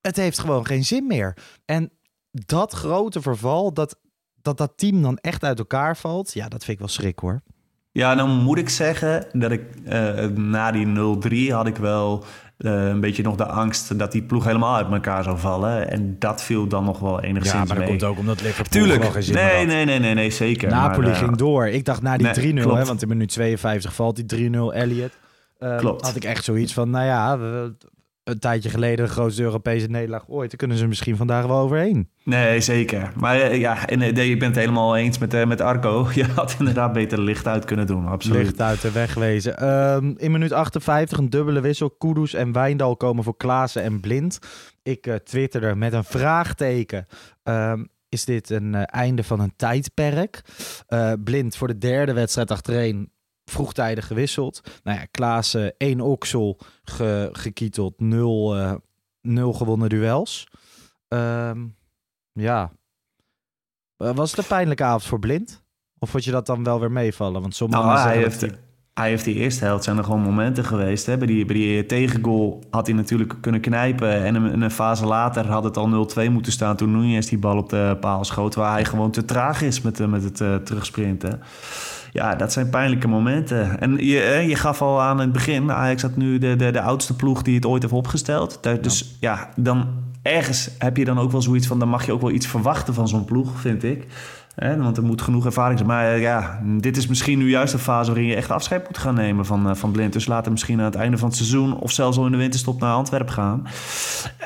Het 0.00 0.16
heeft 0.16 0.38
gewoon 0.38 0.66
geen 0.66 0.84
zin 0.84 1.06
meer. 1.06 1.36
En 1.64 1.90
dat 2.30 2.72
grote 2.72 3.20
verval, 3.20 3.72
dat 3.72 3.98
dat, 4.42 4.58
dat 4.58 4.72
team 4.76 5.02
dan 5.02 5.16
echt 5.16 5.42
uit 5.44 5.58
elkaar 5.58 5.96
valt, 5.96 6.32
ja, 6.34 6.48
dat 6.48 6.60
vind 6.64 6.72
ik 6.72 6.78
wel 6.78 6.88
schrik 6.88 7.18
hoor. 7.18 7.42
Ja, 7.96 8.14
dan 8.14 8.30
moet 8.30 8.58
ik 8.58 8.68
zeggen 8.68 9.24
dat 9.32 9.50
ik 9.50 9.62
eh, 9.84 10.24
na 10.34 10.70
die 10.70 10.86
0-3 11.48 11.52
had 11.52 11.66
ik 11.66 11.76
wel 11.76 12.24
eh, 12.58 12.86
een 12.88 13.00
beetje 13.00 13.22
nog 13.22 13.36
de 13.36 13.46
angst 13.46 13.98
dat 13.98 14.12
die 14.12 14.22
ploeg 14.22 14.44
helemaal 14.44 14.76
uit 14.76 14.90
elkaar 14.90 15.22
zou 15.22 15.38
vallen. 15.38 15.90
En 15.90 16.16
dat 16.18 16.42
viel 16.42 16.66
dan 16.66 16.84
nog 16.84 16.98
wel 16.98 17.20
enigszins 17.20 17.74
mee. 17.74 18.04
ook 18.04 18.18
omdat 18.18 18.42
Liverpool 18.42 18.82
Tuurlijk. 18.82 19.26
Nee, 19.32 19.66
nee, 19.66 19.84
nee, 19.84 19.98
nee, 19.98 20.14
nee, 20.14 20.30
zeker. 20.30 20.68
Napoli 20.68 21.06
Maar, 21.06 21.16
eh, 21.16 21.22
ging 21.22 21.36
door. 21.36 21.66
Ik 21.68 21.84
dacht 21.84 22.02
na 22.02 22.16
die 22.16 22.26
nee, 22.26 22.52
3-0, 22.52 22.56
hè, 22.56 22.62
klopt. 22.62 22.86
want 22.86 23.02
in 23.02 23.08
minuut 23.08 23.28
52 23.28 23.94
valt 23.94 24.16
die 24.28 24.50
3-0 24.50 24.72
Elliot. 24.74 25.12
Klopt. 25.76 26.04
Had 26.06 26.16
ik 26.16 26.24
echt 26.24 26.44
zoiets 26.44 26.72
van, 26.74 26.90
nou 26.90 27.04
ja, 27.04 27.38
we- 27.38 27.74
een 28.26 28.38
tijdje 28.38 28.70
geleden 28.70 29.04
de 29.04 29.10
grootste 29.10 29.42
Europese 29.42 29.86
nederlaag 29.86 30.28
ooit. 30.28 30.48
Daar 30.48 30.58
kunnen 30.58 30.76
ze 30.76 30.86
misschien 30.86 31.16
vandaag 31.16 31.46
wel 31.46 31.58
overheen. 31.58 32.08
Nee, 32.24 32.60
zeker. 32.60 33.12
Maar 33.16 33.40
eh, 33.40 33.58
ja, 33.58 33.88
en, 33.88 34.02
eh, 34.02 34.12
nee, 34.12 34.30
ik 34.30 34.38
ben 34.38 34.48
het 34.48 34.56
helemaal 34.56 34.96
eens 34.96 35.18
met, 35.18 35.34
eh, 35.34 35.46
met 35.46 35.60
Arco. 35.60 36.08
Je 36.14 36.24
had 36.24 36.56
inderdaad 36.58 36.92
beter 36.92 37.20
licht 37.20 37.46
uit 37.46 37.64
kunnen 37.64 37.86
doen, 37.86 38.06
absoluut. 38.06 38.42
Licht 38.42 38.60
uit 38.60 38.80
de 38.80 38.92
weg 38.92 39.14
wezen. 39.14 39.58
Ehm, 39.58 40.14
in 40.16 40.30
minuut 40.30 40.52
58 40.52 41.18
een 41.18 41.30
dubbele 41.30 41.60
wissel. 41.60 41.90
Kudus 41.90 42.34
en 42.34 42.52
Wijndal 42.52 42.96
komen 42.96 43.24
voor 43.24 43.36
Klaassen 43.36 43.82
en 43.82 44.00
Blind. 44.00 44.38
Ik 44.82 45.06
eh 45.06 45.14
twitterde 45.14 45.74
met 45.74 45.92
een 45.92 46.04
vraagteken. 46.04 47.06
Ehm, 47.42 47.84
is 48.08 48.24
dit 48.24 48.50
een 48.50 48.74
einde 48.74 49.24
van 49.24 49.40
een 49.40 49.52
tijdperk? 49.56 50.42
Blind 51.24 51.56
voor 51.56 51.68
de 51.68 51.78
derde 51.78 52.12
wedstrijd 52.12 52.50
achtereen 52.50 53.10
vroegtijdig 53.50 54.06
gewisseld. 54.06 54.80
Nou 54.82 54.98
ja, 54.98 55.04
Klaassen 55.10 55.74
één 55.78 56.00
oksel 56.00 56.58
ge, 56.84 57.28
gekieteld. 57.32 58.00
Nul, 58.00 58.56
eh, 58.56 58.74
nul 59.20 59.52
gewonnen 59.52 59.88
duels. 59.88 60.46
Ehm, 61.08 61.66
ja. 62.32 62.72
Eh, 63.96 64.14
was 64.14 64.30
het 64.30 64.38
een 64.38 64.46
pijnlijke 64.46 64.84
avond 64.84 65.04
voor 65.04 65.18
Blind? 65.18 65.64
Of 65.98 66.10
vond 66.10 66.24
je 66.24 66.30
dat 66.30 66.46
dan 66.46 66.64
wel 66.64 66.80
weer 66.80 66.92
meevallen? 66.92 67.40
Want 67.40 67.54
sommige 67.54 67.82
Nou, 67.82 67.98
hij 67.98 68.16
heeft, 68.16 68.40
dat 68.40 68.50
hij 68.94 69.08
heeft 69.08 69.24
die 69.24 69.34
eerste 69.34 69.64
helft, 69.64 69.84
zijn 69.84 69.98
er 69.98 70.04
gewoon 70.04 70.20
momenten 70.20 70.64
geweest. 70.64 71.06
Hè? 71.06 71.16
Bij, 71.16 71.26
die, 71.26 71.44
bij 71.44 71.54
die 71.54 71.86
tegengoal 71.86 72.62
had 72.70 72.86
hij 72.86 72.96
natuurlijk 72.96 73.34
kunnen 73.40 73.60
knijpen. 73.60 74.24
En 74.24 74.34
een, 74.34 74.62
een 74.62 74.70
fase 74.70 75.06
later 75.06 75.46
had 75.46 75.64
het 75.64 75.76
al 75.76 76.08
0-2 76.18 76.30
moeten 76.30 76.52
staan 76.52 76.76
toen 76.76 76.90
Nunez 76.90 77.28
die 77.28 77.38
bal 77.38 77.56
op 77.56 77.68
de 77.68 77.96
paal 78.00 78.24
schoot. 78.24 78.54
Waar 78.54 78.72
hij 78.72 78.84
gewoon 78.84 79.10
te 79.10 79.24
traag 79.24 79.62
is 79.62 79.80
met, 79.80 80.00
eh, 80.00 80.06
met 80.06 80.22
het 80.22 80.66
terugsprinten. 80.66 81.40
Ja, 82.16 82.34
dat 82.34 82.52
zijn 82.52 82.70
pijnlijke 82.70 83.08
momenten. 83.08 83.80
En 83.80 83.96
je, 83.96 84.20
eh, 84.20 84.48
je 84.48 84.56
gaf 84.56 84.82
al 84.82 85.02
aan 85.02 85.16
in 85.16 85.22
het 85.22 85.32
begin, 85.32 85.72
Ajax 85.72 86.02
had 86.02 86.16
nu 86.16 86.38
de, 86.38 86.56
de, 86.56 86.70
de 86.70 86.80
oudste 86.80 87.16
ploeg 87.16 87.42
die 87.42 87.54
het 87.54 87.66
ooit 87.66 87.82
heeft 87.82 87.94
opgesteld. 87.94 88.62
Dus 88.82 89.16
ja, 89.20 89.48
dan 89.56 89.88
ergens 90.22 90.70
heb 90.78 90.96
je 90.96 91.04
dan 91.04 91.18
ook 91.18 91.30
wel 91.30 91.42
zoiets 91.42 91.66
van, 91.66 91.78
dan 91.78 91.88
mag 91.88 92.06
je 92.06 92.12
ook 92.12 92.20
wel 92.20 92.30
iets 92.30 92.46
verwachten 92.46 92.94
van 92.94 93.08
zo'n 93.08 93.24
ploeg, 93.24 93.60
vind 93.60 93.84
ik. 93.84 94.06
Hè, 94.54 94.76
want 94.76 94.96
er 94.96 95.02
moet 95.02 95.22
genoeg 95.22 95.44
ervaring 95.44 95.78
zijn. 95.78 95.90
Maar 95.90 96.12
eh, 96.12 96.20
ja, 96.20 96.62
dit 96.64 96.96
is 96.96 97.06
misschien 97.06 97.38
nu 97.38 97.50
juist 97.50 97.72
de 97.72 97.78
fase 97.78 98.10
waarin 98.10 98.28
je 98.28 98.36
echt 98.36 98.50
afscheid 98.50 98.86
moet 98.86 98.98
gaan 98.98 99.14
nemen 99.14 99.46
van, 99.46 99.68
eh, 99.68 99.74
van 99.74 99.90
Blind. 99.90 100.12
Dus 100.12 100.26
laat 100.26 100.44
hem 100.44 100.52
misschien 100.52 100.78
aan 100.78 100.84
het 100.84 100.94
einde 100.94 101.18
van 101.18 101.28
het 101.28 101.36
seizoen 101.36 101.78
of 101.78 101.90
zelfs 101.90 102.18
al 102.18 102.26
in 102.26 102.32
de 102.32 102.38
winterstop 102.38 102.80
naar 102.80 102.94
Antwerpen 102.94 103.34
gaan. 103.34 103.66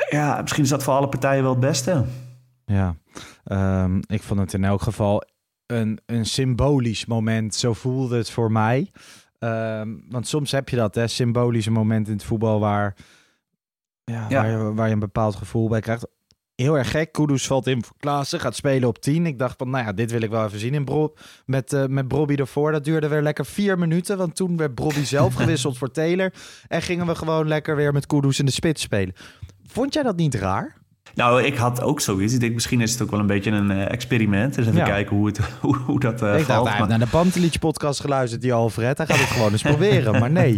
Ja, 0.08 0.40
misschien 0.40 0.64
is 0.64 0.70
dat 0.70 0.82
voor 0.82 0.94
alle 0.94 1.08
partijen 1.08 1.42
wel 1.42 1.52
het 1.52 1.60
beste. 1.60 2.04
Ja, 2.64 2.94
ehm, 3.44 4.00
ik 4.06 4.22
vond 4.22 4.40
het 4.40 4.52
in 4.52 4.64
elk 4.64 4.82
geval 4.82 5.22
een, 5.70 5.98
een 6.06 6.26
symbolisch 6.26 7.06
moment. 7.06 7.54
Zo 7.54 7.72
voelde 7.72 8.16
het 8.16 8.30
voor 8.30 8.52
mij. 8.52 8.90
Ehm, 9.38 9.94
want 10.08 10.28
soms 10.28 10.50
heb 10.50 10.68
je 10.68 10.76
dat, 10.76 10.94
hè, 10.94 11.06
symbolische 11.06 11.70
momenten 11.70 12.12
in 12.12 12.18
het 12.18 12.26
voetbal 12.26 12.60
waar, 12.60 12.96
ja, 14.04 14.26
Ja. 14.28 14.42
Waar, 14.42 14.50
je, 14.50 14.74
waar 14.74 14.86
je 14.86 14.92
een 14.92 14.98
bepaald 14.98 15.36
gevoel 15.36 15.68
bij 15.68 15.80
krijgt. 15.80 16.06
Heel 16.54 16.78
erg 16.78 16.90
gek. 16.90 17.12
Kudus 17.12 17.46
valt 17.46 17.66
in 17.66 17.84
voor 17.84 17.96
Klaassen, 17.98 18.40
gaat 18.40 18.56
spelen 18.56 18.88
op 18.88 18.98
10. 18.98 19.26
Ik 19.26 19.38
dacht 19.38 19.56
van, 19.58 19.70
nou 19.70 19.84
ja, 19.84 19.92
dit 19.92 20.10
wil 20.10 20.20
ik 20.20 20.30
wel 20.30 20.44
even 20.44 20.58
zien 20.58 20.74
in 20.74 20.84
Bro 20.84 21.14
met, 21.46 21.72
eh 21.72 21.86
met 21.86 22.08
Brobby 22.08 22.34
ervoor. 22.34 22.72
Dat 22.72 22.84
duurde 22.84 23.08
weer 23.08 23.22
lekker 23.22 23.46
vier 23.46 23.78
minuten, 23.78 24.16
want 24.16 24.36
toen 24.36 24.56
werd 24.56 24.74
Brobby 24.74 25.04
zelf 25.04 25.34
gewisseld 25.40 25.78
voor 25.78 25.90
Taylor. 25.90 26.32
En 26.68 26.82
gingen 26.82 27.06
we 27.06 27.14
gewoon 27.14 27.48
lekker 27.48 27.76
weer 27.76 27.92
met 27.92 28.06
Kudus 28.06 28.38
in 28.38 28.44
de 28.44 28.52
spits 28.52 28.82
spelen. 28.82 29.14
Vond 29.66 29.94
jij 29.94 30.02
dat 30.02 30.16
niet 30.16 30.34
raar? 30.34 30.79
Nou, 31.14 31.42
ik 31.42 31.56
had 31.56 31.82
ook 31.82 32.00
zoiets. 32.00 32.34
Ik 32.34 32.40
denk, 32.40 32.54
misschien 32.54 32.80
is 32.80 32.92
het 32.92 33.02
ook 33.02 33.10
wel 33.10 33.20
een 33.20 33.26
beetje 33.26 33.50
een 33.50 33.70
eh, 33.70 33.90
experiment. 33.90 34.54
Dus 34.54 34.66
even 34.66 34.78
Ja. 34.78 34.84
kijken 34.84 35.16
hoe, 35.16 35.26
het, 35.26 35.40
hoe, 35.60 35.76
hoe 35.76 36.00
dat 36.00 36.22
eh 36.22 36.38
ik 36.38 36.44
valt. 36.44 36.46
hij 36.46 36.56
heeft 36.66 36.78
Maar- 36.78 36.88
naar 36.88 36.98
de 36.98 37.06
Pantelic 37.06 37.58
podcast 37.58 38.00
geluisterd, 38.00 38.42
die 38.42 38.52
Alfred. 38.52 38.96
Hij 38.98 39.06
gaat 39.06 39.18
het 39.18 39.26
gewoon 39.28 39.52
eens 39.52 39.62
proberen, 39.72 40.18
maar 40.20 40.30
nee. 40.30 40.54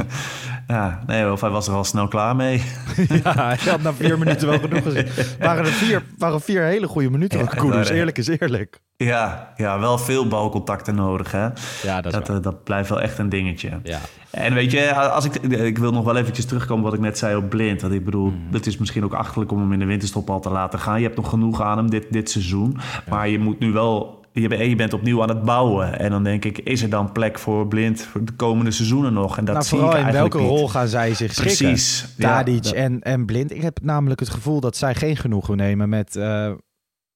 Ja, 0.67 1.03
nee, 1.07 1.33
of 1.33 1.41
hij 1.41 1.51
was 1.51 1.69
er 1.69 1.75
al 1.75 1.85
snel 1.85 2.09
klaar 2.09 2.37
mee. 2.37 2.63
Ja, 3.25 3.33
hij 3.47 3.59
had 3.71 3.83
na 3.83 3.93
vier 3.93 4.19
minuten 4.19 4.49
wel 4.49 4.59
genoeg 4.59 4.83
gezien. 4.83 5.07
Waren 5.41 5.65
er 5.65 5.71
vier, 5.73 6.03
waren 6.19 6.41
vier 6.41 6.63
hele 6.63 6.87
goede 6.87 7.11
minuten 7.11 7.39
Ja, 7.39 7.45
van 7.57 7.69
waren- 7.69 7.95
Eerlijk 7.95 8.19
is 8.19 8.27
eerlijk. 8.29 8.81
Ja, 8.97 9.53
ja, 9.57 9.79
wel 9.81 9.99
veel 9.99 10.29
balcontacten 10.29 10.95
nodig, 10.95 11.33
hè? 11.33 11.49
Ja, 11.83 12.01
Dat, 12.01 12.29
eh, 12.29 12.37
dat 12.43 12.65
blijft 12.65 12.89
wel 12.89 13.01
echt 13.01 13.19
een 13.19 13.29
dingetje. 13.29 13.71
Ja. 13.83 13.99
En 14.31 14.55
weet 14.55 14.71
je, 14.71 14.95
als 14.95 15.25
ik, 15.25 15.35
ik 15.53 15.79
wil 15.79 15.93
nog 15.93 16.05
wel 16.05 16.17
eventjes 16.17 16.45
terugkomen 16.47 16.85
wat 16.85 16.95
ik 16.95 17.01
net 17.01 17.19
zei 17.19 17.37
op 17.37 17.49
Blind. 17.49 17.81
Want 17.83 17.95
ik 17.95 18.05
bedoel, 18.05 18.33
het 18.51 18.67
is 18.67 18.79
misschien 18.79 19.05
ook 19.05 19.15
achterlijk 19.15 19.53
om 19.53 19.61
hem 19.61 19.73
in 19.73 19.79
de 19.79 19.85
winterstop 19.85 20.31
al 20.31 20.41
te 20.41 20.51
laten 20.51 20.79
gaan. 20.79 20.99
Je 21.01 21.05
hebt 21.05 21.17
nog 21.17 21.29
genoeg 21.29 21.63
aan 21.63 21.77
hem 21.77 21.91
dit, 21.91 22.07
dit 22.11 22.31
seizoen. 22.31 22.79
Maar 23.09 23.29
je 23.29 23.39
moet 23.39 23.59
nu 23.59 23.73
wel... 23.73 24.22
Je, 24.33 24.49
bent- 24.49 24.65
je 24.69 24.77
bent 24.77 24.93
opnieuw 24.93 25.23
aan 25.23 25.29
het 25.29 25.43
bouwen. 25.45 25.99
En 25.99 26.11
dan 26.11 26.25
denk 26.25 26.45
ik, 26.45 26.59
is 26.59 26.83
er 26.83 26.91
dan 26.91 27.13
plek 27.13 27.39
voor 27.39 27.69
Blind 27.69 28.03
voor 28.03 28.25
de 28.25 28.33
komende 28.33 28.71
seizoenen 28.71 29.13
nog? 29.13 29.39
En 29.39 29.45
dat 29.45 29.55
nou, 29.55 29.67
zie 29.67 29.79
ik 29.79 29.85
in 29.85 29.91
eigenlijk 29.91 30.19
welke 30.33 30.39
niet. 30.39 30.59
rol 30.59 30.69
gaan 30.69 30.89
zij 30.89 31.15
zich 31.15 31.33
schikken? 31.33 31.57
Precies. 31.67 32.07
Tadic 32.19 32.65
en, 32.67 33.01
en 33.01 33.27
Blind. 33.27 33.51
Ik 33.51 33.63
heb 33.63 33.79
namelijk 33.83 34.21
het 34.21 34.31
gevoel 34.31 34.61
dat 34.61 34.77
zij 34.77 34.95
geen 34.95 35.17
genoegen 35.17 35.57
nemen 35.57 35.89
met, 35.89 36.17
eh, 36.17 36.53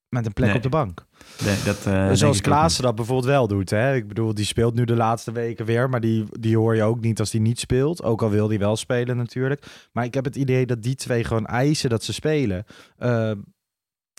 met 0.09 0.27
een 0.27 0.33
plek 0.33 0.47
Nee. 0.49 0.57
op 0.57 0.63
de 0.63 0.69
bank. 0.69 1.05
nee, 1.45 1.57
dat, 1.65 1.87
eh, 1.87 2.05
denk 2.05 2.17
Zoals 2.17 2.41
Klaassen 2.41 2.83
dat 2.83 2.95
bijvoorbeeld 2.95 3.29
wel 3.29 3.47
doet. 3.49 3.71
Hè? 3.71 3.95
Ik 3.95 4.09
bedoel, 4.09 4.35
die 4.35 4.45
speelt 4.45 4.75
nu 4.75 4.85
de 4.85 4.97
laatste 4.97 5.33
weken 5.33 5.65
weer. 5.67 5.89
Maar 5.89 6.01
die, 6.01 6.25
die 6.41 6.57
hoor 6.57 6.75
je 6.77 6.83
ook 6.83 7.01
niet 7.01 7.21
als 7.21 7.31
die 7.31 7.41
niet 7.41 7.59
speelt. 7.61 8.03
Ook 8.03 8.23
al 8.23 8.31
wil 8.31 8.49
die 8.49 8.59
wel 8.59 8.77
spelen 8.77 9.17
natuurlijk. 9.17 9.67
Maar 9.93 10.05
ik 10.05 10.15
heb 10.15 10.25
het 10.25 10.37
idee 10.37 10.67
dat 10.67 10.83
die 10.83 10.95
twee 10.95 11.25
gewoon 11.25 11.47
eisen 11.47 11.91
dat 11.91 12.05
ze 12.05 12.13
spelen. 12.13 12.65
Eh, 12.97 13.31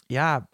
ja, 0.05 0.47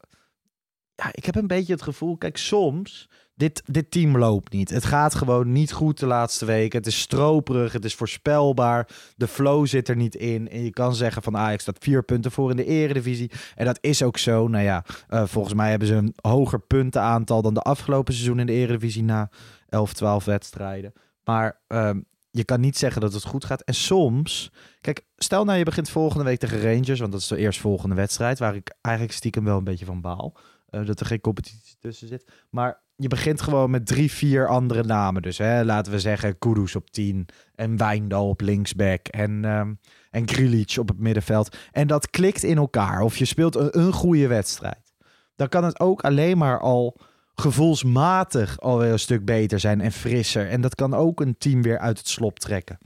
ja, 0.95 1.09
ik 1.11 1.25
heb 1.25 1.35
een 1.35 1.47
beetje 1.47 1.73
het 1.73 1.81
gevoel... 1.81 2.17
Kijk, 2.17 2.37
soms... 2.37 3.09
Dit, 3.35 3.63
dit 3.65 3.91
team 3.91 4.17
loopt 4.17 4.51
niet. 4.51 4.69
Het 4.69 4.85
gaat 4.85 5.15
gewoon 5.15 5.51
niet 5.51 5.71
goed 5.71 5.99
de 5.99 6.05
laatste 6.05 6.45
weken. 6.45 6.77
Het 6.77 6.87
is 6.87 6.99
stroperig, 6.99 7.73
het 7.73 7.85
is 7.85 7.95
voorspelbaar. 7.95 8.87
De 9.15 9.27
flow 9.27 9.67
zit 9.67 9.89
er 9.89 9.95
niet 9.95 10.15
in. 10.15 10.49
En 10.49 10.63
je 10.63 10.69
kan 10.69 10.95
zeggen 10.95 11.23
van 11.23 11.37
Ajax 11.37 11.61
staat 11.61 11.83
vier 11.83 12.03
punten 12.03 12.31
voor 12.31 12.49
in 12.49 12.55
de 12.55 12.65
eredivisie. 12.65 13.31
En 13.55 13.65
dat 13.65 13.77
is 13.81 14.03
ook 14.03 14.17
zo. 14.17 14.47
Nou 14.47 14.63
ja, 14.63 14.85
eh, 15.07 15.23
volgens 15.25 15.53
mij 15.53 15.69
hebben 15.69 15.87
ze 15.87 15.93
een 15.93 16.13
hoger 16.21 16.59
puntenaantal 16.59 17.41
dan 17.41 17.53
de 17.53 17.61
afgelopen 17.61 18.13
seizoen 18.13 18.39
in 18.39 18.45
de 18.45 18.53
Eredivisie 18.53 19.03
na 19.03 19.29
11, 19.69 19.93
12 19.93 20.25
wedstrijden. 20.25 20.93
Maar 21.23 21.59
ehm, 21.67 21.99
je 22.31 22.43
kan 22.43 22.59
niet 22.59 22.77
zeggen 22.77 23.01
dat 23.01 23.13
het 23.13 23.25
goed 23.25 23.45
gaat. 23.45 23.61
En 23.61 23.73
soms, 23.73 24.51
kijk, 24.81 25.05
stel 25.17 25.45
nou 25.45 25.57
je 25.57 25.63
begint 25.63 25.89
volgende 25.89 26.23
week 26.23 26.39
tegen 26.39 26.61
Rangers, 26.61 26.99
want 26.99 27.11
dat 27.11 27.21
is 27.21 27.27
de 27.27 27.37
eerstvolgende 27.37 27.95
wedstrijd, 27.95 28.39
waar 28.39 28.55
ik 28.55 28.75
eigenlijk 28.81 29.15
stiekem 29.15 29.43
wel 29.43 29.57
een 29.57 29.63
beetje 29.63 29.85
van 29.85 30.01
baal. 30.01 30.37
Eh, 30.73 30.85
dat 30.85 30.99
er 30.99 31.05
geen 31.05 31.21
competitie 31.21 31.75
tussen 31.79 32.07
zit. 32.07 32.31
Maar 32.49 32.81
je 32.95 33.07
begint 33.07 33.41
gewoon 33.41 33.71
met 33.71 33.85
drie, 33.85 34.11
vier 34.11 34.47
andere 34.47 34.83
namen. 34.83 35.21
Dus 35.21 35.37
hè, 35.37 35.63
laten 35.63 35.91
we 35.91 35.99
zeggen 35.99 36.37
Kudus 36.37 36.75
op 36.75 36.89
10 36.89 37.25
en 37.55 37.77
Wijndal 37.77 38.29
op 38.29 38.41
linksback 38.41 39.07
en, 39.07 39.45
ehm 39.45 39.73
en 40.11 40.29
Grilic 40.29 40.75
op 40.79 40.87
het 40.87 40.99
middenveld. 40.99 41.57
En 41.71 41.87
dat 41.87 42.09
klikt 42.09 42.43
in 42.43 42.57
elkaar. 42.57 43.01
Of 43.01 43.17
je 43.17 43.25
speelt 43.25 43.55
een, 43.55 43.79
een 43.79 43.93
goede 43.93 44.27
wedstrijd. 44.27 44.93
Dan 45.35 45.49
kan 45.49 45.63
het 45.63 45.79
ook 45.79 46.01
alleen 46.01 46.37
maar 46.37 46.59
al 46.59 46.97
gevoelsmatig 47.35 48.59
alweer 48.59 48.91
een 48.91 48.99
stuk 48.99 49.25
beter 49.25 49.59
zijn 49.59 49.81
en 49.81 49.91
frisser. 49.91 50.49
En 50.49 50.61
dat 50.61 50.75
kan 50.75 50.93
ook 50.93 51.21
een 51.21 51.37
team 51.37 51.61
weer 51.61 51.79
uit 51.79 51.97
het 51.97 52.07
slop 52.07 52.39
trekken. 52.39 52.77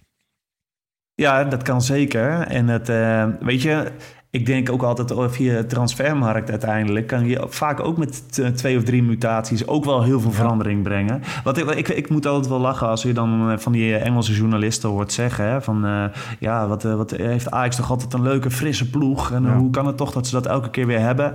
Ja, 1.14 1.44
dat 1.44 1.64
kan 1.64 1.82
zeker. 1.82 2.40
En 2.40 2.68
het, 2.68 2.90
eh, 2.90 3.30
weet 3.40 3.62
je, 3.62 3.92
ik 4.38 4.46
denk 4.46 4.70
ook 4.72 4.82
altijd 4.84 5.12
oh, 5.12 5.30
via 5.30 5.64
transfermarkt 5.64 6.50
uiteindelijk 6.50 7.08
kan 7.08 7.26
je 7.28 7.46
vaak 7.50 7.80
ook 7.80 7.98
met 7.98 8.40
twee 8.56 8.78
of 8.78 8.84
drie 8.84 9.04
mutaties 9.04 9.68
ook 9.68 9.86
wel 9.86 10.04
heel 10.04 10.20
veel 10.20 10.32
verandering 10.32 10.84
brengen. 10.84 11.22
Wat 11.44 11.58
ik, 11.58 11.70
ik, 11.70 11.88
ik 11.88 12.10
moet 12.10 12.26
altijd 12.26 12.48
wel 12.48 12.60
lachen 12.60 12.88
als 12.88 13.02
je 13.02 13.14
dan 13.14 13.50
eh, 13.52 13.58
van 13.58 13.72
die 13.72 13.96
Engelse 13.96 14.34
journalisten 14.34 14.90
hoort 14.90 15.12
zeggen 15.12 15.46
hè, 15.50 15.62
van 15.62 15.86
eh, 15.86 16.04
ja, 16.40 16.68
wat, 16.68 16.86
eh, 16.86 16.96
wat 16.96 17.12
heeft 17.12 17.52
Ajax 17.52 17.76
toch 17.76 17.90
altijd 17.90 18.14
een 18.14 18.22
leuke 18.22 18.52
frisse 18.52 18.90
ploeg 18.90 19.32
en 19.32 19.44
Ja. 19.44 19.58
hoe 19.58 19.70
kan 19.70 19.86
het 19.88 19.98
toch 19.98 20.12
dat 20.12 20.28
ze 20.28 20.36
dat 20.36 20.46
elke 20.46 20.70
keer 20.70 20.86
weer 20.88 21.00
hebben? 21.00 21.34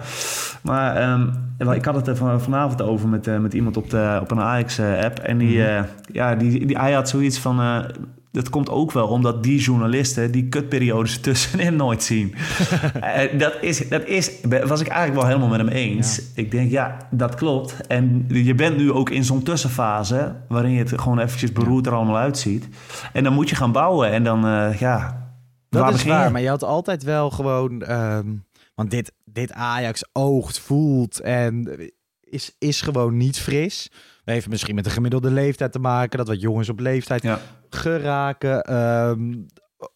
Maar 0.62 0.96
ehm, 0.96 1.26
ik 1.74 1.84
had 1.84 1.94
het 1.94 2.06
er 2.08 2.16
van- 2.16 2.40
vanavond 2.40 2.82
over 2.82 3.08
met, 3.08 3.26
eh, 3.26 3.38
met 3.38 3.54
iemand 3.54 3.76
op, 3.76 3.90
de, 3.90 4.18
op 4.22 4.30
een 4.30 4.40
Ajax-app 4.40 5.18
en 5.18 5.38
die, 5.38 5.58
Mhm. 5.58 5.68
eh, 5.68 5.82
ja, 6.12 6.34
die, 6.34 6.66
die, 6.66 6.78
hij 6.78 6.92
had 6.92 7.08
zoiets 7.08 7.38
van... 7.38 7.60
eh, 7.60 7.78
dat 8.32 8.50
komt 8.50 8.70
ook 8.70 8.92
wel 8.92 9.06
omdat 9.06 9.42
die 9.42 9.60
journalisten 9.60 10.30
die 10.30 10.48
kutperiodes 10.48 11.20
tussenin 11.20 11.76
nooit 11.76 12.02
zien. 12.02 12.34
Eh, 13.00 13.38
dat, 13.38 13.54
is, 13.60 13.88
dat 13.88 14.04
is, 14.04 14.30
was 14.64 14.80
ik 14.80 14.86
eigenlijk 14.86 15.14
wel 15.14 15.26
helemaal 15.26 15.48
met 15.48 15.58
hem 15.58 15.68
eens. 15.68 16.22
Ik 16.34 16.50
denk, 16.50 16.70
ja, 16.70 17.08
dat 17.10 17.34
klopt. 17.34 17.86
En 17.86 18.24
je 18.28 18.54
bent 18.54 18.76
nu 18.76 18.92
ook 18.92 19.10
in 19.10 19.24
zo'n 19.24 19.42
tussenfase 19.42 20.34
waarin 20.48 20.70
je 20.70 20.78
het 20.78 21.00
gewoon 21.00 21.18
eventjes 21.18 21.52
beroerd 21.52 21.86
er 21.86 21.92
allemaal 21.92 22.16
uitziet. 22.16 22.68
En 23.12 23.24
dan 23.24 23.32
moet 23.32 23.48
je 23.48 23.56
gaan 23.56 23.72
bouwen 23.72 24.10
en 24.10 24.24
dan, 24.24 24.46
uh, 24.46 24.78
ja, 24.78 25.30
dat 25.68 25.94
is 25.94 26.04
waar, 26.04 26.32
maar 26.32 26.40
je 26.40 26.48
had 26.48 26.64
altijd 26.64 27.02
wel 27.02 27.30
gewoon... 27.30 27.82
Ehm, 27.82 28.26
want 28.74 28.90
dit, 28.90 29.12
dit 29.24 29.52
Ajax 29.52 30.04
oogt, 30.12 30.58
voelt 30.58 31.20
en 31.20 31.68
is, 32.20 32.56
is 32.58 32.80
gewoon 32.80 33.16
niet 33.16 33.40
fris. 33.40 33.90
We 34.24 34.32
heeft 34.32 34.48
misschien 34.48 34.74
met 34.74 34.84
de 34.84 34.90
gemiddelde 34.90 35.30
leeftijd 35.30 35.72
te 35.72 35.78
maken. 35.78 36.18
Dat 36.18 36.28
wat 36.28 36.40
jongens 36.40 36.68
op 36.68 36.80
leeftijd 36.80 37.28
geraken. 37.68 38.62
Ehm, 38.62 39.34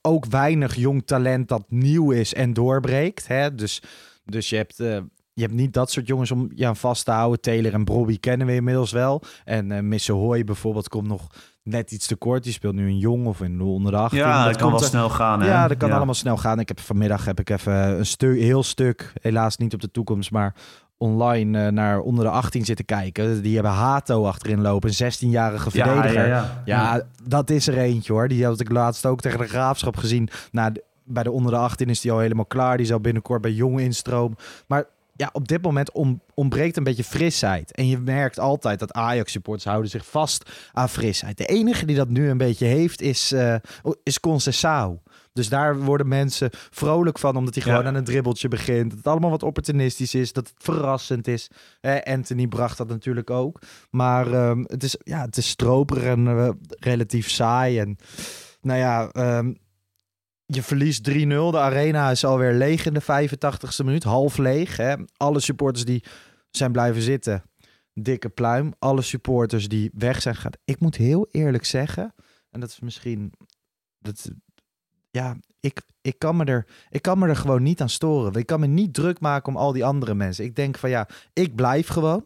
ook 0.02 0.26
weinig 0.26 0.74
jong 0.74 1.06
talent 1.06 1.48
dat 1.48 1.64
nieuw 1.68 2.10
is 2.10 2.34
en 2.34 2.52
doorbreekt. 2.52 3.26
Hè? 3.26 3.54
Dus, 3.54 3.82
dus 4.24 4.48
je 4.48 4.56
hebt... 4.56 4.80
Uh, 4.80 4.98
je 5.32 5.42
hebt 5.42 5.54
niet 5.54 5.72
dat 5.72 5.90
soort 5.90 6.06
jongens 6.06 6.30
om 6.30 6.50
je 6.54 6.66
aan 6.66 6.76
vast 6.76 7.04
te 7.04 7.10
houden. 7.10 7.40
Taylor 7.40 7.72
en 7.72 7.84
Bobby 7.84 8.18
kennen 8.18 8.46
we 8.46 8.54
inmiddels 8.54 8.92
wel. 8.92 9.22
En 9.44 9.70
uh, 9.70 9.80
Misse 9.80 10.12
Hoy 10.12 10.44
bijvoorbeeld 10.44 10.88
komt 10.88 11.08
nog 11.08 11.26
net 11.62 11.92
iets 11.92 12.06
te 12.06 12.16
kort. 12.16 12.42
Die 12.42 12.52
speelt 12.52 12.74
nu 12.74 12.86
een 12.86 12.98
jong 12.98 13.26
of 13.26 13.40
in 13.40 13.58
de 13.58 13.64
onder 13.64 13.92
de 13.92 13.98
18. 13.98 14.18
Ja, 14.18 14.44
dat, 14.44 14.56
kan 14.56 14.70
wel 14.70 14.78
snel 14.78 15.08
gaan. 15.08 15.40
Hè? 15.40 15.48
Ja, 15.48 15.68
dat 15.68 15.76
kan 15.76 15.92
allemaal 15.92 16.14
snel 16.14 16.36
gaan. 16.36 16.60
Ik 16.60 16.68
heb 16.68 16.80
vanmiddag 16.80 17.24
heb 17.24 17.40
ik 17.40 17.50
even 17.50 17.98
een 17.98 18.06
stuk, 18.06 18.38
heel 18.38 18.62
stuk, 18.62 19.12
helaas 19.20 19.56
niet 19.56 19.74
op 19.74 19.80
de 19.80 19.90
toekomst, 19.90 20.30
maar 20.30 20.54
online 20.98 21.66
uh, 21.66 21.72
naar 21.72 22.00
onder 22.00 22.24
de 22.24 22.30
18 22.30 22.64
zitten 22.64 22.84
kijken. 22.84 23.42
Die 23.42 23.54
hebben 23.54 23.72
Hato 23.72 24.26
achterin 24.26 24.60
lopen, 24.60 24.90
een 24.98 25.12
16-jarige 25.12 25.70
verdediger. 25.70 26.28
Ja, 26.28 26.62
ja, 26.64 26.94
ja, 26.94 27.02
dat 27.22 27.50
is 27.50 27.66
er 27.66 27.78
eentje 27.78 28.12
hoor. 28.12 28.28
Die 28.28 28.44
had 28.44 28.60
ik 28.60 28.70
laatst 28.70 29.06
ook 29.06 29.20
tegen 29.20 29.38
de 29.38 29.48
Graafschap 29.48 29.96
gezien. 29.96 30.28
Nou, 30.50 30.72
bij 31.04 31.22
de 31.22 31.30
onder 31.30 31.52
de 31.52 31.58
18 31.58 31.88
is 31.88 32.00
die 32.00 32.12
al 32.12 32.18
helemaal 32.18 32.46
klaar. 32.46 32.76
Die 32.76 32.86
zal 32.86 33.00
binnenkort 33.00 33.42
bij 33.42 33.52
Jong 33.52 33.80
instroom. 33.80 34.36
Maar 34.66 34.84
ja, 35.16 35.28
op 35.32 35.48
dit 35.48 35.62
moment 35.62 35.90
ontbreekt 36.34 36.76
een 36.76 36.84
beetje 36.84 37.04
frisheid. 37.04 37.72
En 37.72 37.88
je 37.88 37.98
merkt 37.98 38.38
altijd 38.38 38.78
dat 38.78 38.92
Ajax-supporters 38.92 39.64
houden 39.64 39.90
zich 39.90 40.06
vast 40.06 40.50
aan 40.72 40.88
frisheid. 40.88 41.38
De 41.38 41.46
enige 41.46 41.86
die 41.86 41.96
dat 41.96 42.08
nu 42.08 42.28
een 42.30 42.38
beetje 42.38 42.66
heeft 42.66 43.00
is, 43.00 43.32
uh, 43.32 43.54
is 44.02 44.20
Concessao. 44.20 45.00
Dus 45.36 45.48
daar 45.48 45.78
worden 45.78 46.08
mensen 46.08 46.50
vrolijk 46.52 47.18
van, 47.18 47.36
omdat 47.36 47.54
hij 47.54 47.62
gewoon 47.62 47.86
aan 47.86 47.94
een 47.94 48.04
dribbeltje 48.04 48.48
begint. 48.48 48.88
Dat 48.88 48.98
het 48.98 49.06
allemaal 49.06 49.30
wat 49.30 49.42
opportunistisch 49.42 50.14
is, 50.14 50.32
dat 50.32 50.48
het 50.48 50.56
verrassend 50.58 51.28
is. 51.28 51.50
Anthony 52.02 52.46
bracht 52.46 52.78
dat 52.78 52.88
natuurlijk 52.88 53.30
ook. 53.30 53.58
Maar 53.90 54.32
ehm, 54.32 54.64
het, 54.66 54.82
is, 54.82 54.96
ja, 54.98 55.20
het 55.24 55.36
is 55.36 55.48
stroperig 55.48 56.02
en 56.02 56.26
uh, 56.26 56.50
relatief 56.68 57.30
saai. 57.30 57.78
En 57.78 57.96
nou 58.60 58.78
ja, 58.78 59.08
ehm, 59.08 59.54
je 60.46 60.62
verliest 60.62 61.10
3-0. 61.10 61.12
De 61.14 61.58
arena 61.58 62.10
is 62.10 62.24
alweer 62.24 62.52
leeg 62.52 62.86
in 62.86 62.94
de 62.94 63.02
85ste 63.02 63.84
minuut. 63.84 64.04
Half 64.04 64.38
leeg. 64.38 64.76
Hè? 64.76 64.94
Alle 65.16 65.40
supporters 65.40 65.84
die 65.84 66.04
zijn 66.50 66.72
blijven 66.72 67.02
zitten. 67.02 67.42
Dikke 67.92 68.28
pluim. 68.28 68.72
Alle 68.78 69.02
supporters 69.02 69.68
die 69.68 69.90
weg 69.94 70.22
zijn 70.22 70.34
gegaan. 70.34 70.52
Ik 70.64 70.80
moet 70.80 70.96
heel 70.96 71.28
eerlijk 71.30 71.64
zeggen. 71.64 72.14
En 72.50 72.60
dat 72.60 72.68
is 72.68 72.80
misschien. 72.80 73.32
Dat, 73.98 74.30
ja, 75.16 75.36
ik, 75.60 75.82
ik, 76.00 76.18
kan 76.18 76.36
me 76.36 76.44
er, 76.44 76.66
ik 76.90 77.02
kan 77.02 77.18
me 77.18 77.28
er 77.28 77.36
gewoon 77.36 77.62
niet 77.62 77.80
aan 77.80 77.88
storen. 77.88 78.34
Ik 78.34 78.46
kan 78.46 78.60
me 78.60 78.66
niet 78.66 78.94
druk 78.94 79.20
maken 79.20 79.52
om 79.52 79.58
al 79.58 79.72
die 79.72 79.84
andere 79.84 80.14
mensen. 80.14 80.44
Ik 80.44 80.56
denk 80.56 80.78
van 80.78 80.90
ja, 80.90 81.08
ik 81.32 81.54
blijf 81.54 81.88
gewoon. 81.88 82.24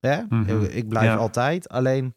Hè? 0.00 0.22
Mhm. 0.28 0.62
Ik 0.62 0.88
blijf 0.88 1.18
altijd. 1.18 1.68
Alleen, 1.68 2.14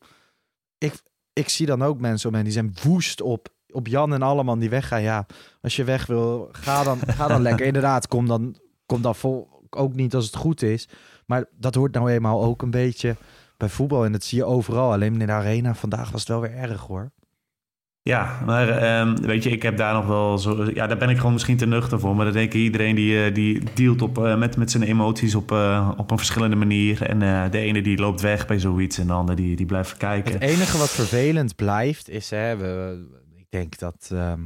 ik, 0.77 1.01
ik 1.33 1.49
zie 1.49 1.65
dan 1.65 1.81
ook 1.81 1.99
mensen 1.99 2.29
om 2.29 2.35
hen 2.35 2.43
die 2.43 2.53
zijn 2.53 2.75
woest 2.83 3.21
op 3.21 3.55
op 3.71 3.87
Jan 3.87 4.13
en 4.13 4.21
Alleman 4.21 4.59
die 4.59 4.69
weggaan. 4.69 5.01
Ja, 5.01 5.25
als 5.61 5.75
je 5.75 5.83
weg 5.83 6.05
wil, 6.05 6.49
ga 6.51 6.83
dan, 6.83 6.99
ga 7.07 7.27
dan 7.27 7.41
lekker. 7.41 7.65
Inderdaad, 7.71 8.07
kom 8.07 8.27
dan, 8.27 8.55
kom 8.85 9.01
dan 9.01 9.15
vol, 9.15 9.65
ook 9.69 9.93
niet 9.93 10.15
als 10.15 10.25
het 10.25 10.35
goed 10.35 10.61
is. 10.61 10.89
Maar 11.25 11.45
dat 11.51 11.75
hoort 11.75 11.93
nou 11.93 12.11
eenmaal 12.11 12.43
ook 12.43 12.61
een 12.61 12.71
beetje 12.71 13.15
bij 13.57 13.69
voetbal. 13.69 14.05
En 14.05 14.11
dat 14.11 14.23
zie 14.23 14.37
je 14.37 14.45
overal. 14.45 14.91
Alleen 14.91 15.21
in 15.21 15.27
de 15.27 15.31
arena 15.31 15.75
vandaag 15.75 16.11
was 16.11 16.19
het 16.19 16.29
wel 16.29 16.41
weer 16.41 16.55
erg 16.55 16.81
hoor. 16.81 17.11
Ja, 18.07 18.39
maar 18.45 18.69
ehm, 18.69 19.15
weet 19.15 19.43
je, 19.43 19.49
ik 19.49 19.61
heb 19.61 19.77
daar 19.77 19.93
nog 19.93 20.05
wel 20.05 20.37
zo. 20.37 20.69
Ja, 20.73 20.87
daar 20.87 20.97
ben 20.97 21.09
ik 21.09 21.17
gewoon 21.17 21.33
misschien 21.33 21.57
te 21.57 21.65
nuchter 21.65 21.99
voor. 21.99 22.15
Maar 22.15 22.25
dan 22.25 22.33
denk 22.33 22.53
ik 22.53 22.61
iedereen 22.61 22.95
die, 22.95 23.27
uh, 23.27 23.33
die 23.33 23.63
dealt 23.73 24.01
op, 24.01 24.17
uh, 24.17 24.37
met, 24.37 24.57
met 24.57 24.71
zijn 24.71 24.83
emoties 24.83 25.35
op, 25.35 25.51
uh, 25.51 25.91
op 25.97 26.11
een 26.11 26.17
verschillende 26.17 26.55
manier. 26.55 27.01
En 27.01 27.49
de 27.51 27.59
ene 27.59 27.81
die 27.81 27.97
loopt 27.97 28.21
weg 28.21 28.47
bij 28.47 28.59
zoiets 28.59 28.97
en 28.97 29.07
de 29.07 29.13
ander 29.13 29.35
die, 29.35 29.55
die 29.55 29.65
blijft 29.65 29.97
kijken. 29.97 30.33
Het 30.33 30.41
enige 30.41 30.77
wat 30.77 30.89
vervelend 30.89 31.55
blijft 31.55 32.09
is, 32.09 32.29
hè, 32.29 32.57
we, 32.57 33.05
ik 33.35 33.45
denk 33.49 33.77
dat. 33.77 34.09
Ehm, 34.13 34.41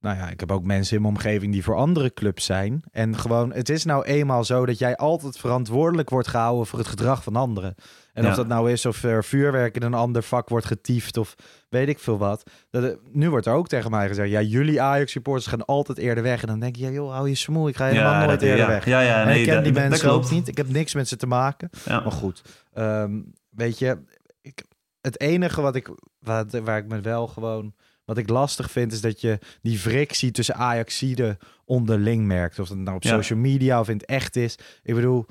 nou 0.00 0.16
ja, 0.16 0.28
ik 0.30 0.40
heb 0.40 0.52
ook 0.52 0.64
mensen 0.64 0.96
in 0.96 1.02
mijn 1.02 1.14
omgeving 1.14 1.52
die 1.52 1.64
voor 1.64 1.74
andere 1.74 2.14
clubs 2.14 2.44
zijn. 2.44 2.82
En 2.90 3.16
gewoon, 3.16 3.52
het 3.52 3.68
is 3.68 3.84
nou 3.84 4.04
eenmaal 4.04 4.44
zo 4.44 4.66
dat 4.66 4.78
jij 4.78 4.96
altijd 4.96 5.38
verantwoordelijk 5.38 6.10
wordt 6.10 6.28
gehouden 6.28 6.66
voor 6.66 6.78
het 6.78 6.88
gedrag 6.88 7.22
van 7.22 7.36
anderen. 7.36 7.74
En 8.18 8.26
of 8.26 8.34
dat 8.34 8.46
nou 8.46 8.70
is 8.72 8.86
of 8.86 9.02
er 9.02 9.24
vuurwerk 9.24 9.76
in 9.76 9.82
een 9.82 9.94
ander 9.94 10.22
vak 10.22 10.48
wordt 10.48 10.66
getiefd 10.66 11.16
of 11.16 11.34
weet 11.68 11.88
ik 11.88 11.98
veel 11.98 12.18
wat. 12.18 12.50
Dat, 12.70 12.98
nu 13.12 13.30
wordt 13.30 13.46
er 13.46 13.52
ook 13.52 13.68
tegen 13.68 13.90
mij 13.90 14.08
gezegd, 14.08 14.30
ja, 14.30 14.40
jullie 14.40 14.82
Ajax-supporters 14.82 15.46
gaan 15.46 15.64
altijd 15.64 15.98
eerder 15.98 16.22
weg. 16.22 16.40
En 16.40 16.46
dan 16.46 16.60
denk 16.60 16.76
je, 16.76 16.84
ja 16.84 16.90
joh, 16.90 17.12
hou 17.12 17.28
je 17.28 17.34
smoel, 17.34 17.68
ik 17.68 17.76
ga 17.76 17.86
helemaal 17.86 18.26
nooit 18.26 18.42
eerder 18.42 18.66
weg. 18.66 18.84
Ja, 18.84 19.00
ja, 19.00 19.24
nee, 19.24 19.40
ik 19.40 19.46
ken 19.46 19.62
die 19.62 19.72
mensen 19.72 20.10
ook 20.10 20.30
niet. 20.30 20.48
Ik 20.48 20.56
heb 20.56 20.68
niks 20.68 20.94
met 20.94 21.08
ze 21.08 21.16
te 21.16 21.26
maken. 21.26 21.70
Maar 21.86 22.12
goed, 22.12 22.42
ehm, 22.72 23.20
weet 23.50 23.78
je, 23.78 23.98
ik, 24.40 24.64
het 25.00 25.20
enige 25.20 25.60
wat 25.60 25.76
ik, 25.76 25.90
wat, 26.18 26.52
waar 26.52 26.78
ik 26.78 26.88
me 26.88 27.00
wel 27.00 27.26
gewoon 27.26 27.74
wat 28.08 28.18
ik 28.18 28.28
lastig 28.28 28.70
vind 28.70 28.92
is 28.92 29.00
dat 29.00 29.20
je 29.20 29.38
die 29.62 29.78
frictie 29.78 30.30
tussen 30.30 30.54
Ajaxide 30.54 31.38
onderling 31.64 32.26
merkt. 32.26 32.58
Of 32.58 32.68
dat 32.68 32.76
nou 32.76 32.96
op 32.96 33.04
social 33.04 33.38
media 33.38 33.80
of 33.80 33.88
in 33.88 33.96
het 33.96 34.06
echt 34.06 34.36
is. 34.36 34.58
Ik 34.82 34.94
bedoel, 34.94 35.26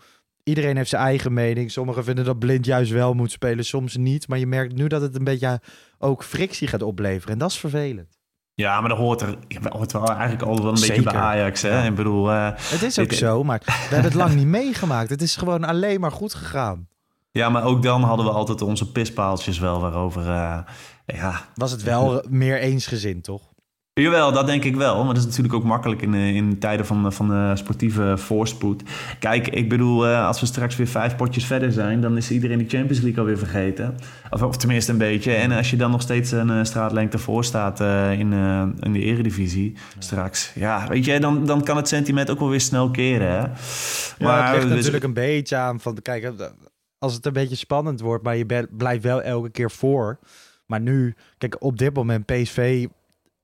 iedereen 0.48 0.78
heeft 0.78 0.90
zijn 0.90 1.02
eigen 1.02 1.34
mening. 1.34 1.72
Sommigen 1.72 2.04
vinden 2.04 2.26
dat 2.26 2.40
Blind 2.40 2.66
juist 2.66 2.92
wel 2.92 3.14
moet 3.14 3.32
spelen, 3.32 3.66
soms 3.66 3.98
niet. 3.98 4.28
Maar 4.28 4.38
je 4.38 4.48
merkt 4.48 4.76
nu 4.76 4.88
dat 4.88 5.02
het 5.02 5.16
een 5.16 5.24
beetje 5.24 5.62
ook 5.98 6.24
frictie 6.24 6.68
gaat 6.68 6.82
opleveren. 6.82 7.34
En 7.34 7.40
dat 7.40 7.52
is 7.52 7.58
vervelend. 7.58 8.18
Ja, 8.54 8.80
maar 8.80 8.90
dat 8.90 8.98
hoort 8.98 9.22
er 9.22 9.38
hoort 9.70 9.92
wel 9.92 10.08
eigenlijk 10.08 10.42
al 10.42 10.58
wel 10.58 10.68
een 10.68 10.80
beetje 10.88 11.02
bij 11.02 11.14
Ajax. 11.14 11.62
Hè? 11.62 11.86
Ik 11.86 11.96
bedoel, 11.96 12.32
uh, 12.32 12.50
het 12.56 12.82
is 12.82 13.00
ook 13.00 13.12
zo, 13.12 13.44
maar 13.44 13.62
we 13.66 13.72
hebben 13.72 14.04
het 14.04 14.14
lang 14.14 14.34
niet 14.34 14.46
meegemaakt. 14.46 15.10
Het 15.10 15.22
is 15.22 15.36
gewoon 15.36 15.64
alleen 15.64 16.00
maar 16.00 16.12
goed 16.12 16.34
gegaan. 16.34 16.88
Ja, 17.32 17.50
maar 17.50 17.64
ook 17.64 17.84
dan 17.84 18.04
hadden 18.04 18.26
we 18.26 18.32
altijd 18.32 18.62
onze 18.62 18.92
pispaaltjes 18.92 19.60
wel 19.60 19.80
waarover... 19.80 20.22
Uh, 20.22 20.60
ja. 21.06 21.46
Was 21.56 21.72
het 21.72 21.84
wel 21.84 22.24
meer 22.30 22.60
eensgezind, 22.60 23.24
toch? 23.24 23.42
Jawel, 24.02 24.32
dat 24.32 24.46
denk 24.46 24.64
ik 24.64 24.76
wel. 24.76 25.04
Maar 25.04 25.14
dat 25.14 25.18
is 25.18 25.26
natuurlijk 25.26 25.54
ook 25.54 25.64
makkelijk 25.64 26.02
in, 26.02 26.14
eh, 26.14 26.36
in 26.36 26.60
tijden 26.60 26.86
van, 26.86 27.14
van 27.14 27.28
de 27.28 27.52
sportieve 27.56 28.18
voorspoed. 28.18 28.84
Kijk, 29.20 29.48
ik 29.48 29.70
bedoel, 29.70 30.08
eh, 30.08 30.28
als 30.28 30.40
we 30.40 30.46
straks 30.46 30.76
weer 30.76 30.88
vijf 30.88 31.16
potjes 31.16 31.46
verder 31.46 31.72
zijn... 31.72 32.02
dan 32.02 32.18
is 32.18 32.32
iedereen 32.32 32.58
de 32.58 32.68
Champions 32.68 33.02
League 33.02 33.20
alweer 33.20 33.38
vergeten. 33.38 33.96
Of, 34.30 34.42
of 34.42 34.58
tenminste 34.58 34.92
een 34.92 34.98
beetje. 34.98 35.34
En 35.34 35.52
als 35.52 35.70
je 35.70 35.76
dan 35.76 35.92
nog 35.92 36.02
steeds 36.02 36.32
een 36.32 36.66
straatlengte 36.66 37.18
voor 37.18 37.44
staat 37.44 37.80
in, 38.20 38.34
in 38.80 38.94
de 38.94 39.00
eredivisie 39.00 39.76
straks... 40.00 40.52
ja, 40.56 40.88
weet 40.88 41.06
je, 41.06 41.20
dan, 41.20 41.46
dan 41.46 41.64
kan 41.64 41.78
het 41.78 41.88
sentiment 41.88 42.30
ook 42.30 42.40
wel 42.40 42.50
weer 42.50 42.62
snel 42.62 42.92
keren. 42.92 43.28
Hè? 43.28 43.42
Maar 44.26 44.38
ja, 44.38 44.54
het 44.54 44.64
ligt 44.64 44.76
natuurlijk 44.76 45.04
een 45.04 45.14
beetje 45.14 45.56
aan 45.56 45.80
van... 45.80 45.98
Kijk, 46.02 46.34
als 47.00 47.14
het 47.14 47.26
een 47.26 47.34
beetje 47.34 47.56
spannend 47.56 48.00
wordt, 48.00 48.24
maar 48.24 48.38
je 48.38 48.68
blijft 48.78 49.04
wel 49.04 49.22
elke 49.22 49.50
keer 49.50 49.72
voor... 49.72 50.20
Maar 50.68 50.82
nu, 50.82 51.16
kijk, 51.38 51.64
op 51.64 51.78
dit 51.78 51.94
moment 51.94 52.26
PSV, 52.26 52.88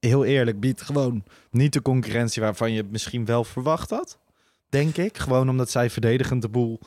heel 0.08 0.26
eerlijk, 0.26 0.60
biedt 0.60 0.82
gewoon 0.82 1.24
niet 1.52 1.74
de 1.74 1.82
concurrentie 1.82 2.42
waarvan 2.42 2.72
je 2.72 2.78
het 2.78 2.92
misschien 2.92 3.26
wel 3.26 3.44
verwacht 3.44 3.90
had. 3.90 4.18
Denk 4.70 4.98
ik. 4.98 5.18
Gewoon 5.18 5.50
omdat 5.50 5.70
zij 5.70 5.90
verdedigend 5.90 6.42
de 6.42 6.50
boel 6.50 6.80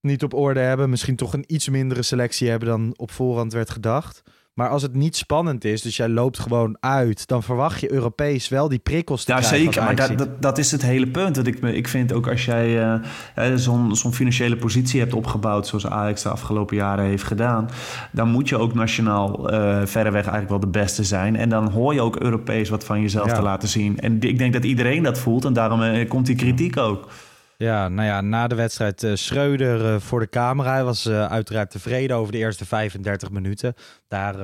niet 0.00 0.22
op 0.22 0.34
orde 0.34 0.60
hebben. 0.60 0.90
Misschien 0.90 1.16
toch 1.16 1.32
een 1.32 1.44
iets 1.46 1.68
mindere 1.68 2.02
selectie 2.02 2.48
hebben 2.48 2.68
dan 2.68 2.94
op 2.96 3.10
voorhand 3.10 3.52
werd 3.52 3.70
gedacht. 3.70 4.22
Maar 4.54 4.68
als 4.68 4.82
het 4.82 4.94
niet 4.94 5.16
spannend 5.16 5.64
is, 5.64 5.82
dus 5.82 5.96
jij 5.96 6.08
loopt 6.08 6.38
gewoon 6.38 6.76
uit, 6.80 7.26
dan 7.26 7.42
verwacht 7.42 7.80
je 7.80 7.92
Europees 7.92 8.48
wel 8.48 8.68
die 8.68 8.78
prikkels 8.78 9.24
te 9.24 9.32
ja, 9.32 9.38
krijgen. 9.38 9.58
Zeker, 9.58 9.82
maar 9.82 9.94
dat, 9.94 10.18
dat, 10.18 10.42
dat, 10.42 10.58
is 10.58 10.70
het 10.70 10.82
hele 10.82 11.06
punt. 11.06 11.34
Dat 11.34 11.46
ik, 11.46 11.58
ik 11.58 11.88
vind 11.88 12.12
ook 12.12 12.28
als 12.28 12.44
jij 12.44 12.94
uh, 13.36 13.54
zo'n 13.54 13.96
zo'n 13.96 14.14
financiële 14.14 14.56
positie 14.56 15.00
hebt 15.00 15.14
opgebouwd, 15.14 15.66
zoals 15.66 15.86
Ajax 15.86 16.22
de 16.22 16.28
afgelopen 16.28 16.76
jaren 16.76 17.04
heeft 17.04 17.22
gedaan, 17.22 17.68
dan 18.10 18.28
moet 18.28 18.48
je 18.48 18.56
ook 18.56 18.74
nationaal 18.74 19.52
uh, 19.52 19.80
verreweg 19.84 20.22
eigenlijk 20.22 20.48
wel 20.48 20.60
de 20.60 20.78
beste 20.78 21.04
zijn. 21.04 21.36
En 21.36 21.48
dan 21.48 21.70
hoor 21.70 21.94
je 21.94 22.00
ook 22.00 22.16
Europees 22.16 22.68
wat 22.68 22.84
van 22.84 23.00
jezelf 23.00 23.32
te 23.32 23.42
laten 23.42 23.68
zien. 23.68 23.98
En 23.98 24.20
ik 24.20 24.38
denk 24.38 24.52
dat 24.52 24.64
iedereen 24.64 25.02
dat 25.02 25.18
voelt 25.18 25.44
en 25.44 25.52
daarom 25.52 25.82
uh, 25.82 26.08
komt 26.08 26.26
die 26.26 26.36
kritiek 26.36 26.76
ook. 26.76 27.08
Ja, 27.62 27.88
nou 27.88 28.08
ja, 28.08 28.20
na 28.20 28.46
de 28.46 28.54
wedstrijd 28.54 29.02
uh, 29.02 29.14
Schreuder 29.14 29.94
uh, 29.94 30.00
voor 30.00 30.20
de 30.20 30.28
camera. 30.28 30.72
Hij 30.72 30.84
was 30.84 31.06
uh, 31.06 31.26
uiteraard 31.26 31.70
tevreden 31.70 32.16
over 32.16 32.32
de 32.32 32.38
eerste 32.38 32.66
35 32.66 33.30
minuten. 33.30 33.74
Daar, 34.08 34.36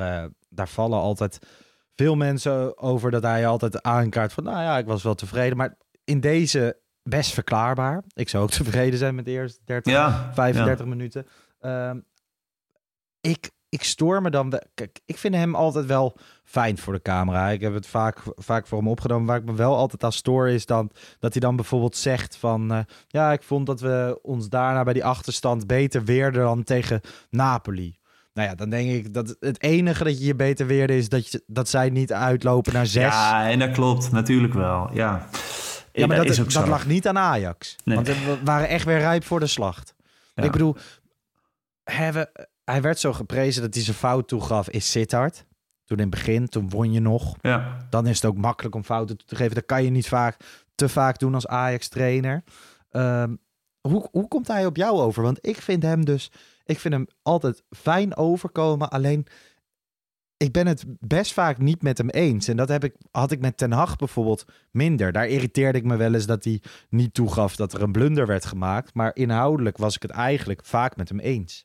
daar 0.49 0.69
vallen 0.69 0.99
altijd 0.99 1.39
veel 1.95 2.17
mensen 2.17 2.79
over 2.79 3.11
dat 3.11 3.23
hij 3.23 3.47
altijd 3.47 3.83
aankaart 3.83 4.33
van... 4.33 4.45
nou 4.45 4.63
ja, 4.63 4.79
ik 4.79 4.87
was 4.87 5.03
wel 5.03 5.15
tevreden. 5.15 5.57
Maar 5.57 5.77
in 6.05 6.21
deze 6.21 6.77
best 7.09 7.33
verklaarbaar. 7.33 8.03
Ik 8.15 8.29
zou 8.29 8.43
ook 8.43 8.51
tevreden 8.61 8.99
zijn 8.99 9.15
met 9.15 9.25
de 9.25 9.31
eerste 9.31 9.61
30, 9.65 9.93
ja, 9.93 10.31
35 10.35 10.87
minuten. 10.87 11.27
Ehm, 11.61 12.01
ik, 13.21 13.51
ik 13.69 13.83
stoor 13.83 14.23
me 14.23 14.31
dan... 14.31 14.61
Kijk, 14.75 15.01
ik 15.05 15.19
vind 15.19 15.35
hem 15.35 15.55
altijd 15.55 15.87
wel 15.87 16.17
fijn 16.45 16.79
voor 16.79 16.93
de 16.93 17.03
camera. 17.03 17.49
Ik 17.49 17.61
heb 17.61 17.75
het 17.75 17.87
vaak, 17.87 18.19
vaak 18.37 18.67
voor 18.67 18.79
hem 18.79 18.89
opgenomen. 18.89 19.27
Waar 19.27 19.39
ik 19.39 19.45
me 19.45 19.55
wel 19.55 19.77
altijd 19.77 20.05
aan 20.05 20.13
stoor 20.13 20.49
is 20.49 20.67
dan 20.67 20.91
dat 21.19 21.33
hij 21.33 21.41
dan 21.41 21.57
bijvoorbeeld 21.57 21.97
zegt 21.97 22.37
van... 22.37 22.73
Uh, 22.73 22.79
ja, 23.09 23.33
ik 23.33 23.43
vond 23.43 23.67
dat 23.67 23.81
we 23.81 24.19
ons 24.23 24.49
daarna 24.49 24.83
bij 24.83 24.93
die 24.93 25.05
achterstand 25.05 25.67
beter 25.67 26.05
weerden 26.05 26.43
dan 26.43 26.65
tegen 26.65 27.01
Napoli. 27.31 27.99
Nou 28.35 28.49
ja, 28.49 28.55
dan 28.55 28.71
denk 28.71 28.91
ik 28.91 29.15
dat 29.15 29.37
het 29.41 29.63
enige 29.63 30.05
dat 30.05 30.19
je 30.19 30.25
je 30.25 30.35
beter 30.35 30.67
weerde 30.67 30.97
is 30.97 31.09
dat, 31.09 31.31
je, 31.31 31.43
dat 31.47 31.69
zij 31.69 31.91
niet 31.91 32.13
uitlopen 32.13 32.73
naar 32.73 32.87
zes. 32.87 33.13
Ja, 33.13 33.51
en 33.51 33.59
dat 33.59 33.71
klopt. 33.71 34.11
Natuurlijk 34.11 34.55
wel. 34.55 34.91
Ja, 34.93 35.29
ja 35.93 36.07
maar 36.07 36.17
dat, 36.17 36.27
is 36.27 36.41
ook 36.41 36.53
dat 36.53 36.69
lag 36.69 36.87
niet 36.87 37.09
aan 37.09 37.19
Ajax. 37.19 37.77
Nee. 37.85 37.95
Want 37.95 38.07
we 38.07 38.39
waren 38.45 38.69
echt 38.69 38.85
weer 38.85 38.99
rijp 38.99 39.25
voor 39.25 39.41
de 39.41 39.47
slacht. 39.47 39.95
Ik 40.35 40.51
bedoel, 40.51 40.77
hebben, 41.85 42.31
hij 42.71 42.83
werd 42.83 42.99
zo 42.99 43.13
geprezen 43.13 43.63
dat 43.63 43.75
hij 43.75 43.83
zijn 43.83 43.97
fout 43.97 44.29
toegaf, 44.29 44.69
is 44.69 44.91
Sittard. 44.91 45.47
Toen 45.85 45.97
in 45.97 46.03
het 46.03 46.15
begin, 46.15 46.49
toen 46.49 46.71
won 46.71 46.93
je 46.93 47.01
nog. 47.01 47.37
Ja. 47.41 47.87
Dan 47.91 48.07
is 48.07 48.15
het 48.15 48.31
ook 48.31 48.37
makkelijk 48.37 48.75
om 48.75 48.85
fouten 48.85 49.17
te 49.17 49.37
geven. 49.37 49.55
Dat 49.55 49.67
kan 49.67 49.85
je 49.85 49.91
niet 49.91 50.09
vaak, 50.09 50.37
te 50.75 50.89
vaak 50.89 51.19
doen 51.19 51.35
als 51.35 51.47
Ajax-trainer. 51.47 52.43
Ehm, 52.91 53.35
hoe, 53.81 54.09
hoe 54.11 54.29
komt 54.29 54.49
hij 54.49 54.67
op 54.67 54.77
jou 54.77 55.01
over? 55.01 55.23
Want 55.23 55.47
ik 55.47 55.57
vind 55.57 55.83
hem 55.83 56.05
dus, 56.05 56.31
ik 56.65 56.79
vind 56.79 56.95
hem 56.95 57.07
altijd 57.23 57.63
fijn 57.71 58.17
overkomen. 58.17 58.91
Alleen, 58.91 59.27
ik 60.37 60.53
ben 60.53 60.67
het 60.67 60.85
best 61.01 61.33
vaak 61.33 61.59
niet 61.59 61.83
met 61.83 61.99
hem 61.99 62.09
eens. 62.09 62.49
En 62.49 62.57
dat 62.57 62.69
heb 62.69 62.85
ik, 62.85 62.95
had 63.11 63.31
ik 63.31 63.41
met 63.41 63.57
Ten 63.57 63.73
Hag 63.73 63.97
bijvoorbeeld 63.97 64.45
minder. 64.71 65.13
Daar 65.13 65.29
irriteerde 65.29 65.79
ik 65.79 65.85
me 65.85 65.97
wel 65.97 66.15
eens 66.15 66.27
dat 66.27 66.45
hij 66.45 66.63
niet 66.89 67.15
toegaf 67.15 67.57
dat 67.57 67.73
er 67.73 67.83
een 67.83 67.93
blunder 67.93 68.27
werd 68.27 68.45
gemaakt. 68.45 68.95
Maar 68.95 69.11
inhoudelijk 69.15 69.77
was 69.77 69.95
ik 69.95 70.03
het 70.03 70.11
eigenlijk 70.11 70.65
vaak 70.65 70.97
met 70.97 71.09
hem 71.09 71.19
eens. 71.19 71.65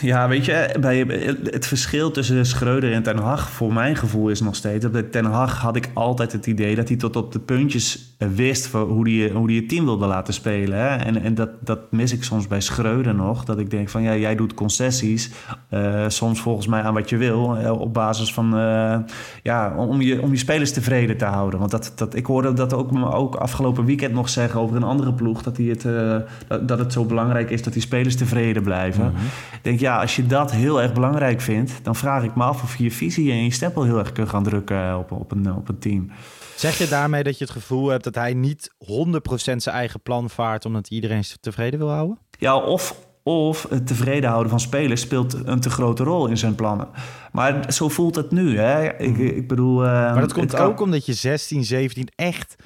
Ja, 0.00 0.28
weet 0.28 0.44
je, 0.44 0.76
bij, 0.80 0.98
het 1.50 1.66
verschil 1.66 2.10
tussen 2.10 2.46
Schreuder 2.46 2.92
en 2.92 3.02
Ten 3.02 3.18
Hag, 3.18 3.50
voor 3.50 3.72
mijn 3.72 3.96
gevoel, 3.96 4.28
is 4.28 4.40
nog 4.40 4.54
steeds 4.54 4.86
dat 4.90 5.12
Ten 5.12 5.24
Hag 5.24 5.58
had 5.60 5.76
ik 5.76 5.90
altijd 5.94 6.32
het 6.32 6.46
idee 6.46 6.74
dat 6.74 6.88
hij 6.88 6.96
tot 6.96 7.16
op 7.16 7.32
de 7.32 7.38
puntjes 7.38 8.14
wist 8.18 8.66
voor 8.66 8.88
hoe 8.88 9.10
hij, 9.10 9.30
hoe 9.30 9.46
hij 9.46 9.56
het 9.56 9.68
team 9.68 9.84
wilde 9.84 10.06
laten 10.06 10.34
spelen. 10.34 10.78
Hè? 10.78 10.96
En, 10.96 11.22
en 11.22 11.34
dat, 11.34 11.50
dat 11.60 11.78
mis 11.90 12.12
ik 12.12 12.24
soms 12.24 12.46
bij 12.46 12.60
Schreuder 12.60 13.14
nog. 13.14 13.44
Dat 13.44 13.58
ik 13.58 13.70
denk 13.70 13.88
van 13.88 14.02
ja, 14.02 14.16
jij 14.16 14.34
doet 14.34 14.54
concessies, 14.54 15.30
uh, 15.70 16.04
soms 16.08 16.40
volgens 16.40 16.66
mij 16.66 16.82
aan 16.82 16.94
wat 16.94 17.08
je 17.08 17.16
wil, 17.16 17.56
uh, 17.60 17.80
op 17.80 17.94
basis 17.94 18.32
van 18.32 18.50
ja, 19.42 19.74
om 19.76 20.00
je, 20.00 20.22
om 20.22 20.30
je 20.30 20.38
spelers 20.38 20.72
tevreden 20.72 21.16
te 21.16 21.24
houden. 21.24 21.58
Want 21.58 21.70
dat, 21.70 21.92
dat, 21.94 22.14
ik 22.14 22.26
hoorde 22.26 22.52
dat 22.52 22.72
ook, 22.72 22.90
ook 23.14 23.34
afgelopen 23.34 23.84
weekend 23.84 24.12
nog 24.12 24.28
zeggen 24.28 24.60
over 24.60 24.76
een 24.76 24.82
andere 24.82 25.12
ploeg, 25.12 25.42
dat, 25.42 25.56
hij 25.56 25.66
het, 25.66 25.82
dat, 26.46 26.68
dat 26.68 26.78
het 26.78 26.92
zo 26.92 27.04
belangrijk 27.04 27.50
is 27.50 27.62
dat 27.62 27.72
die 27.72 27.82
spelers 27.82 28.16
tevreden 28.16 28.62
blijven. 28.62 29.02
-hmm. 29.02 29.14
Ik 29.66 29.72
denk 29.72 29.84
ja, 29.84 30.00
als 30.00 30.16
je 30.16 30.26
dat 30.26 30.52
heel 30.52 30.82
erg 30.82 30.92
belangrijk 30.92 31.40
vindt, 31.40 31.72
dan 31.82 31.96
vraag 31.96 32.22
ik 32.22 32.34
me 32.34 32.42
af 32.42 32.62
of 32.62 32.76
je 32.76 32.84
je 32.84 32.90
visie 32.90 33.30
en 33.30 33.44
je 33.44 33.52
stempel 33.52 33.82
heel 33.82 33.98
erg 33.98 34.12
kunt 34.12 34.28
gaan 34.28 34.42
drukken 34.42 34.98
op, 34.98 35.12
op, 35.12 35.30
een, 35.30 35.54
op 35.54 35.68
een 35.68 35.78
team. 35.78 36.10
Zeg 36.56 36.78
je 36.78 36.88
daarmee 36.88 37.22
dat 37.22 37.38
je 37.38 37.44
het 37.44 37.52
gevoel 37.52 37.88
hebt 37.88 38.04
dat 38.04 38.14
hij 38.14 38.34
niet 38.34 38.74
100% 38.78 38.86
zijn 39.34 39.60
eigen 39.76 40.00
plan 40.00 40.30
vaart 40.30 40.64
omdat 40.64 40.90
iedereen 40.90 41.24
tevreden 41.40 41.78
wil 41.78 41.90
houden? 41.90 42.18
Ja, 42.38 42.56
of, 42.56 42.96
of 43.22 43.66
het 43.68 43.86
tevreden 43.86 44.30
houden 44.30 44.50
van 44.50 44.60
spelers 44.60 45.00
speelt 45.00 45.32
een 45.44 45.60
te 45.60 45.70
grote 45.70 46.02
rol 46.02 46.26
in 46.26 46.38
zijn 46.38 46.54
plannen. 46.54 46.88
Maar 47.32 47.72
zo 47.72 47.88
voelt 47.88 48.14
het 48.14 48.30
nu. 48.30 48.58
Hè? 48.58 48.98
Ik, 48.98 49.18
ik 49.18 49.48
bedoel. 49.48 49.84
Uh, 49.84 49.90
maar 49.90 50.20
dat 50.20 50.32
komt 50.32 50.56
ook 50.56 50.80
omdat 50.80 51.06
je 51.06 51.12
16, 51.12 51.64
17 51.64 52.08
echt 52.14 52.56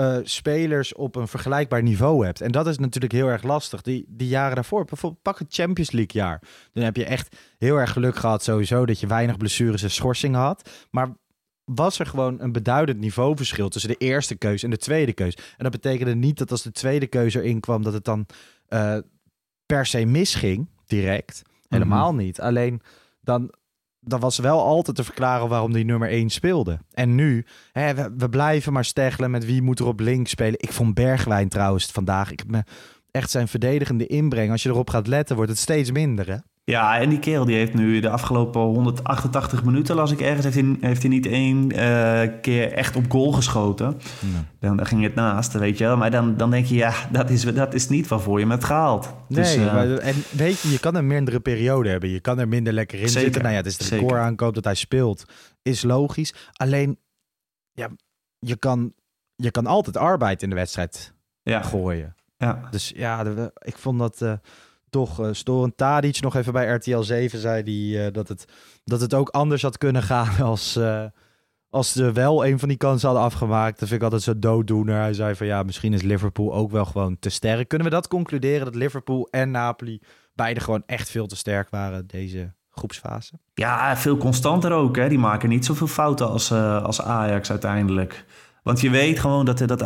uh, 0.00 0.16
spelers 0.22 0.94
op 0.94 1.16
een 1.16 1.28
vergelijkbaar 1.28 1.82
niveau 1.82 2.24
hebt. 2.24 2.40
En 2.40 2.52
dat 2.52 2.66
is 2.66 2.78
natuurlijk 2.78 3.12
heel 3.12 3.28
erg 3.28 3.42
lastig. 3.42 3.82
Die, 3.82 4.04
die 4.08 4.28
jaren 4.28 4.54
daarvoor, 4.54 4.84
bijvoorbeeld 4.84 5.22
pak 5.22 5.38
het 5.38 5.54
Champions 5.54 5.90
League 5.90 6.20
jaar. 6.20 6.42
Dan 6.72 6.84
heb 6.84 6.96
je 6.96 7.04
echt 7.04 7.36
heel 7.58 7.76
erg 7.76 7.92
geluk 7.92 8.16
gehad 8.16 8.42
sowieso 8.42 8.86
dat 8.86 9.00
je 9.00 9.06
weinig 9.06 9.36
blessures 9.36 9.82
en 9.82 9.90
schorsingen 9.90 10.40
had. 10.40 10.70
Maar 10.90 11.16
was 11.64 11.98
er 11.98 12.06
gewoon 12.06 12.40
een 12.40 12.52
beduidend 12.52 12.98
niveauverschil 12.98 13.68
tussen 13.68 13.90
de 13.90 13.96
eerste 13.96 14.34
keuze 14.34 14.64
en 14.64 14.70
de 14.70 14.76
tweede 14.76 15.12
keuze. 15.12 15.36
En 15.36 15.62
dat 15.62 15.72
betekende 15.72 16.14
niet 16.14 16.38
dat 16.38 16.50
als 16.50 16.62
de 16.62 16.72
tweede 16.72 17.06
keuze 17.06 17.42
erin 17.42 17.60
kwam, 17.60 17.82
dat 17.82 17.92
het 17.92 18.04
dan 18.04 18.26
uh, 18.68 18.98
per 19.66 19.86
se 19.86 20.04
misging, 20.04 20.68
direct. 20.86 21.42
Helemaal 21.68 22.12
mm 22.12 22.18
-hmm. 22.18 22.26
niet. 22.26 22.40
Alleen 22.40 22.80
dan, 23.20 23.54
dan 24.08 24.20
was 24.20 24.38
wel 24.38 24.62
altijd 24.62 24.96
te 24.96 25.04
verklaren 25.04 25.48
waarom 25.48 25.72
die 25.72 25.84
nummer 25.84 26.08
1 26.08 26.30
speelde. 26.30 26.78
En 26.92 27.14
nu, 27.14 27.44
hè, 27.72 27.94
we, 28.16 28.28
blijven 28.28 28.72
maar 28.72 28.84
steggelen 28.84 29.30
met 29.30 29.44
wie 29.44 29.62
moet 29.62 29.78
er 29.78 29.86
op 29.86 30.00
links 30.00 30.30
spelen. 30.30 30.60
Ik 30.60 30.72
vond 30.72 30.94
Bergwijn 30.94 31.48
trouwens 31.48 31.86
vandaag. 31.86 32.32
Ik 32.32 32.44
echt 33.10 33.30
zijn 33.30 33.48
verdedigende 33.48 34.06
inbreng. 34.06 34.50
Als 34.50 34.62
je 34.62 34.68
erop 34.68 34.90
gaat 34.90 35.06
letten, 35.06 35.36
wordt 35.36 35.50
het 35.50 35.60
steeds 35.60 35.90
minder. 35.90 36.28
Hè? 36.28 36.36
Ja, 36.68 37.00
en 37.00 37.08
die 37.08 37.18
kerel 37.18 37.44
die 37.44 37.56
heeft 37.56 37.74
nu 37.74 38.00
de 38.00 38.08
afgelopen 38.08 38.60
188 38.60 39.64
minuten, 39.64 39.94
las 39.94 40.12
ik 40.12 40.20
ergens, 40.20 40.44
heeft 40.44 40.56
hij, 40.56 40.76
heeft 40.80 41.02
hij 41.02 41.10
niet 41.10 41.26
één 41.26 41.76
uh, 41.76 42.40
keer 42.40 42.72
echt 42.72 42.96
op 42.96 43.10
goal 43.10 43.32
geschoten. 43.32 44.00
Nee. 44.20 44.42
Dan, 44.60 44.76
dan, 44.76 44.86
ging 44.86 45.02
het 45.02 45.14
naast, 45.14 45.52
weet 45.52 45.78
je 45.78 45.84
wel. 45.84 45.96
Maar 45.96 46.10
dan, 46.10 46.36
dan 46.36 46.50
denk 46.50 46.66
je, 46.66 46.74
ja, 46.74 46.94
dat 47.12 47.30
is, 47.30 47.42
dat 47.42 47.74
is 47.74 47.88
niet 47.88 48.08
waarvoor 48.08 48.34
je 48.34 48.40
hem 48.40 48.50
hebt 48.50 48.64
gehaald. 48.64 49.14
Nee, 49.28 49.42
dus, 49.42 49.56
uh, 49.56 49.72
maar, 49.72 49.90
en 49.90 50.14
weet 50.30 50.60
je, 50.60 50.70
je 50.70 50.78
kan 50.78 50.94
een 50.94 51.06
mindere 51.06 51.40
periode 51.40 51.88
hebben. 51.88 52.08
Je 52.08 52.20
kan 52.20 52.38
er 52.38 52.48
minder 52.48 52.72
lekker 52.72 53.00
in 53.00 53.08
zeker, 53.08 53.20
zitten. 53.20 53.42
Nou 53.42 53.54
ja, 53.54 53.60
het 53.60 53.68
is 53.68 53.76
de 53.76 53.96
record 53.96 54.20
aankoop 54.20 54.54
dat 54.54 54.64
hij 54.64 54.74
speelt, 54.74 55.24
is 55.62 55.82
logisch. 55.82 56.34
Alleen, 56.52 56.98
ja, 57.72 57.88
je 58.38 58.56
kan, 58.56 58.92
je 59.34 59.50
kan 59.50 59.66
altijd 59.66 59.96
arbeid 59.96 60.42
in 60.42 60.48
de 60.48 60.56
wedstrijd 60.56 61.14
ja. 61.42 61.62
gooien. 61.62 62.14
Ja. 62.36 62.68
Dus 62.70 62.92
ja, 62.96 63.24
ik 63.58 63.78
vond 63.78 63.98
dat... 63.98 64.20
Uh, 64.22 64.32
toch 64.90 65.20
uh, 65.20 65.28
storend. 65.32 65.76
Tadic 65.76 66.20
nog 66.20 66.36
even 66.36 66.52
bij 66.52 66.74
RTL 66.74 67.00
7 67.00 67.38
zei 67.38 67.62
die, 67.62 67.96
uh, 67.96 68.06
dat, 68.12 68.28
het, 68.28 68.44
dat 68.84 69.00
het 69.00 69.14
ook 69.14 69.28
anders 69.28 69.62
had 69.62 69.78
kunnen 69.78 70.02
gaan 70.02 70.40
als, 70.50 70.76
uh, 70.76 71.04
als 71.70 71.92
ze 71.92 72.12
wel 72.12 72.46
een 72.46 72.58
van 72.58 72.68
die 72.68 72.76
kansen 72.76 73.08
hadden 73.08 73.26
afgemaakt. 73.26 73.78
Dat 73.78 73.88
vind 73.88 74.00
ik 74.00 74.02
altijd 74.02 74.22
zo 74.22 74.38
dooddoener. 74.38 75.00
Hij 75.00 75.12
zei 75.12 75.34
van 75.34 75.46
ja, 75.46 75.62
misschien 75.62 75.92
is 75.92 76.02
Liverpool 76.02 76.54
ook 76.54 76.70
wel 76.70 76.84
gewoon 76.84 77.18
te 77.18 77.28
sterk. 77.28 77.68
Kunnen 77.68 77.88
we 77.88 77.94
dat 77.94 78.08
concluderen 78.08 78.64
dat 78.64 78.74
Liverpool 78.74 79.28
en 79.30 79.50
Napoli 79.50 80.00
beide 80.34 80.60
gewoon 80.60 80.82
echt 80.86 81.10
veel 81.10 81.26
te 81.26 81.36
sterk 81.36 81.70
waren 81.70 82.06
deze 82.06 82.52
groepsfase? 82.70 83.38
Ja, 83.54 83.96
veel 83.96 84.16
constanter 84.16 84.72
ook. 84.72 84.96
Hè. 84.96 85.08
Die 85.08 85.18
maken 85.18 85.48
niet 85.48 85.64
zoveel 85.64 85.86
fouten 85.86 86.28
als, 86.28 86.52
als 86.52 87.02
Ajax 87.02 87.50
uiteindelijk. 87.50 88.24
Want 88.68 88.80
je 88.80 88.90
weet 88.90 89.18
gewoon 89.18 89.44
dat, 89.44 89.58
dat 89.58 89.80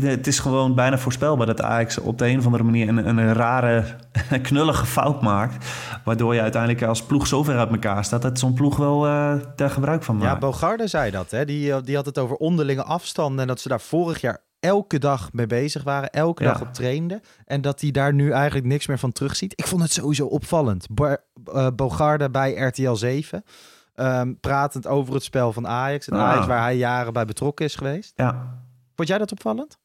het 0.00 0.26
is 0.26 0.38
gewoon 0.38 0.74
bijna 0.74 0.98
voorspelbaar 0.98 1.46
dat 1.46 1.62
Ajax 1.62 1.98
op 1.98 2.18
de 2.18 2.26
een 2.26 2.38
of 2.38 2.44
andere 2.44 2.62
manier 2.62 2.88
een, 2.88 3.06
een 3.18 3.32
rare, 3.32 3.84
knullige 4.42 4.86
fout 4.86 5.22
maakt. 5.22 5.66
Waardoor 6.04 6.34
je 6.34 6.40
uiteindelijk 6.40 6.82
als 6.82 7.02
ploeg 7.02 7.26
zo 7.26 7.42
ver 7.42 7.58
uit 7.58 7.70
elkaar 7.70 8.04
staat 8.04 8.22
dat 8.22 8.38
zo'n 8.38 8.54
ploeg 8.54 8.76
wel 8.76 9.06
uh, 9.06 9.34
daar 9.56 9.70
gebruik 9.70 10.02
van 10.02 10.16
maakt. 10.16 10.30
Ja, 10.32 10.38
Bogarde 10.38 10.86
zei 10.86 11.10
dat. 11.10 11.30
Hè? 11.30 11.44
Die, 11.44 11.82
die 11.82 11.96
had 11.96 12.06
het 12.06 12.18
over 12.18 12.36
onderlinge 12.36 12.82
afstanden 12.82 13.40
en 13.40 13.46
dat 13.46 13.60
ze 13.60 13.68
daar 13.68 13.80
vorig 13.80 14.20
jaar 14.20 14.42
elke 14.60 14.98
dag 14.98 15.32
mee 15.32 15.46
bezig 15.46 15.82
waren, 15.82 16.10
elke 16.10 16.42
ja. 16.42 16.52
dag 16.52 16.60
op 16.60 16.74
trainden. 16.74 17.20
En 17.44 17.60
dat 17.60 17.80
hij 17.80 17.90
daar 17.90 18.14
nu 18.14 18.30
eigenlijk 18.30 18.66
niks 18.66 18.86
meer 18.86 18.98
van 18.98 19.12
terugziet. 19.12 19.52
Ik 19.56 19.66
vond 19.66 19.82
het 19.82 19.92
sowieso 19.92 20.26
opvallend. 20.26 20.86
Bo 20.90 21.16
uh, 21.54 21.66
Bogarde 21.76 22.30
bij 22.30 22.54
RTL 22.54 22.94
7. 22.94 23.44
Um, 24.00 24.40
pratend 24.40 24.86
over 24.86 25.14
het 25.14 25.22
spel 25.22 25.52
van 25.52 25.66
Ajax. 25.66 26.08
En 26.08 26.16
Ajax 26.16 26.46
waar 26.46 26.62
hij 26.62 26.76
jaren 26.76 27.12
bij 27.12 27.24
betrokken 27.24 27.64
is 27.64 27.74
geweest. 27.74 28.12
Ja. 28.16 28.58
Vond 28.96 29.08
jij 29.08 29.18
dat 29.18 29.32
opvallend? 29.32 29.78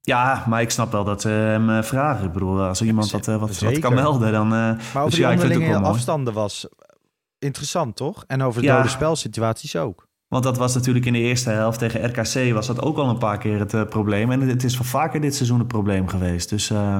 Ja, 0.00 0.44
maar 0.48 0.60
ik 0.60 0.70
snap 0.70 0.92
wel 0.92 1.04
dat 1.04 1.20
ze 1.20 1.28
hem 1.28 1.70
uh, 1.70 1.82
vragen. 1.82 2.26
Ik 2.26 2.32
bedoel, 2.32 2.62
als 2.62 2.80
er 2.80 2.86
iemand 2.86 3.10
wat, 3.10 3.28
uh, 3.28 3.36
wat, 3.36 3.58
wat, 3.58 3.78
kan 3.78 3.94
melden, 3.94 4.32
dan... 4.32 4.46
Uh, 4.46 4.50
maar 4.50 4.76
over 4.76 5.04
dus 5.04 5.14
die 5.14 5.24
ja, 5.24 5.32
onderlinge 5.32 5.78
afstanden 5.78 6.34
was 6.34 6.68
interessant, 7.38 7.96
toch? 7.96 8.24
En 8.26 8.42
over 8.42 8.62
ja. 8.62 8.76
dode 8.76 8.88
spelsituaties 8.88 9.76
ook. 9.76 10.08
Want 10.28 10.44
dat 10.44 10.56
was 10.56 10.74
natuurlijk 10.74 11.06
in 11.06 11.12
de 11.12 11.18
eerste 11.18 11.50
helft 11.50 11.78
tegen 11.78 12.04
RKC... 12.04 12.52
was 12.52 12.66
dat 12.66 12.82
ook 12.82 12.96
al 12.96 13.08
een 13.08 13.18
paar 13.18 13.38
keer 13.38 13.58
het 13.58 13.72
uh, 13.72 13.84
probleem. 13.84 14.30
En 14.30 14.40
het 14.40 14.64
is 14.64 14.76
van 14.76 14.86
vaker 14.86 15.20
dit 15.20 15.34
seizoen 15.34 15.60
een 15.60 15.66
probleem 15.66 16.08
geweest. 16.08 16.48
Dus 16.48 16.70
uh, 16.70 16.96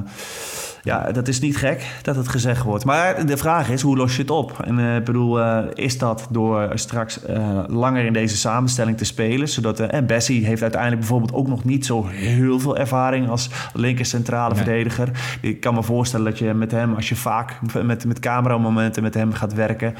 ja, 0.82 1.12
dat 1.12 1.28
is 1.28 1.40
niet 1.40 1.56
gek 1.56 1.86
dat 2.02 2.16
het 2.16 2.28
gezegd 2.28 2.62
wordt. 2.62 2.84
Maar 2.84 3.26
de 3.26 3.36
vraag 3.36 3.70
is, 3.70 3.82
hoe 3.82 3.96
los 3.96 4.16
je 4.16 4.22
het 4.22 4.30
op? 4.30 4.60
En 4.64 4.78
ik 4.78 4.98
uh, 4.98 5.04
bedoel, 5.04 5.40
is 5.74 5.98
dat 5.98 6.28
door 6.30 6.70
straks 6.74 7.20
langer 7.66 8.04
in 8.04 8.12
deze 8.12 8.36
samenstelling 8.36 8.96
te 8.96 9.04
spelen? 9.04 9.48
Zodat, 9.48 9.80
en 9.80 10.06
Bessie 10.06 10.46
heeft 10.46 10.62
uiteindelijk 10.62 11.00
bijvoorbeeld 11.00 11.32
ook 11.32 11.48
nog 11.48 11.64
niet 11.64 11.86
zo 11.86 12.06
heel 12.06 12.60
veel 12.60 12.76
ervaring... 12.76 13.28
als 13.28 13.50
linker 13.74 14.04
centrale 14.04 14.54
nee. 14.54 14.64
verdediger. 14.64 15.38
Ik 15.40 15.60
kan 15.60 15.74
me 15.74 15.82
voorstellen 15.82 16.24
dat 16.24 16.38
je 16.38 16.54
met 16.54 16.70
hem, 16.70 16.94
als 16.94 17.08
je 17.08 17.16
vaak 17.16 17.58
met, 17.82 18.04
met 18.04 18.18
cameramomenten 18.18 19.02
met 19.02 19.14
hem 19.14 19.32
gaat 19.32 19.54
werken... 19.54 19.94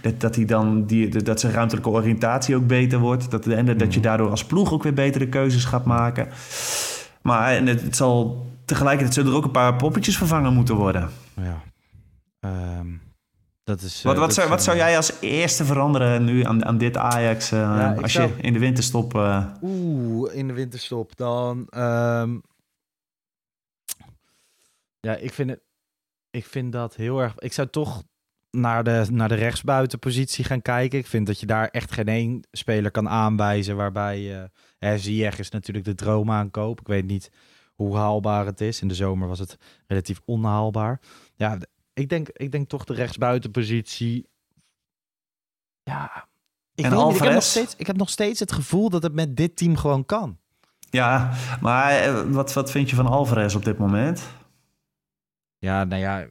dat, 0.00 0.20
dat, 0.20 0.34
hij 0.34 0.44
dan 0.44 0.84
die, 0.84 1.22
dat 1.22 1.40
zijn 1.40 1.52
ruimtelijke 1.52 1.88
oriëntatie 1.88 2.56
ook 2.56 2.66
beter 2.66 2.98
wordt. 2.98 3.30
Dat, 3.30 3.46
en 3.46 3.78
dat 3.78 3.94
je 3.94 4.00
daardoor 4.00 4.30
als 4.30 4.44
ploeg 4.44 4.72
ook 4.72 4.82
weer 4.82 4.94
betere 4.94 5.28
keuzes 5.28 5.64
gaat 5.64 5.84
maken. 5.84 6.28
Maar 7.22 7.52
en 7.52 7.66
het, 7.66 7.82
het 7.82 7.96
zal 7.96 8.45
tegelijkertijd 8.66 9.14
zullen 9.14 9.30
er 9.30 9.36
ook 9.36 9.44
een 9.44 9.50
paar 9.50 9.76
poppetjes 9.76 10.16
vervangen 10.16 10.52
moeten 10.52 10.74
worden. 10.74 11.10
Ja. 11.36 11.62
Um, 12.78 13.02
dat 13.64 13.80
is, 13.80 14.02
wat, 14.02 14.14
uh, 14.14 14.20
wat, 14.20 14.28
dat 14.28 14.36
zou, 14.36 14.46
is, 14.46 14.52
wat 14.52 14.62
zou 14.62 14.76
jij 14.76 14.96
als 14.96 15.12
eerste 15.20 15.64
veranderen 15.64 16.24
nu 16.24 16.44
aan, 16.44 16.64
aan 16.64 16.78
dit 16.78 16.96
Ajax 16.96 17.52
uh, 17.52 17.58
ja, 17.58 17.94
als 18.02 18.12
zou... 18.12 18.28
je 18.28 18.42
in 18.42 18.52
de 18.52 18.58
winterstop... 18.58 19.14
Uh... 19.14 19.46
Oeh, 19.62 20.34
in 20.34 20.48
de 20.48 20.52
winterstop 20.52 21.16
dan... 21.16 21.68
Um... 21.76 22.42
Ja, 25.00 25.14
ik 25.14 25.32
vind, 25.32 25.50
het, 25.50 25.60
ik 26.30 26.44
vind 26.44 26.72
dat 26.72 26.96
heel 26.96 27.20
erg... 27.20 27.34
Ik 27.38 27.52
zou 27.52 27.68
toch 27.68 28.02
naar 28.50 28.84
de, 28.84 29.06
naar 29.10 29.28
de 29.28 29.34
rechtsbuitenpositie 29.34 30.44
gaan 30.44 30.62
kijken. 30.62 30.98
Ik 30.98 31.06
vind 31.06 31.26
dat 31.26 31.40
je 31.40 31.46
daar 31.46 31.68
echt 31.68 31.92
geen 31.92 32.08
één 32.08 32.46
speler 32.50 32.90
kan 32.90 33.08
aanwijzen 33.08 33.76
waarbij... 33.76 34.48
Uh, 34.78 34.94
Ziyech 34.96 35.38
is 35.38 35.50
natuurlijk 35.50 35.84
de 35.84 35.94
droom 35.94 36.30
aankoop. 36.30 36.80
Ik 36.80 36.86
weet 36.86 37.06
niet 37.06 37.30
hoe 37.76 37.96
haalbaar 37.96 38.46
het 38.46 38.60
is. 38.60 38.80
In 38.80 38.88
de 38.88 38.94
zomer 38.94 39.28
was 39.28 39.38
het 39.38 39.56
relatief 39.86 40.20
onhaalbaar. 40.24 41.00
Ja, 41.34 41.58
ik 41.92 42.08
denk, 42.08 42.28
ik 42.28 42.52
denk 42.52 42.68
toch 42.68 42.84
de 42.84 42.94
rechtsbuitenpositie. 42.94 44.26
Ja, 45.82 46.04
ik, 46.04 46.14
En 46.14 46.24
niet, 46.24 46.26
ik, 46.74 46.84
heb 46.84 46.92
nog 46.92 47.02
Alvarez? 47.02 47.46
steeds, 47.46 47.74
ik 47.76 47.86
heb 47.86 47.96
nog 47.96 48.10
steeds 48.10 48.40
het 48.40 48.52
gevoel 48.52 48.90
dat 48.90 49.02
het 49.02 49.14
met 49.14 49.36
dit 49.36 49.56
team 49.56 49.76
gewoon 49.76 50.04
kan. 50.04 50.38
Ja, 50.90 51.32
maar 51.60 51.90
eh, 51.90 52.20
wat, 52.22 52.52
wat 52.52 52.70
vind 52.70 52.90
je 52.90 52.96
van 52.96 53.06
Alvarez 53.06 53.54
op 53.54 53.64
dit 53.64 53.78
moment? 53.78 54.22
Ja, 55.58 55.84
nou 55.84 56.00
ja, 56.00 56.26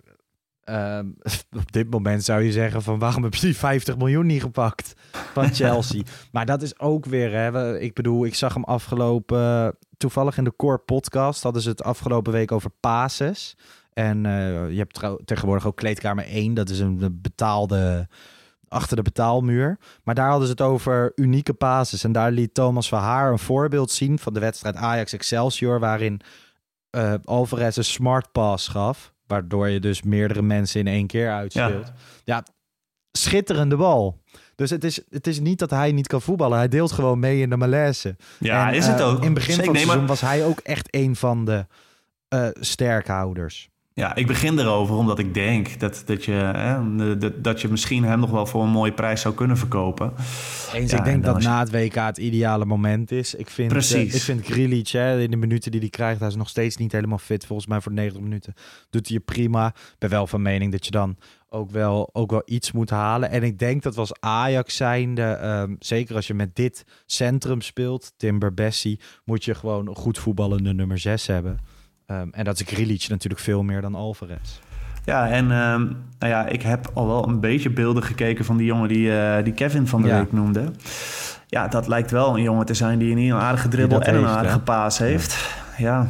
ehm, 0.63 1.09
op 1.61 1.71
dit 1.71 1.89
moment 1.89 2.23
zou 2.23 2.41
je 2.43 2.51
zeggen 2.51 2.81
van 2.81 2.99
waarom 2.99 3.23
heb 3.23 3.35
je 3.35 3.45
die 3.45 3.57
50 3.57 3.97
miljoen 3.97 4.25
niet 4.25 4.41
gepakt 4.41 4.93
van 5.33 5.53
Chelsea? 5.55 6.01
maar 6.31 6.45
dat 6.45 6.61
is 6.61 6.79
ook 6.79 7.05
weer, 7.05 7.31
hè, 7.31 7.79
ik 7.79 7.93
bedoel, 7.93 8.25
ik 8.25 8.35
zag 8.35 8.53
hem 8.53 8.63
afgelopen, 8.63 9.77
toevallig 9.97 10.37
in 10.37 10.43
de 10.43 10.55
Core 10.55 10.77
podcast 10.77 11.43
hadden 11.43 11.61
ze 11.61 11.69
het 11.69 11.83
afgelopen 11.83 12.31
week 12.31 12.51
over 12.51 12.69
pases. 12.79 13.57
En 13.93 14.25
eh, 14.25 14.69
je 14.69 14.77
hebt 14.77 15.25
tegenwoordig 15.25 15.67
ook 15.67 15.75
kleedkamer 15.75 16.25
1, 16.25 16.53
dat 16.53 16.69
is 16.69 16.79
een 16.79 17.19
betaalde, 17.21 18.07
achter 18.67 18.95
de 18.95 19.01
betaalmuur. 19.01 19.79
Maar 20.03 20.15
daar 20.15 20.29
hadden 20.29 20.45
ze 20.45 20.51
het 20.51 20.61
over 20.61 21.11
unieke 21.15 21.53
pases. 21.53 22.03
En 22.03 22.11
daar 22.11 22.31
liet 22.31 22.53
Thomas 22.53 22.87
Verhaar 22.87 23.31
een 23.31 23.39
voorbeeld 23.39 23.91
zien 23.91 24.19
van 24.19 24.33
de 24.33 24.39
wedstrijd 24.39 24.75
Ajax 24.75 25.13
Excelsior, 25.13 25.79
waarin 25.79 26.21
eh 26.89 27.13
Alvarez 27.23 27.77
een 27.77 27.83
smart 27.83 28.31
pass 28.31 28.67
gaf. 28.67 29.13
Waardoor 29.27 29.69
je 29.69 29.79
dus 29.79 30.01
meerdere 30.01 30.41
mensen 30.41 30.79
in 30.79 30.87
één 30.87 31.07
keer 31.07 31.31
uitspeelt. 31.31 31.91
Ja, 32.23 32.43
schitterende 33.11 33.75
bal. 33.75 34.21
Dus 34.55 34.69
het 34.69 34.83
is, 34.83 34.99
het 35.09 35.27
is 35.27 35.39
niet 35.39 35.59
dat 35.59 35.69
hij 35.69 35.91
niet 35.91 36.07
kan 36.07 36.21
voetballen. 36.21 36.57
Hij 36.57 36.67
deelt 36.67 36.91
gewoon 36.91 37.19
mee 37.19 37.41
in 37.41 37.49
de 37.49 37.57
malaise. 37.57 38.15
Ja, 38.39 38.67
En, 38.69 38.73
is 38.73 38.87
het 38.87 38.99
eh, 38.99 39.07
ook. 39.09 39.17
In 39.17 39.23
het 39.25 39.33
begin 39.33 39.53
Zeker. 39.53 39.65
van 39.65 39.73
het 39.75 39.83
seizoen 39.83 40.07
was 40.07 40.21
hij 40.21 40.45
ook 40.45 40.59
echt 40.59 40.87
een 40.95 41.15
van 41.15 41.45
de 41.45 41.65
eh, 42.27 42.47
sterkhouders. 42.59 43.69
Ja, 43.93 44.15
ik 44.15 44.27
begin 44.27 44.59
erover 44.59 44.95
omdat 44.95 45.19
ik 45.19 45.33
denk 45.33 45.79
dat, 45.79 46.03
dat, 46.05 46.25
je, 46.25 46.31
hè, 46.31 47.17
dat, 47.17 47.43
dat 47.43 47.61
je 47.61 47.67
misschien 47.67 48.03
hem 48.03 48.19
nog 48.19 48.29
wel 48.29 48.45
voor 48.45 48.63
een 48.63 48.69
mooie 48.69 48.91
prijs 48.93 49.21
zou 49.21 49.33
kunnen 49.35 49.57
verkopen. 49.57 50.13
Eens, 50.73 50.91
Ja, 50.91 50.97
ik 50.97 51.05
en 51.05 51.11
denk 51.11 51.23
dat 51.23 51.37
is- 51.37 51.43
na 51.43 51.59
het 51.59 51.71
WK 51.71 51.93
het 51.95 52.17
ideale 52.17 52.65
moment 52.65 53.11
is. 53.11 53.35
Ik 53.35 53.49
vind, 53.49 53.67
Precies. 53.71 54.09
eh, 54.09 54.15
ik 54.15 54.21
vind 54.21 54.45
Grealish, 54.45 54.91
hè, 54.91 55.19
in 55.21 55.31
de 55.31 55.37
minuten 55.37 55.71
die 55.71 55.79
hij 55.79 55.89
krijgt, 55.89 56.19
hij 56.19 56.29
is 56.29 56.35
nog 56.35 56.49
steeds 56.49 56.77
niet 56.77 56.91
helemaal 56.91 57.17
fit. 57.17 57.45
Volgens 57.45 57.67
mij 57.67 57.81
voor 57.81 57.91
90 57.91 58.21
minuten 58.21 58.53
doet 58.89 59.07
hij 59.07 59.15
het 59.15 59.25
prima. 59.25 59.67
Ik 59.67 59.95
ben 59.99 60.09
wel 60.09 60.27
van 60.27 60.41
mening 60.41 60.71
dat 60.71 60.85
je 60.85 60.91
dan 60.91 61.17
ook 61.55 61.71
wel, 61.71 62.09
ook 62.13 62.31
wel 62.31 62.41
iets 62.45 62.71
moet 62.71 62.89
halen. 62.89 63.29
En 63.29 63.43
ik 63.43 63.59
denk 63.59 63.83
dat 63.83 63.93
we 63.93 63.99
als 63.99 64.19
Ajax 64.19 64.75
zijnde, 64.75 65.21
ehm, 65.21 65.75
zeker 65.79 66.15
als 66.15 66.27
je 66.27 66.33
met 66.33 66.55
dit 66.55 66.83
centrum 67.05 67.61
speelt, 67.61 68.13
Timber 68.17 68.53
Bessie, 68.53 68.99
moet 69.25 69.45
je 69.45 69.55
gewoon 69.55 69.87
een 69.87 69.95
goed 69.95 70.17
voetballende 70.17 70.73
nummer 70.73 70.99
6 70.99 71.27
hebben. 71.27 71.57
Ehm, 72.05 72.27
en 72.31 72.43
dat 72.43 72.59
is 72.59 72.65
Grealish 72.67 73.07
natuurlijk 73.07 73.41
veel 73.43 73.63
meer 73.63 73.81
dan 73.81 73.95
Alvarez. 73.95 74.59
Ja, 75.05 75.29
en 75.29 75.51
ehm, 75.51 75.81
nou 76.19 76.31
ja, 76.33 76.45
ik 76.45 76.61
heb 76.61 76.91
al 76.93 77.07
wel 77.07 77.27
een 77.27 77.39
beetje 77.39 77.69
beelden 77.69 78.03
gekeken 78.03 78.45
van 78.45 78.57
die 78.57 78.65
jongen 78.65 78.87
die, 78.87 79.17
eh, 79.19 79.43
die 79.43 79.53
Kevin 79.53 79.87
van 79.87 80.01
de 80.01 80.07
Ja. 80.07 80.19
week 80.19 80.31
noemde. 80.31 80.71
Ja, 81.47 81.67
dat 81.67 81.87
lijkt 81.87 82.11
wel 82.11 82.35
een 82.37 82.43
jongen 82.43 82.65
te 82.65 82.73
zijn 82.73 82.99
die 82.99 83.15
een 83.15 83.33
aardige 83.33 83.67
dribbel 83.67 84.01
en 84.01 84.15
een 84.15 84.25
aardige 84.25 84.59
paas 84.59 84.97
heeft. 84.97 85.55
Ja, 85.77 86.07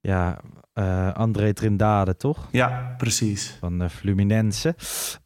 Ja, 0.00 0.38
eh, 0.72 1.12
André 1.14 1.52
Trindade, 1.52 2.16
toch? 2.16 2.48
ja 2.50 2.94
precies. 2.96 3.56
van 3.60 3.78
de 3.78 3.90
Fluminense. 3.90 4.74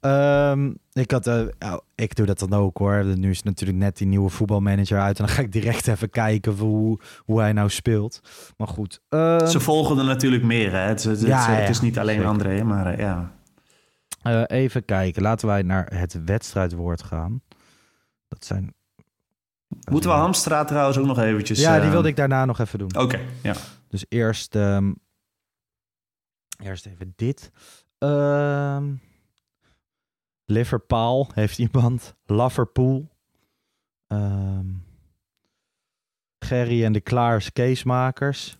Ehm, 0.00 0.72
ik, 0.92 1.10
had, 1.10 1.26
eh, 1.26 1.42
nou, 1.58 1.80
ik 1.94 2.14
doe 2.14 2.26
dat 2.26 2.38
dan 2.38 2.52
ook 2.52 2.78
hoor. 2.78 3.04
Nu 3.04 3.30
is 3.30 3.42
natuurlijk 3.42 3.78
net 3.78 3.96
die 3.96 4.06
nieuwe 4.06 4.28
voetbalmanager 4.28 5.00
uit. 5.00 5.18
En 5.18 5.24
dan 5.26 5.34
ga 5.34 5.42
ik 5.42 5.52
direct 5.52 5.88
even 5.88 6.10
kijken 6.10 6.52
hoe, 6.52 6.98
hoe 7.18 7.40
hij 7.40 7.52
nou 7.52 7.68
speelt. 7.70 8.20
Maar 8.56 8.68
goed. 8.68 9.00
ehm, 9.08 9.46
Ze 9.46 9.60
volgen 9.60 9.98
er 9.98 10.04
natuurlijk 10.04 10.42
meer. 10.42 10.72
Hè? 10.72 10.78
Het, 10.78 11.02
het, 11.02 11.20
Ja, 11.20 11.50
het 11.50 11.68
is 11.68 11.80
niet 11.80 11.98
alleen 11.98 12.14
zeker. 12.14 12.30
André, 12.30 12.62
maar 12.62 12.86
eh, 12.86 12.98
ja. 12.98 13.32
eh, 14.22 14.42
even 14.46 14.84
kijken. 14.84 15.22
Laten 15.22 15.46
wij 15.46 15.62
naar 15.62 15.86
het 15.94 16.24
wedstrijdwoord 16.24 17.02
gaan. 17.02 17.40
Dat 18.28 18.44
zijn... 18.44 18.74
Moeten 19.90 20.10
we 20.10 20.16
Hamstra 20.16 20.64
trouwens 20.64 20.98
ook 20.98 21.06
nog 21.06 21.18
eventjes... 21.18 21.60
Ja, 21.60 21.74
die 21.76 21.84
eh, 21.84 21.90
wilde 21.90 22.08
ik 22.08 22.16
daarna 22.16 22.44
nog 22.44 22.58
even 22.58 22.78
doen. 22.78 22.96
Oké, 22.98 23.20
ja. 23.42 23.54
Dus 23.88 24.04
eerst, 24.08 24.54
ehm, 24.54 24.92
eerst 26.56 26.86
even 26.86 27.12
dit. 27.16 27.50
Ehm 27.98 28.94
Liverpool 30.44 31.30
heeft 31.34 31.58
iemand. 31.58 32.14
Liverpool. 32.24 33.08
Ehm 34.06 34.66
Gerry 36.38 36.84
en 36.84 36.92
de 36.92 37.00
Klaars 37.00 37.52
casemakers. 37.52 38.56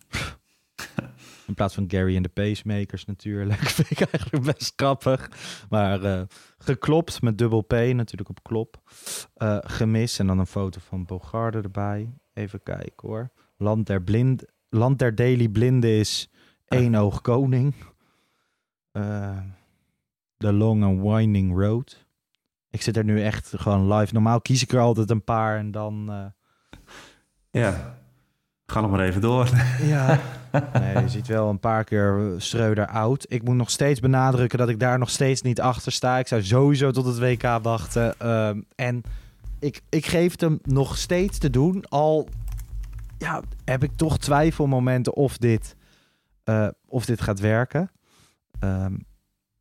In 1.47 1.53
plaats 1.53 1.73
van 1.73 1.85
Gary 1.87 2.15
en 2.15 2.23
de 2.23 2.29
pacemakers 2.29 3.05
natuurlijk. 3.05 3.59
Vind 3.77 3.89
ik 3.89 3.99
eigenlijk 3.99 4.45
best 4.45 4.73
grappig. 4.75 5.29
Maar 5.69 6.03
eh, 6.03 6.21
geklopt 6.57 7.21
met 7.21 7.37
dubbel 7.37 7.61
P 7.61 7.71
natuurlijk 7.71 8.29
op 8.29 8.43
klop. 8.43 8.81
Eh, 9.33 9.57
gemis 9.61 10.19
en 10.19 10.27
dan 10.27 10.39
een 10.39 10.47
foto 10.47 10.79
van 10.83 11.05
Bogarde 11.05 11.61
erbij. 11.61 12.13
Even 12.33 12.63
kijken 12.63 13.07
hoor. 13.07 13.29
Land 13.57 13.87
der, 13.87 14.01
blind, 14.01 14.43
Land 14.69 14.99
der 14.99 15.15
Daily 15.15 15.47
Blinde 15.47 15.97
is 15.97 16.29
één 16.67 16.95
oog 16.95 17.21
koning. 17.21 17.73
Eh, 18.91 19.37
The 20.37 20.53
Long 20.53 20.83
and 20.83 21.01
Winding 21.01 21.59
Road. 21.59 22.05
Ik 22.69 22.81
zit 22.81 22.97
er 22.97 23.03
nu 23.03 23.23
echt 23.23 23.53
gewoon 23.57 23.93
live. 23.93 24.13
Normaal 24.13 24.41
kies 24.41 24.61
ik 24.63 24.71
er 24.71 24.79
altijd 24.79 25.09
een 25.09 25.23
paar 25.23 25.57
en 25.57 25.71
dan... 25.71 26.05
eh, 26.09 26.25
Ja. 27.51 27.95
Ga 28.65 28.81
nog 28.81 28.91
maar 28.91 28.99
even 28.99 29.21
door. 29.21 29.49
Ja. 29.81 30.19
Nee, 30.79 31.01
je 31.03 31.09
ziet 31.09 31.27
wel 31.27 31.49
een 31.49 31.59
paar 31.59 31.83
keer 31.83 32.33
Schreuder 32.37 32.87
oud. 32.87 33.25
Ik 33.29 33.43
moet 33.43 33.55
nog 33.55 33.69
steeds 33.69 33.99
benadrukken 33.99 34.57
dat 34.57 34.69
ik 34.69 34.79
daar 34.79 34.99
nog 34.99 35.09
steeds 35.09 35.41
niet 35.41 35.61
achter 35.61 35.91
sta. 35.91 36.17
Ik 36.17 36.27
zou 36.27 36.43
sowieso 36.43 36.91
tot 36.91 37.05
het 37.05 37.19
WK 37.19 37.41
wachten. 37.61 38.19
Ehm, 38.19 38.61
en 38.75 39.01
ik, 39.59 39.81
ik 39.89 40.05
geef 40.05 40.31
het 40.31 40.41
hem 40.41 40.59
nog 40.63 40.97
steeds 40.97 41.37
te 41.37 41.49
doen. 41.49 41.85
Al 41.89 42.27
ja, 43.17 43.41
heb 43.65 43.83
ik 43.83 43.91
toch 43.95 44.17
twijfelmomenten 44.17 45.13
of 45.15 45.37
dit, 45.37 45.75
eh, 46.47 46.67
of 46.85 47.05
dit 47.05 47.21
gaat 47.21 47.39
werken. 47.39 47.91
Ehm, 48.59 48.95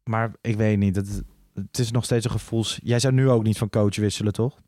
maar 0.05 0.33
ik 0.41 0.57
weet 0.57 0.79
niet. 0.79 0.97
Het, 0.97 1.23
het 1.55 1.79
is 1.79 1.91
nog 1.91 2.05
steeds 2.05 2.25
een 2.25 2.31
gevoels... 2.31 2.79
Jij 2.83 2.99
zou 2.99 3.15
nu 3.15 3.29
ook 3.31 3.43
niet 3.43 3.59
van 3.59 3.69
coach 3.69 3.97
wisselen, 3.97 4.33
toch? 4.33 4.61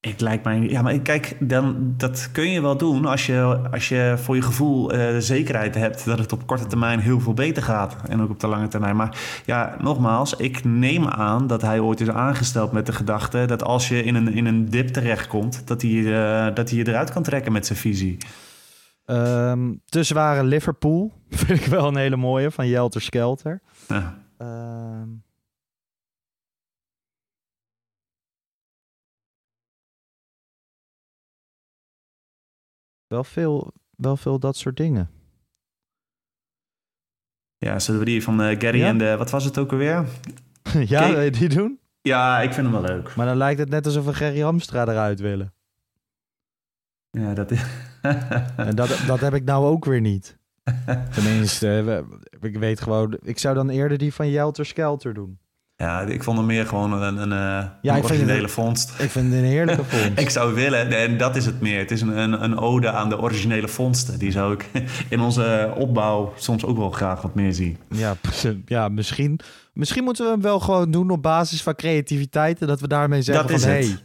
Ik 0.00 0.20
lijkt 0.20 0.44
mij. 0.44 0.60
Ja, 0.60 0.82
maar 0.82 0.98
kijk, 0.98 1.36
dan, 1.40 1.94
dat 1.96 2.28
kun 2.32 2.50
je 2.50 2.60
wel 2.60 2.76
doen 2.76 3.04
als 3.04 3.26
je, 3.26 3.60
als 3.70 3.88
je 3.88 4.14
voor 4.16 4.36
je 4.36 4.42
gevoel 4.42 4.92
eh, 4.92 5.16
zekerheid 5.18 5.74
hebt 5.74 6.04
dat 6.04 6.18
het 6.18 6.32
op 6.32 6.46
korte 6.46 6.66
termijn 6.66 7.00
heel 7.00 7.20
veel 7.20 7.34
beter 7.34 7.62
gaat. 7.62 7.96
En 8.08 8.22
ook 8.22 8.30
op 8.30 8.40
de 8.40 8.46
lange 8.46 8.68
termijn. 8.68 8.96
Maar 8.96 9.18
ja, 9.44 9.76
nogmaals, 9.80 10.34
ik 10.34 10.64
neem 10.64 11.06
aan 11.06 11.46
dat 11.46 11.62
hij 11.62 11.80
ooit 11.80 12.00
is 12.00 12.10
aangesteld 12.10 12.72
met 12.72 12.86
de 12.86 12.92
gedachte 12.92 13.44
dat 13.46 13.62
als 13.64 13.88
je 13.88 14.02
in 14.02 14.14
een, 14.14 14.32
in 14.32 14.46
een 14.46 14.68
dip 14.68 14.88
terechtkomt, 14.88 15.66
dat 15.66 15.82
hij, 15.82 15.98
eh, 15.98 16.54
dat 16.54 16.68
hij 16.68 16.78
je 16.78 16.88
eruit 16.88 17.10
kan 17.10 17.22
trekken 17.22 17.52
met 17.52 17.66
zijn 17.66 17.78
visie. 17.78 18.18
Ehm 19.04 19.74
te 19.84 20.02
zware 20.02 20.44
Liverpool. 20.44 21.12
Vind 21.30 21.60
ik 21.60 21.66
wel 21.66 21.86
een 21.88 21.96
hele 21.96 22.16
mooie 22.16 22.50
van 22.50 22.68
Jelter 22.68 23.00
Skelter. 23.00 23.62
Ja. 23.88 24.24
Ehm. 24.36 25.08
Wel 33.06 33.24
veel, 33.24 33.72
wel 33.96 34.16
veel 34.16 34.38
dat 34.38 34.56
soort 34.56 34.76
dingen. 34.76 35.10
Ja, 37.56 37.78
zullen 37.78 38.00
we 38.00 38.06
die 38.06 38.22
van 38.22 38.42
eh, 38.42 38.60
Gary 38.60 38.78
Ja? 38.78 38.86
en 38.86 38.98
de. 38.98 39.16
Wat 39.16 39.30
was 39.30 39.44
het 39.44 39.58
ook 39.58 39.72
alweer? 39.72 40.06
ja, 40.86 41.06
je 41.20 41.30
die 41.30 41.48
doen? 41.48 41.78
Ja, 42.00 42.40
ik 42.40 42.52
vind 42.52 42.66
hem 42.66 42.82
wel 42.82 42.96
leuk. 42.96 43.14
Maar 43.16 43.26
dan 43.26 43.36
lijkt 43.36 43.60
het 43.60 43.68
net 43.68 43.86
alsof 43.86 44.04
we 44.04 44.14
Gerry 44.14 44.40
Hamstra 44.40 44.82
eruit 44.82 45.20
willen. 45.20 45.54
Ja, 47.10 47.34
dat 47.34 47.50
is. 47.50 47.62
En 48.56 48.74
dat, 48.74 48.98
dat 49.06 49.20
heb 49.20 49.34
ik 49.34 49.44
nou 49.44 49.66
ook 49.66 49.84
weer 49.84 50.00
niet. 50.00 50.36
Tenminste, 51.14 52.04
ik 52.40 52.56
weet 52.56 52.80
gewoon... 52.80 53.18
Ik 53.22 53.38
zou 53.38 53.54
dan 53.54 53.68
eerder 53.68 53.98
die 53.98 54.14
van 54.14 54.30
Jelter 54.30 54.66
Skelter 54.66 55.14
doen. 55.14 55.38
ja, 55.76 56.00
ik 56.00 56.22
vond 56.22 56.36
hem 56.38 56.46
meer 56.46 56.66
gewoon 56.66 56.92
een, 57.02 57.30
een, 57.30 57.32
eh, 57.82 57.96
ik 57.96 58.04
originele 58.04 58.42
het- 58.42 58.50
vondst. 58.50 58.90
Ik 59.00 59.10
vind 59.10 59.26
het 59.32 59.34
een 59.42 59.48
heerlijke 59.48 59.84
vondst. 59.94 60.18
Ik 60.20 60.30
zou 60.30 60.54
willen, 60.54 60.90
en 60.98 61.16
dat 61.18 61.36
is 61.36 61.46
het 61.46 61.60
meer. 61.60 61.78
Het 61.78 61.90
is 61.90 62.00
een, 62.00 62.18
een, 62.18 62.44
een 62.44 62.58
ode 62.58 62.90
aan 62.90 63.08
de 63.08 63.20
originele 63.20 63.68
vondsten. 63.68 64.18
Die 64.18 64.30
zou 64.30 64.52
ik 64.54 64.70
in 65.08 65.20
onze 65.20 65.72
opbouw 65.76 66.32
soms 66.36 66.64
ook 66.64 66.76
wel 66.76 66.90
graag 66.90 67.22
wat 67.22 67.34
meer 67.34 67.52
zien. 67.52 67.76
Ja, 67.88 68.14
ja 68.66 68.88
misschien, 68.88 69.40
misschien 69.72 70.04
moeten 70.04 70.24
we 70.24 70.30
hem 70.30 70.40
wel 70.42 70.60
gewoon 70.60 70.90
doen 70.90 71.10
op 71.10 71.22
basis 71.22 71.62
van 71.62 71.74
creativiteit. 71.74 72.60
En 72.60 72.66
dat 72.66 72.80
we 72.80 72.88
daarmee 72.88 73.22
zeggen 73.22 73.46
Dat 73.48 73.60
van... 73.60 73.70
het. 73.70 73.84
Hey, 73.86 73.96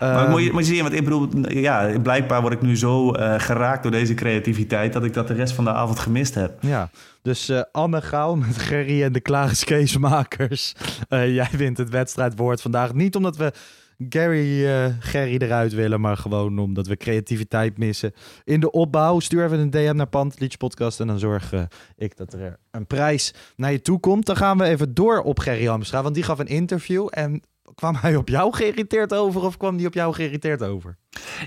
maar 0.00 0.22
Ehm, 0.22 0.30
moet 0.30 0.42
je, 0.42 0.52
moet 0.52 0.66
je 0.66 0.74
zien, 0.74 0.82
want 0.82 0.94
ik 0.94 1.04
bedoel, 1.04 1.28
ja, 1.48 1.98
blijkbaar 1.98 2.40
word 2.40 2.52
ik 2.52 2.62
nu 2.62 2.76
zo 2.76 3.12
eh, 3.12 3.40
geraakt 3.40 3.82
door 3.82 3.92
deze 3.92 4.14
creativiteit 4.14 4.92
dat 4.92 5.04
ik 5.04 5.14
dat 5.14 5.28
de 5.28 5.34
rest 5.34 5.54
van 5.54 5.64
de 5.64 5.72
avond 5.72 5.98
gemist 5.98 6.34
heb. 6.34 6.62
Ja, 6.62 6.90
dus 7.22 7.48
eh, 7.48 7.62
Anne 7.72 8.02
Gauw 8.02 8.34
met 8.34 8.58
Gerry 8.68 9.02
en 9.02 9.12
de 9.12 9.20
Klagerskeesmakers. 9.20 10.74
Eh 11.08 11.34
jij 11.34 11.48
wint 11.52 11.78
het 11.78 11.90
wedstrijdwoord 11.90 12.60
vandaag. 12.60 12.94
Niet 12.94 13.16
omdat 13.16 13.36
we 13.36 13.52
Gary, 14.08 14.64
Gerry 15.00 15.36
eruit 15.36 15.72
willen, 15.72 16.00
maar 16.00 16.16
gewoon 16.16 16.58
omdat 16.58 16.86
we 16.86 16.96
creativiteit 16.96 17.78
missen. 17.78 18.12
In 18.44 18.60
de 18.60 18.70
opbouw, 18.70 19.20
stuur 19.20 19.44
even 19.44 19.58
een 19.58 19.70
DM 19.70 19.96
naar 19.96 20.06
Pantelietje 20.06 20.58
Podcast 20.58 21.00
en 21.00 21.06
dan 21.06 21.18
zorg 21.18 21.52
ik 21.96 22.16
dat 22.16 22.32
er 22.32 22.58
een 22.70 22.86
prijs 22.86 23.34
naar 23.56 23.72
je 23.72 23.82
toe 23.82 24.00
komt. 24.00 24.26
Dan 24.26 24.36
gaan 24.36 24.58
we 24.58 24.64
even 24.64 24.94
door 24.94 25.20
op 25.20 25.38
Gerry 25.38 25.66
Hamstra, 25.66 26.02
want 26.02 26.14
die 26.14 26.24
gaf 26.24 26.38
een 26.38 26.46
interview 26.46 27.08
en 27.10 27.42
kwam 27.74 27.94
hij 27.94 28.16
op 28.16 28.28
jou 28.28 28.54
geïrriteerd 28.54 29.14
over 29.14 29.42
of 29.42 29.56
kwam 29.56 29.76
die 29.76 29.86
op 29.86 29.94
jou 29.94 30.14
geïrriteerd 30.14 30.62
over? 30.62 30.96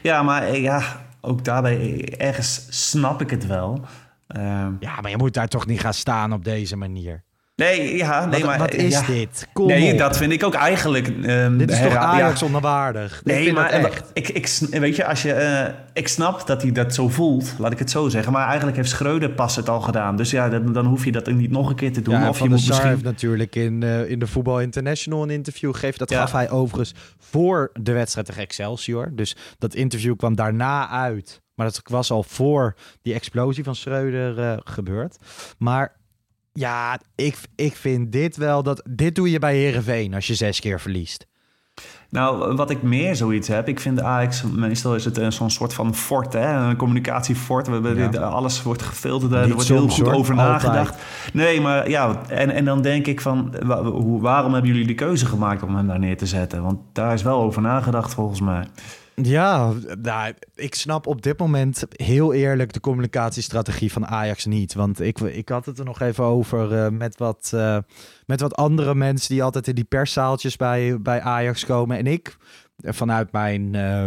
Ja, 0.01 0.23
maar 0.23 0.43
eh, 0.43 0.61
ja, 0.61 1.05
ook 1.21 1.43
daarbij, 1.43 1.77
eh, 1.79 2.27
ergens 2.27 2.65
snap 2.89 3.21
ik 3.21 3.29
het 3.29 3.47
wel. 3.47 3.85
Ehm, 4.27 4.73
Ja, 4.79 5.01
maar 5.01 5.09
je 5.09 5.17
moet 5.17 5.33
daar 5.33 5.47
toch 5.47 5.65
niet 5.65 5.79
gaan 5.79 5.93
staan 5.93 6.33
op 6.33 6.43
deze 6.43 6.75
manier. 6.75 7.23
Nee, 7.61 7.97
ja, 7.97 8.25
nee, 8.25 8.39
wat, 8.39 8.49
maar... 8.49 8.59
wat 8.59 8.73
is 8.73 8.93
ja. 8.93 9.05
dit? 9.05 9.47
Kom 9.53 9.67
Nee, 9.67 9.91
op. 9.91 9.97
dat 9.97 10.17
vind 10.17 10.31
ik 10.31 10.43
ook 10.43 10.53
eigenlijk... 10.53 11.07
ehm, 11.07 11.57
Dit 11.57 11.71
is 11.71 11.81
toch 11.81 11.95
Ajax 11.95 12.39
ja. 12.39 13.07
Nee, 13.23 13.53
maar 13.53 13.69
eh, 13.69 13.83
echt. 13.83 14.11
ik, 14.13 14.29
ik, 14.29 14.47
weet 14.69 14.95
je, 14.95 15.05
als 15.05 15.21
je, 15.21 15.33
eh, 15.33 15.73
ik 15.93 16.07
snap 16.07 16.47
dat 16.47 16.61
hij 16.61 16.71
dat 16.71 16.93
zo 16.93 17.09
voelt, 17.09 17.53
laat 17.57 17.71
ik 17.71 17.79
het 17.79 17.91
zo 17.91 18.09
zeggen. 18.09 18.31
Maar 18.31 18.47
eigenlijk 18.47 18.77
heeft 18.77 18.89
Schreuder 18.89 19.29
pas 19.29 19.55
het 19.55 19.69
al 19.69 19.81
gedaan. 19.81 20.15
Dus 20.15 20.31
ja, 20.31 20.49
dan, 20.49 20.73
dan 20.73 20.85
hoef 20.85 21.05
je 21.05 21.11
dat 21.11 21.31
niet 21.31 21.51
nog 21.51 21.69
een 21.69 21.75
keer 21.75 21.93
te 21.93 22.01
doen. 22.01 22.13
Ja, 22.13 22.29
of 22.29 22.39
je 22.39 22.49
moet 22.49 22.59
Sar 22.59 22.67
misschien... 22.69 22.89
heeft 22.89 23.03
natuurlijk 23.03 23.55
in, 23.55 23.83
eh, 23.83 24.09
in 24.09 24.19
de 24.19 24.27
Voetbal 24.27 24.61
International 24.61 25.23
een 25.23 25.29
interview 25.29 25.73
gegeven. 25.73 25.99
Dat 25.99 26.13
gaf 26.13 26.31
hij 26.31 26.49
overigens 26.49 26.93
voor 27.19 27.69
de 27.81 27.91
wedstrijd 27.91 28.27
tegen 28.27 28.41
Excelsior. 28.41 29.11
Dus 29.15 29.35
dat 29.57 29.73
interview 29.73 30.15
kwam 30.15 30.35
daarna 30.35 30.89
uit. 30.89 31.41
Maar 31.55 31.65
dat 31.65 31.81
was 31.83 32.11
al 32.11 32.23
voor 32.23 32.75
die 33.01 33.13
explosie 33.13 33.63
van 33.63 33.75
Schreuder 33.75 34.61
gebeurd. 34.63 35.17
Maar 35.57 35.99
ja, 36.53 36.99
ik, 37.15 37.37
ik 37.55 37.75
vind 37.75 38.11
dit 38.11 38.37
wel 38.37 38.63
dat... 38.63 38.83
Dit 38.89 39.15
doe 39.15 39.31
je 39.31 39.39
bij 39.39 39.55
Herenveen 39.57 40.13
als 40.13 40.27
je 40.27 40.35
zes 40.35 40.59
keer 40.59 40.79
verliest. 40.79 41.29
Nou, 42.09 42.55
wat 42.55 42.69
ik 42.69 42.81
meer 42.81 43.15
zoiets 43.15 43.47
heb, 43.47 43.67
ik 43.67 43.79
vind 43.79 44.01
Ajax, 44.01 44.43
meestal 44.43 44.95
is 44.95 45.05
het 45.05 45.17
een 45.17 45.31
zo'n 45.31 45.49
soort 45.49 45.73
van 45.73 45.95
fort, 45.95 46.33
hè? 46.33 46.53
een 46.53 46.75
communicatiefort. 46.75 47.67
We 47.67 47.73
hebben 47.73 47.97
Ja. 47.97 48.07
dit- 48.07 48.21
Alles 48.21 48.63
wordt 48.63 48.81
gefilterd, 48.81 49.31
er 49.31 49.53
wordt 49.53 49.67
heel 49.67 49.87
goed 49.89 50.07
over 50.07 50.37
Altijd. 50.37 50.51
nagedacht. 50.63 50.95
Nee, 51.33 51.61
maar 51.61 51.89
ja, 51.89 52.21
en, 52.27 52.49
en 52.49 52.65
dan 52.65 52.81
denk 52.81 53.07
ik 53.07 53.21
van, 53.21 53.53
waarom 54.21 54.53
hebben 54.53 54.71
jullie 54.71 54.87
de 54.87 54.93
keuze 54.95 55.25
gemaakt 55.25 55.63
om 55.63 55.75
hem 55.75 55.87
daar 55.87 55.99
neer 55.99 56.17
te 56.17 56.25
zetten? 56.25 56.63
Want 56.63 56.79
daar 56.93 57.13
is 57.13 57.23
wel 57.23 57.41
over 57.41 57.61
nagedacht 57.61 58.13
volgens 58.13 58.41
mij. 58.41 58.65
Ja, 59.15 59.73
nou, 60.01 60.33
ik 60.55 60.75
snap 60.75 61.07
op 61.07 61.21
dit 61.21 61.39
moment 61.39 61.83
heel 61.89 62.33
eerlijk 62.33 62.73
de 62.73 62.79
communicatiestrategie 62.79 63.91
van 63.91 64.07
Ajax 64.07 64.45
niet. 64.45 64.73
Want 64.73 65.01
ik, 65.01 65.19
ik 65.19 65.49
had 65.49 65.65
het 65.65 65.79
er 65.79 65.85
nog 65.85 66.01
even 66.01 66.23
over 66.23 66.77
eh, 66.77 66.89
met, 66.89 67.17
wat, 67.17 67.51
eh, 67.53 67.77
met 68.25 68.39
wat 68.41 68.55
andere 68.55 68.95
mensen 68.95 69.29
die 69.29 69.43
altijd 69.43 69.67
in 69.67 69.75
die 69.75 69.83
perszaaltjes 69.83 70.55
bij, 70.55 71.01
bij 71.01 71.21
Ajax 71.21 71.65
komen. 71.65 71.97
En 71.97 72.07
ik, 72.07 72.37
vanuit 72.77 73.31
mijn 73.31 73.75
eh, 73.75 74.05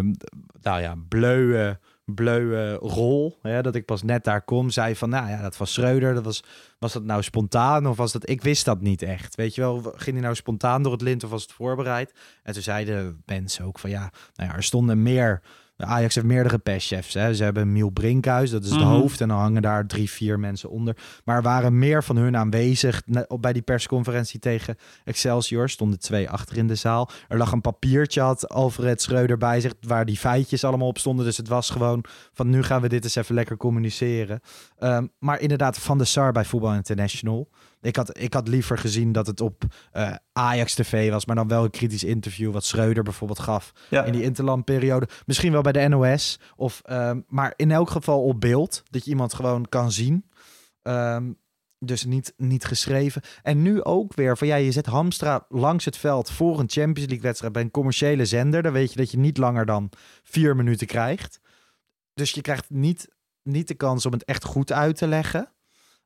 nou 0.63 0.81
ja, 0.81 0.95
bleuwe, 1.09 1.79
bleuwe 2.05 2.75
rol, 2.75 3.39
hè, 3.43 3.63
dat 3.63 3.75
ik 3.75 3.85
pas 3.85 4.03
net 4.03 4.25
daar 4.25 4.43
kom, 4.43 4.71
zei 4.71 4.97
van, 4.97 5.09
nou 5.09 5.29
ja, 5.29 5.43
dat 5.43 5.57
was 5.57 5.73
Schreuder, 5.73 6.15
dat 6.15 6.25
was, 6.25 6.43
was 6.79 6.93
dat 6.93 7.05
nou 7.05 7.23
spontaan 7.23 7.87
of 7.87 7.97
was 7.97 8.13
dat, 8.13 8.29
ik 8.29 8.43
wist 8.43 8.65
dat 8.65 8.81
niet 8.81 9.03
echt. 9.03 9.35
Weet 9.35 9.55
je 9.55 9.61
wel, 9.61 9.81
ging 9.83 10.17
hij 10.17 10.25
nou 10.25 10.35
spontaan 10.35 10.83
door 10.83 10.93
het 10.93 11.03
lint 11.03 11.25
of 11.25 11.31
was 11.31 11.43
het 11.43 11.53
voorbereid? 11.53 12.13
En 12.43 12.53
toen 12.53 12.63
zeiden 12.63 13.23
mensen 13.27 13.65
ook 13.65 13.79
van, 13.79 13.91
ja, 13.91 14.13
nou 14.35 14.51
ja, 14.51 14.57
er 14.57 14.63
stonden 14.63 15.03
meer. 15.03 15.43
Ajax 15.77 16.15
heeft 16.15 16.27
meerdere 16.27 16.59
perschefs. 16.59 17.15
Hè. 17.15 17.35
Ze 17.35 17.45
hebben 17.45 17.73
Miel 17.73 17.91
Brinkhuis, 17.91 18.51
dat 18.51 18.65
is 18.65 18.71
het 18.71 18.79
Mhm. 18.79 18.89
hoofd. 18.89 19.21
En 19.21 19.29
dan 19.29 19.39
hangen 19.39 19.63
daar 19.63 19.87
drie, 19.87 20.11
vier 20.11 20.39
mensen 20.41 20.71
onder. 20.71 20.97
Maar 21.25 21.37
er 21.37 21.43
waren 21.43 21.79
meer 21.79 22.05
van 22.05 22.17
hun 22.17 22.37
aanwezig 22.37 23.03
bij 23.41 23.53
die 23.53 23.63
persconferentie 23.63 24.41
tegen 24.41 24.77
Excelsior. 25.05 25.69
Stonden 25.69 25.99
twee 25.99 26.31
achter 26.31 26.57
in 26.57 26.67
de 26.67 26.75
zaal. 26.75 27.11
Er 27.29 27.39
lag 27.39 27.53
een 27.53 27.61
papiertje, 27.61 28.21
had 28.21 28.49
Alfred 28.49 29.03
Schreuder 29.03 29.39
bij 29.39 29.61
zich, 29.61 29.73
waar 29.81 30.05
die 30.05 30.17
feitjes 30.19 30.65
allemaal 30.65 30.89
op 30.89 30.99
stonden. 30.99 31.25
Dus 31.25 31.37
het 31.37 31.49
was 31.49 31.71
gewoon 31.71 32.05
van 32.33 32.51
nu 32.51 32.63
gaan 32.63 32.81
we 32.83 32.89
dit 32.89 33.05
eens 33.05 33.15
even 33.17 33.35
lekker 33.35 33.57
communiceren. 33.57 34.41
Ehm, 34.79 35.07
maar 35.19 35.41
inderdaad, 35.41 35.79
Van 35.79 35.99
de 35.99 36.05
Sar 36.05 36.33
bij 36.33 36.45
Voetbal 36.45 36.75
International. 36.75 37.49
Ik 37.85 37.97
had, 37.97 38.19
ik 38.19 38.33
had 38.35 38.49
liever 38.49 38.79
gezien 38.79 39.13
dat 39.13 39.27
het 39.27 39.41
op 39.41 39.63
eh, 39.93 40.15
Ajax 40.33 40.75
TV 40.75 41.11
was, 41.11 41.27
maar 41.27 41.37
dan 41.37 41.49
wel 41.49 41.65
een 41.65 41.71
kritisch 41.71 42.05
interview 42.05 42.53
wat 42.53 42.65
Schreuder 42.65 43.03
bijvoorbeeld 43.03 43.39
gaf 43.39 43.73
Ja. 43.91 44.05
in 44.05 44.13
die 44.13 44.23
interlandperiode. 44.23 45.09
Misschien 45.27 45.53
wel 45.53 45.63
bij 45.63 45.73
de 45.73 45.89
NOS, 45.89 46.41
of, 46.57 46.81
ehm, 46.85 47.21
maar 47.29 47.53
in 47.57 47.71
elk 47.71 47.91
geval 47.91 48.23
op 48.23 48.41
beeld, 48.41 48.83
dat 48.91 49.05
je 49.05 49.11
iemand 49.11 49.35
gewoon 49.35 49.69
kan 49.69 49.93
zien. 49.93 50.25
Ehm, 50.83 51.33
dus 51.79 52.05
niet, 52.05 52.33
niet 52.37 52.65
geschreven. 52.65 53.23
En 53.43 53.63
nu 53.63 53.83
ook 53.83 54.15
weer 54.15 54.37
van 54.39 54.47
ja, 54.47 54.57
je 54.57 54.73
zet 54.73 54.87
Hamstra 54.87 55.47
langs 55.49 55.85
het 55.85 55.97
veld 55.97 56.31
voor 56.31 56.59
een 56.59 56.71
Champions 56.71 57.09
League 57.09 57.21
wedstrijd 57.27 57.53
bij 57.53 57.63
een 57.63 57.71
commerciële 57.71 58.25
zender. 58.25 58.63
Dan 58.63 58.73
weet 58.73 58.91
je 58.91 58.97
dat 58.97 59.11
je 59.11 59.19
niet 59.19 59.37
langer 59.39 59.67
dan 59.67 59.91
vier 60.23 60.57
minuten 60.57 60.87
krijgt. 60.87 61.41
Dus 62.15 62.31
je 62.31 62.41
krijgt 62.41 62.71
niet, 62.71 63.09
niet 63.43 63.69
de 63.69 63.75
kans 63.75 64.07
om 64.07 64.13
het 64.13 64.25
echt 64.25 64.45
goed 64.45 64.73
uit 64.73 64.97
te 64.97 65.07
leggen. 65.07 65.53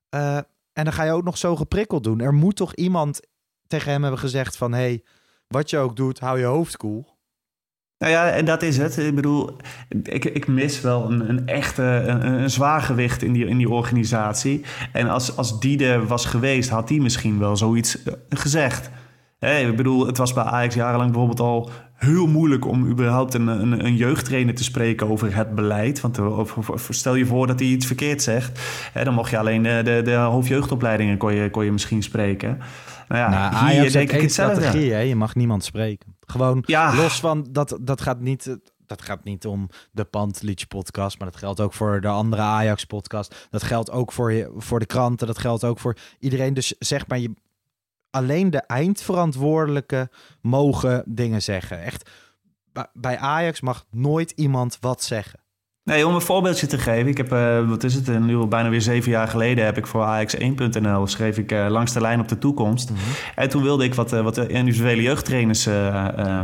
Eh, 0.08 0.38
en 0.78 0.84
dan 0.84 0.92
ga 0.92 1.02
je 1.02 1.12
ook 1.12 1.24
nog 1.24 1.38
zo 1.38 1.56
geprikkeld 1.56 2.04
doen. 2.04 2.20
Er 2.20 2.34
moet 2.34 2.56
toch 2.56 2.74
iemand 2.74 3.20
tegen 3.66 3.92
hem 3.92 4.02
hebben 4.02 4.20
gezegd 4.20 4.56
van... 4.56 4.72
hey, 4.72 5.04
wat 5.48 5.70
je 5.70 5.78
ook 5.78 5.96
doet, 5.96 6.18
hou 6.18 6.38
je 6.38 6.44
hoofd 6.44 6.76
koel. 6.76 7.16
Nou 7.98 8.12
ja, 8.12 8.30
en 8.30 8.44
dat 8.44 8.62
is 8.62 8.76
het. 8.76 8.96
Ik 8.96 9.14
bedoel, 9.14 9.56
ik, 9.88 10.24
ik 10.24 10.46
mis 10.46 10.80
wel 10.80 11.10
een, 11.10 11.28
een 11.28 11.46
echte 11.46 11.82
een, 11.82 12.26
een 12.26 12.50
zwaargewicht 12.50 13.22
in 13.22 13.32
die, 13.32 13.46
in 13.46 13.56
die 13.56 13.68
organisatie. 13.68 14.64
En 14.92 15.08
als, 15.08 15.36
als 15.36 15.60
die 15.60 15.86
er 15.86 16.06
was 16.06 16.24
geweest, 16.24 16.70
had 16.70 16.88
die 16.88 17.00
misschien 17.00 17.38
wel 17.38 17.56
zoiets 17.56 18.02
eh, 18.02 18.12
gezegd. 18.28 18.90
Hè, 19.38 19.58
ik 19.58 19.76
bedoel, 19.76 20.06
het 20.06 20.18
was 20.18 20.32
bij 20.32 20.44
Ajax 20.44 20.74
jarenlang 20.74 21.10
bijvoorbeeld 21.10 21.40
al 21.40 21.70
heel 21.98 22.26
moeilijk 22.26 22.66
om 22.66 22.86
überhaupt 22.86 23.34
een, 23.34 23.46
een, 23.46 23.84
een 23.84 23.96
jeugdtrainer 23.96 24.54
te 24.54 24.64
spreken 24.64 25.08
over 25.08 25.34
het 25.36 25.54
beleid. 25.54 26.00
Want 26.00 26.18
eh, 26.18 26.40
stel 26.88 27.14
je 27.14 27.26
voor 27.26 27.46
dat 27.46 27.58
hij 27.58 27.68
iets 27.68 27.86
verkeerd 27.86 28.22
zegt. 28.22 28.60
Hè, 28.92 29.04
dan 29.04 29.14
mocht 29.14 29.30
je 29.30 29.38
alleen 29.38 29.62
de, 29.62 29.80
de, 29.84 30.00
de 30.04 30.14
hoofdjeugdopleidingen 30.14 31.16
kon 31.16 31.34
je, 31.34 31.50
kon 31.50 31.64
je 31.64 31.72
misschien 31.72 32.02
spreken. 32.02 32.58
Nou 33.08 33.20
ja, 33.20 33.28
nou, 33.28 33.50
hier 33.50 33.78
Ajax 33.78 33.92
denk 33.92 34.12
ik 34.12 34.20
hetzelfde. 34.20 34.60
strategie, 34.60 34.92
hè? 34.92 34.98
Je 35.00 35.16
mag 35.16 35.34
niemand 35.34 35.64
spreken. 35.64 36.16
Gewoon 36.26 36.62
Ja. 36.66 36.94
los 36.94 37.20
van, 37.20 37.46
dat, 37.50 37.78
dat 37.80 38.00
gaat 38.00 38.20
niet... 38.20 38.56
Dat 38.86 39.02
gaat 39.02 39.24
niet 39.24 39.46
om 39.46 39.68
de 39.92 40.04
Pantelietje 40.04 40.66
podcast, 40.66 41.18
maar 41.18 41.30
dat 41.30 41.38
geldt 41.38 41.60
ook 41.60 41.72
voor 41.72 42.00
de 42.00 42.08
andere 42.08 42.42
Ajax 42.42 42.84
podcast. 42.84 43.46
Dat 43.50 43.62
geldt 43.62 43.90
ook 43.90 44.12
voor, 44.12 44.32
je, 44.32 44.52
voor 44.56 44.78
de 44.78 44.86
kranten, 44.86 45.26
dat 45.26 45.38
geldt 45.38 45.64
ook 45.64 45.78
voor 45.78 45.96
iedereen. 46.18 46.54
Dus 46.54 46.74
zeg 46.78 47.06
maar, 47.06 47.18
je, 47.18 47.34
alleen 48.18 48.50
de 48.50 48.62
eindverantwoordelijke 48.66 50.10
mogen 50.40 51.02
dingen 51.06 51.42
zeggen. 51.42 51.82
Echt, 51.82 52.10
bij- 52.92 53.18
Ajax 53.18 53.60
mag 53.60 53.84
nooit 53.90 54.30
iemand 54.30 54.76
wat 54.80 55.02
zeggen. 55.02 55.40
Nee, 55.84 56.06
om 56.06 56.14
een 56.14 56.20
voorbeeldje 56.20 56.66
te 56.66 56.78
geven. 56.78 57.06
Ik 57.08 57.16
heb, 57.16 57.32
eh, 57.32 57.68
wat 57.68 57.84
is 57.84 57.94
het, 57.94 58.20
nu 58.20 58.36
al 58.36 58.48
bijna 58.48 58.68
weer 58.68 58.80
zeven 58.80 59.10
jaar 59.10 59.28
geleden 59.28 59.64
heb 59.64 59.76
ik 59.76 59.86
voor 59.86 60.04
AX1.nl 60.04 61.06
schreef 61.06 61.38
ik 61.38 61.52
eh, 61.52 61.66
langs 61.68 61.92
de 61.92 62.00
lijn 62.00 62.20
op 62.20 62.28
de 62.28 62.38
toekomst. 62.38 62.90
En 63.34 63.48
toen 63.48 63.62
wilde 63.62 63.84
ik 63.84 63.94
wat, 63.94 64.12
eh, 64.12 64.20
wat 64.22 64.38
individuele 64.38 65.02
jeugdtrainers 65.02 65.68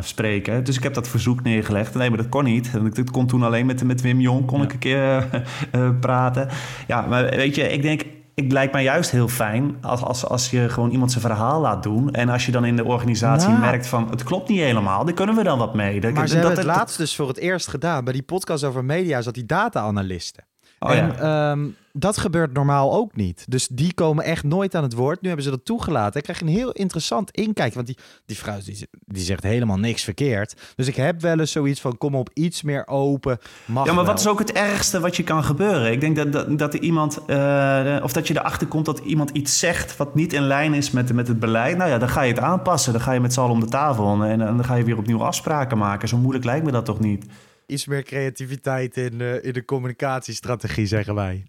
spreken. 0.00 0.64
Dus 0.64 0.76
ik 0.76 0.82
heb 0.82 0.94
dat 0.94 1.08
verzoek 1.08 1.42
neergelegd. 1.42 1.94
Nee, 1.94 2.08
maar 2.08 2.18
dat 2.18 2.28
kon 2.28 2.44
niet. 2.44 2.70
En 2.74 2.90
Dat 2.90 3.10
kon 3.10 3.26
toen 3.26 3.42
alleen 3.42 3.66
met, 3.66 3.84
met 3.84 4.00
Wim 4.00 4.20
Jong 4.20 4.46
kon 4.46 4.62
ik 4.62 4.72
een 4.72 4.78
keer 4.78 5.28
praten. 6.00 6.48
Ja, 6.86 7.00
maar 7.00 7.24
weet 7.24 7.54
je, 7.54 7.68
ik 7.68 7.82
denk... 7.82 8.02
Het 8.34 8.52
lijkt 8.52 8.72
mij 8.72 8.82
juist 8.82 9.10
heel 9.10 9.28
fijn 9.28 9.76
als, 9.80 10.02
als, 10.02 10.26
als 10.26 10.50
je 10.50 10.68
gewoon 10.68 10.90
iemand 10.90 11.10
zijn 11.10 11.24
verhaal 11.24 11.60
laat 11.60 11.82
doen. 11.82 12.10
En 12.10 12.28
als 12.28 12.46
je 12.46 12.52
dan 12.52 12.64
in 12.64 12.76
de 12.76 12.84
organisatie 12.84 13.48
Nou. 13.48 13.60
merkt 13.60 13.86
van 13.86 14.10
het 14.10 14.22
klopt 14.22 14.48
niet 14.48 14.60
helemaal, 14.60 15.04
dan 15.04 15.14
kunnen 15.14 15.34
we 15.34 15.42
dan 15.42 15.58
wat 15.58 15.74
mee. 15.74 16.00
Dat, 16.00 16.12
Maar 16.12 16.28
ze 16.28 16.34
dat- 16.34 16.42
hebben 16.44 16.58
het 16.58 16.68
dat- 16.68 16.76
laatst 16.76 16.98
dus 16.98 17.16
voor 17.16 17.28
het 17.28 17.38
eerst 17.38 17.68
gedaan. 17.68 18.04
Bij 18.04 18.12
die 18.12 18.22
podcast 18.22 18.64
over 18.64 18.84
media 18.84 19.20
zat 19.22 19.34
die 19.34 19.46
data-analisten. 19.46 20.44
Oh, 20.84 20.96
en 20.96 21.06
ja. 21.06 21.50
ehm, 21.50 21.66
dat 21.92 22.16
gebeurt 22.16 22.52
normaal 22.52 22.92
ook 22.92 23.16
niet. 23.16 23.44
Dus 23.48 23.68
die 23.68 23.94
komen 23.94 24.24
echt 24.24 24.44
nooit 24.44 24.74
aan 24.74 24.82
het 24.82 24.94
woord. 24.94 25.20
Nu 25.20 25.26
hebben 25.26 25.44
ze 25.44 25.50
dat 25.50 25.64
toegelaten. 25.64 26.12
Dan 26.12 26.22
krijg 26.22 26.40
een 26.40 26.46
heel 26.46 26.70
interessant 26.70 27.30
inkijk. 27.30 27.74
Want 27.74 27.86
die, 27.86 27.96
die 28.26 28.36
vrouw 28.36 28.58
die, 28.64 28.88
die 29.04 29.22
zegt 29.22 29.42
helemaal 29.42 29.76
niks 29.76 30.02
verkeerd. 30.02 30.54
Dus 30.76 30.86
ik 30.86 30.96
heb 30.96 31.20
wel 31.20 31.40
eens 31.40 31.52
zoiets 31.52 31.80
van... 31.80 31.98
kom 31.98 32.14
op, 32.14 32.30
iets 32.32 32.62
meer 32.62 32.86
open. 32.86 33.38
Mag 33.64 33.86
Ja, 33.86 33.92
maar 33.92 34.04
wel. 34.04 34.12
wat 34.12 34.20
is 34.20 34.26
ook 34.26 34.38
het 34.38 34.52
ergste 34.52 35.00
wat 35.00 35.16
je 35.16 35.22
kan 35.22 35.44
gebeuren? 35.44 35.92
Ik 35.92 36.00
denk 36.00 36.16
dat, 36.16 36.32
dat, 36.32 36.58
dat 36.58 36.74
er 36.74 36.80
iemand, 36.80 37.24
eh, 37.26 37.96
of 38.02 38.12
dat 38.12 38.28
je 38.28 38.34
erachter 38.34 38.66
komt 38.66 38.84
dat 38.84 38.98
iemand 38.98 39.30
iets 39.30 39.58
zegt 39.58 39.96
wat 39.96 40.14
niet 40.14 40.32
in 40.32 40.42
lijn 40.42 40.74
is 40.74 40.90
met, 40.90 41.12
met 41.12 41.28
het 41.28 41.38
beleid. 41.38 41.76
Nou 41.76 41.90
ja, 41.90 41.98
dan 41.98 42.08
ga 42.08 42.22
je 42.22 42.32
het 42.32 42.42
aanpassen. 42.42 42.92
Dan 42.92 43.02
ga 43.02 43.12
je 43.12 43.20
met 43.20 43.32
z'n 43.32 43.40
allen 43.40 43.52
om 43.52 43.60
de 43.60 43.66
tafel 43.66 44.22
en, 44.22 44.30
en 44.30 44.38
dan 44.38 44.64
ga 44.64 44.74
je 44.74 44.84
weer 44.84 44.98
opnieuw 44.98 45.22
afspraken 45.22 45.78
maken. 45.78 46.08
Zo 46.08 46.16
moeilijk 46.16 46.44
lijkt 46.44 46.64
me 46.64 46.72
dat 46.72 46.84
toch 46.84 47.00
niet? 47.00 47.26
Iets 47.66 47.86
meer 47.86 48.02
creativiteit 48.02 48.96
in, 48.96 49.20
eh, 49.20 49.44
in 49.44 49.52
de 49.52 49.64
communicatiestrategie, 49.64 50.86
zeggen 50.86 51.14
wij. 51.14 51.44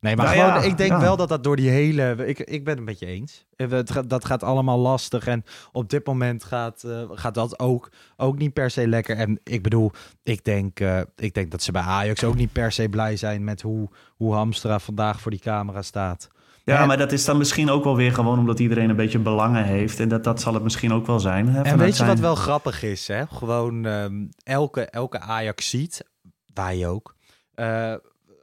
Nee, 0.00 0.16
maar 0.16 0.24
Nou 0.24 0.38
gewoon, 0.38 0.62
ja, 0.62 0.68
ik 0.68 0.76
denk 0.76 0.90
ja. 0.90 1.00
wel 1.00 1.16
dat 1.16 1.28
dat 1.28 1.44
door 1.44 1.56
die 1.56 1.70
hele... 1.70 2.26
Ik, 2.26 2.38
ik 2.38 2.64
ben 2.64 2.76
het 2.76 2.84
met 2.84 2.98
je 2.98 3.06
eens. 3.06 3.44
Eh, 3.56 3.80
dat 4.06 4.24
gaat 4.24 4.42
allemaal 4.42 4.78
lastig. 4.78 5.26
En 5.26 5.44
op 5.72 5.90
dit 5.90 6.06
moment 6.06 6.44
gaat, 6.44 6.84
eh, 6.84 7.02
gaat 7.10 7.34
dat 7.34 7.58
ook, 7.58 7.90
ook 8.16 8.38
niet 8.38 8.52
per 8.52 8.70
se 8.70 8.88
lekker. 8.88 9.16
En 9.16 9.40
ik 9.44 9.62
bedoel, 9.62 9.90
ik 10.22 10.44
denk, 10.44 10.80
eh, 10.80 11.00
ik 11.16 11.34
denk 11.34 11.50
dat 11.50 11.62
ze 11.62 11.72
bij 11.72 11.82
Ajax 11.82 12.24
ook 12.24 12.34
niet 12.34 12.52
per 12.52 12.72
se 12.72 12.88
blij 12.88 13.16
zijn... 13.16 13.44
met 13.44 13.62
hoe, 13.62 13.88
hoe 14.16 14.34
Hamstra 14.34 14.78
vandaag 14.78 15.20
voor 15.20 15.30
die 15.30 15.40
camera 15.40 15.82
staat. 15.82 16.28
Ja, 16.64 16.80
En- 16.80 16.86
maar 16.86 16.96
dat 16.98 17.12
is 17.12 17.24
dan 17.24 17.36
misschien 17.38 17.70
ook 17.70 17.84
wel 17.84 17.96
weer 17.96 18.12
gewoon 18.12 18.38
omdat 18.38 18.58
iedereen 18.58 18.90
een 18.90 18.96
beetje 18.96 19.18
belangen 19.18 19.64
heeft. 19.64 20.00
En 20.00 20.08
dat, 20.08 20.24
dat 20.24 20.40
zal 20.40 20.54
het 20.54 20.62
misschien 20.62 20.92
ook 20.92 21.06
wel 21.06 21.20
zijn. 21.20 21.48
Hè, 21.48 21.62
En 21.62 21.78
weet 21.78 21.96
je 21.96 22.04
wat 22.06 22.18
wel 22.18 22.34
grappig 22.34 22.82
is? 22.82 23.08
Hè? 23.08 23.26
Gewoon 23.26 23.84
ehm, 23.86 24.26
elke, 24.42 24.84
elke 24.84 25.20
Ajax 25.20 25.70
ziet, 25.70 26.04
wij 26.54 26.88
ook. 26.88 27.14
eh, 27.54 27.94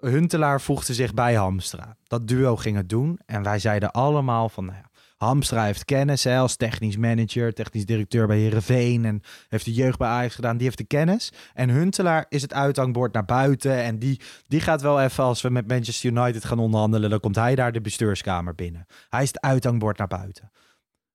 Huntelaar 0.01 0.61
voegde 0.61 0.93
zich 0.93 1.13
bij 1.13 1.33
Hamstra. 1.33 1.95
Dat 2.07 2.27
duo 2.27 2.55
ging 2.55 2.77
het 2.77 2.89
doen. 2.89 3.19
En 3.25 3.43
wij 3.43 3.59
zeiden 3.59 3.91
allemaal 3.91 4.49
van, 4.49 4.65
nou 4.65 4.77
ja, 4.77 4.86
Hamstra 5.17 5.63
heeft 5.63 5.85
kennis 5.85 6.23
hè, 6.23 6.37
als 6.37 6.55
technisch 6.55 6.97
manager, 6.97 7.53
technisch 7.53 7.85
directeur 7.85 8.27
bij 8.27 8.37
Herenveen 8.37 9.05
en 9.05 9.21
heeft 9.49 9.65
de 9.65 9.73
jeugd 9.73 9.97
bij 9.97 10.07
Ajax 10.07 10.35
gedaan. 10.35 10.57
Die 10.57 10.65
heeft 10.65 10.77
de 10.77 10.83
kennis. 10.83 11.31
En 11.53 11.69
Huntelaar 11.69 12.25
is 12.29 12.41
het 12.41 12.53
uithangbord 12.53 13.13
naar 13.13 13.25
buiten. 13.25 13.83
En 13.83 13.99
die, 13.99 14.21
die 14.47 14.59
gaat 14.59 14.81
wel 14.81 15.01
even, 15.01 15.23
als 15.23 15.41
we 15.41 15.49
met 15.49 15.67
Manchester 15.67 16.11
United 16.11 16.45
gaan 16.45 16.59
onderhandelen, 16.59 17.09
dan 17.09 17.19
komt 17.19 17.35
hij 17.35 17.55
daar 17.55 17.71
de 17.71 17.81
bestuurskamer 17.81 18.55
binnen. 18.55 18.85
Hij 19.09 19.23
is 19.23 19.27
het 19.27 19.41
uithangbord 19.41 19.97
naar 19.97 20.07
buiten. 20.07 20.51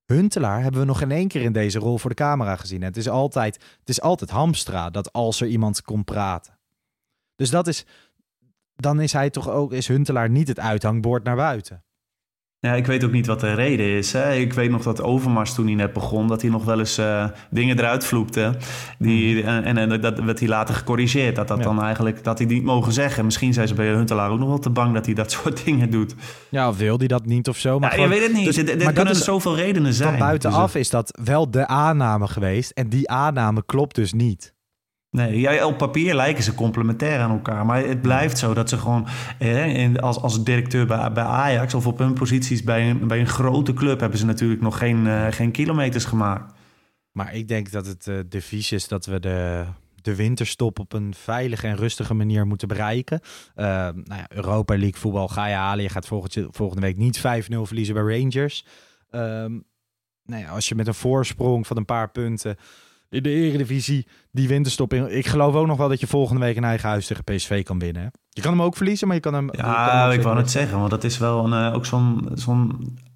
Huntelaar 0.05 0.61
hebben 0.61 0.79
we 0.79 0.87
nog 0.87 1.01
in 1.01 1.11
één 1.11 1.27
keer 1.27 1.41
in 1.41 1.53
deze 1.53 1.79
rol 1.79 1.97
voor 1.97 2.09
de 2.09 2.15
camera 2.15 2.55
gezien. 2.55 2.81
En 2.81 2.87
het 2.87 2.97
is 2.97 3.09
altijd, 3.09 3.55
het 3.79 3.89
is 3.89 4.01
altijd 4.01 4.29
Hamstra 4.29 4.89
dat 4.89 5.13
als 5.13 5.41
er 5.41 5.47
iemand 5.47 5.81
komt 5.81 6.05
praten. 6.05 6.57
Dus 7.35 7.49
dat 7.49 7.67
is, 7.67 7.85
dan 8.75 9.01
is 9.01 9.13
hij 9.13 9.29
toch 9.29 9.49
ook, 9.49 9.73
is 9.73 9.87
Huntelaar 9.87 10.29
niet 10.29 10.47
het 10.47 10.59
uithangbord 10.59 11.23
naar 11.23 11.35
buiten. 11.35 11.83
Ja, 12.65 12.73
ik 12.73 12.85
weet 12.85 13.03
ook 13.03 13.11
niet 13.11 13.25
wat 13.27 13.39
de 13.39 13.53
reden 13.53 13.85
is. 13.85 14.13
Hè. 14.13 14.33
Ik 14.33 14.53
weet 14.53 14.69
nog 14.69 14.83
dat 14.83 15.01
Overmars 15.01 15.53
toen 15.53 15.65
hij 15.65 15.75
net 15.75 15.93
begon... 15.93 16.27
dat 16.27 16.41
hij 16.41 16.51
nog 16.51 16.65
wel 16.65 16.79
eens 16.79 16.97
eh, 16.97 17.25
dingen 17.49 17.79
eruit 17.79 18.05
vloekte. 18.05 18.55
Die, 18.99 19.43
en, 19.43 19.63
en, 19.63 19.77
en 19.77 20.01
dat 20.01 20.19
werd 20.19 20.39
hij 20.39 20.47
later 20.47 20.75
gecorrigeerd. 20.75 21.35
Dat, 21.35 21.47
dat, 21.47 21.57
Ja. 21.57 21.63
dan 21.63 21.83
eigenlijk, 21.83 22.23
dat 22.23 22.37
hij 22.37 22.47
niet 22.47 22.63
mogen 22.63 22.93
zeggen. 22.93 23.25
Misschien 23.25 23.53
zijn 23.53 23.67
ze 23.67 23.73
bij 23.73 23.87
Huntelaar 23.87 24.29
ook 24.29 24.39
nog 24.39 24.47
wel 24.47 24.59
te 24.59 24.69
bang... 24.69 24.93
dat 24.93 25.05
hij 25.05 25.15
dat 25.15 25.31
soort 25.41 25.65
dingen 25.65 25.89
doet. 25.89 26.15
Ja, 26.49 26.69
of 26.69 26.77
wil 26.77 26.97
hij 26.97 27.07
dat 27.07 27.25
niet 27.25 27.47
of 27.47 27.57
zo? 27.57 27.79
Maar 27.79 27.95
Ja, 27.97 28.03
je 28.03 28.09
weet 28.09 28.23
het 28.23 28.33
niet. 28.33 28.45
dus- 28.45 28.57
er 28.85 28.93
kunnen 28.93 29.15
zoveel 29.15 29.55
redenen 29.55 29.93
zijn. 29.93 30.09
van 30.09 30.19
buitenaf 30.19 30.71
Dus, 30.71 30.81
is 30.81 30.89
dat 30.89 31.19
wel 31.23 31.51
de 31.51 31.67
aanname 31.67 32.27
geweest. 32.27 32.71
En 32.71 32.89
die 32.89 33.09
aanname 33.09 33.63
klopt 33.65 33.95
dus 33.95 34.13
niet. 34.13 34.53
Nee, 35.13 35.65
op 35.65 35.77
papier 35.77 36.15
lijken 36.15 36.43
ze 36.43 36.55
complementair 36.55 37.19
aan 37.19 37.31
elkaar. 37.31 37.65
Maar 37.65 37.85
het 37.85 38.01
blijft 38.01 38.37
zo 38.37 38.53
dat 38.53 38.69
ze 38.69 38.77
gewoon 38.77 39.07
eh, 39.39 39.95
als, 39.95 40.21
als 40.21 40.43
directeur 40.43 40.85
bij, 40.85 41.11
bij 41.11 41.23
Ajax 41.23 41.73
of 41.73 41.87
op 41.87 41.97
hun 41.97 42.13
posities 42.13 42.63
bij 42.63 42.89
een, 42.89 43.07
bij 43.07 43.19
een 43.19 43.27
grote 43.27 43.73
club 43.73 43.99
hebben 43.99 44.19
ze 44.19 44.25
natuurlijk 44.25 44.61
nog 44.61 44.77
geen, 44.77 45.07
eh, 45.07 45.27
geen 45.29 45.51
kilometers 45.51 46.05
gemaakt. 46.05 46.53
Maar 47.11 47.35
ik 47.35 47.47
denk 47.47 47.71
dat 47.71 47.85
het 47.85 48.07
eh 48.07 48.15
devies 48.29 48.71
is 48.71 48.87
dat 48.87 49.05
we 49.05 49.19
de, 49.19 49.65
de 50.01 50.15
winterstop 50.15 50.79
op 50.79 50.93
een 50.93 51.13
veilige 51.13 51.67
en 51.67 51.75
rustige 51.75 52.13
manier 52.13 52.47
moeten 52.47 52.67
bereiken. 52.67 53.19
Nou 53.55 54.03
ja, 54.05 54.25
Europa 54.29 54.77
League 54.77 54.99
voetbal 54.99 55.27
ga 55.27 55.47
je 55.47 55.55
halen. 55.55 55.83
Je 55.83 55.89
gaat 55.89 56.07
volgende, 56.07 56.47
volgende 56.51 56.81
week 56.81 56.97
niet 56.97 57.17
5-0 57.17 57.21
verliezen 57.61 57.93
bij 57.93 58.19
Rangers. 58.19 58.65
Ehm, 59.09 59.59
nou 60.25 60.41
ja, 60.41 60.49
als 60.49 60.67
je 60.67 60.75
met 60.75 60.87
een 60.87 60.93
voorsprong 60.93 61.67
van 61.67 61.77
een 61.77 61.85
paar 61.85 62.11
punten 62.11 62.57
in 63.13 63.23
de 63.23 63.29
Eredivisie 63.29 64.07
die 64.31 64.47
winterstop 64.47 64.93
in... 64.93 65.17
Ik 65.17 65.25
geloof 65.27 65.55
ook 65.55 65.67
nog 65.67 65.77
wel 65.77 65.89
dat 65.89 65.99
je 65.99 66.07
volgende 66.07 66.41
week 66.41 66.55
in 66.55 66.63
eigen 66.63 66.89
huis 66.89 67.07
tegen 67.07 67.23
PSV 67.23 67.63
kan 67.63 67.79
winnen. 67.79 68.01
hè? 68.01 68.07
Je 68.29 68.41
kan 68.41 68.51
hem 68.51 68.61
ook 68.61 68.75
verliezen, 68.75 69.07
maar 69.07 69.15
je 69.15 69.21
kan 69.21 69.33
hem... 69.33 69.45
je 69.45 69.57
kan 69.57 69.65
hem 69.65 69.73
Ja, 69.75 70.11
ik 70.11 70.21
wou 70.21 70.37
het 70.37 70.51
zeggen, 70.51 70.77
want 70.77 70.89
dat 70.89 71.03
is 71.03 71.17
wel 71.17 71.45
een, 71.45 71.67
eh, 71.67 71.75
ook 71.75 71.85
zo'n 71.85 72.29
zo'n 72.33 72.59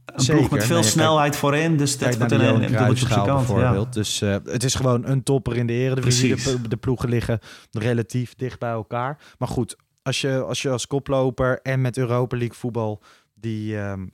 een 0.06 0.22
Zeker. 0.24 0.36
ploeg 0.38 0.52
met 0.52 0.64
veel 0.64 0.74
Nee, 0.76 0.82
kijk- 0.84 0.94
snelheid 0.94 1.36
voorin. 1.36 1.78
Dus 1.78 1.98
dat 1.98 2.18
wordt 2.18 2.30
de 2.30 2.36
een, 2.36 2.42
een 2.56 2.60
dubbeltje 2.62 2.90
op 2.90 2.98
zijn 2.98 3.10
Cruijffschaal 3.10 3.26
kant. 3.26 3.48
Ja. 3.48 3.54
bijvoorbeeld. 3.56 3.94
Dus 3.94 4.22
eh, 4.22 4.36
het 4.44 4.64
is 4.64 4.76
gewoon 4.76 5.06
een 5.06 5.24
topper 5.24 5.58
in 5.58 5.68
de 5.68 5.74
Eredivisie. 5.74 6.36
De, 6.36 6.68
de 6.68 6.78
ploegen 6.78 7.10
liggen 7.10 7.40
relatief 7.72 8.36
dicht 8.36 8.60
bij 8.60 8.70
elkaar. 8.72 9.18
Maar 9.38 9.48
goed, 9.48 9.76
als 10.04 10.22
je 10.22 10.42
als, 10.42 10.62
je 10.62 10.70
als 10.70 10.88
koploper 10.88 11.60
en 11.62 11.82
met 11.82 11.98
Europa 11.98 12.38
League 12.38 12.56
voetbal 12.58 13.02
die, 13.34 13.78
ehm, 13.80 14.06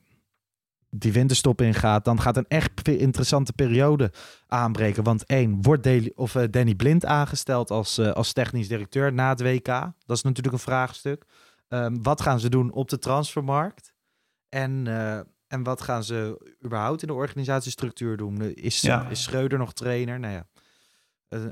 die 0.96 1.14
winterstop 1.14 1.62
ingaat... 1.62 2.06
dan 2.06 2.22
gaat 2.22 2.38
een 2.38 2.48
echt 2.48 2.88
interessante 2.88 3.54
periode 3.54 4.12
aanbreken. 4.48 5.04
Want 5.04 5.26
één, 5.26 5.62
wordt 5.62 5.84
Deli, 5.84 6.12
of, 6.16 6.36
eh, 6.36 6.44
Danny 6.50 6.76
Blind 6.76 7.06
aangesteld 7.06 7.72
als, 7.72 7.98
eh, 7.98 8.12
als 8.12 8.34
technisch 8.34 8.68
directeur 8.68 9.14
na 9.14 9.30
het 9.30 9.42
WK? 9.42 9.66
Dat 10.06 10.18
is 10.18 10.24
natuurlijk 10.24 10.54
een 10.56 10.62
vraagstuk. 10.62 11.26
Ehm, 11.68 11.96
wat 12.02 12.22
gaan 12.22 12.40
ze 12.40 12.50
doen 12.50 12.72
op 12.72 12.90
de 12.90 13.00
transfermarkt? 13.00 13.94
En, 14.50 14.88
eh, 14.88 15.20
en 15.48 15.64
wat 15.64 15.82
gaan 15.82 16.04
ze 16.04 16.52
überhaupt 16.66 17.02
in 17.02 17.08
de 17.08 17.14
organisatiestructuur 17.14 18.18
doen? 18.18 18.42
Is, 18.42 18.82
Ja. 18.82 19.08
is 19.10 19.24
Schreuder 19.24 19.58
nog 19.58 19.74
trainer? 19.74 20.20
Nou 20.20 20.34
ja, 20.34 20.46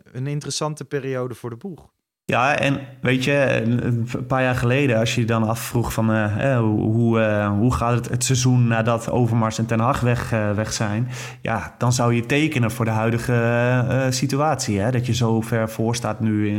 een 0.04 0.28
interessante 0.28 0.86
periode 0.86 1.36
voor 1.36 1.50
de 1.50 1.56
boeg. 1.58 1.91
Ja, 2.32 2.58
en 2.58 2.80
weet 3.02 3.24
je, 3.24 3.62
een 3.66 4.26
paar 4.28 4.42
jaar 4.42 4.56
geleden, 4.56 4.98
als 5.00 5.16
je 5.16 5.22
je 5.22 5.28
dan 5.28 5.48
afvroeg 5.48 5.94
van 5.94 6.14
eh, 6.14 6.60
hoe, 6.60 7.22
eh, 7.22 7.50
hoe 7.50 7.74
gaat 7.74 7.94
het 7.94 8.10
het 8.10 8.24
seizoen 8.24 8.68
nadat 8.68 9.10
Overmars 9.10 9.58
en 9.58 9.66
Ten 9.66 9.80
Hag 9.80 10.00
weg, 10.00 10.32
eh, 10.32 10.52
weg 10.52 10.74
zijn, 10.74 11.08
ja, 11.42 11.76
dan 11.78 11.94
zou 11.94 12.14
je 12.14 12.26
tekenen 12.26 12.72
voor 12.72 12.86
de 12.86 12.92
huidige 12.92 14.08
situatie. 14.10 14.80
Hè? 14.80 14.92
Dat 14.92 15.06
je 15.06 15.14
zo 15.14 15.42
ver 15.42 15.70
voor 15.70 15.96
staat 15.96 16.20
nu 16.20 16.50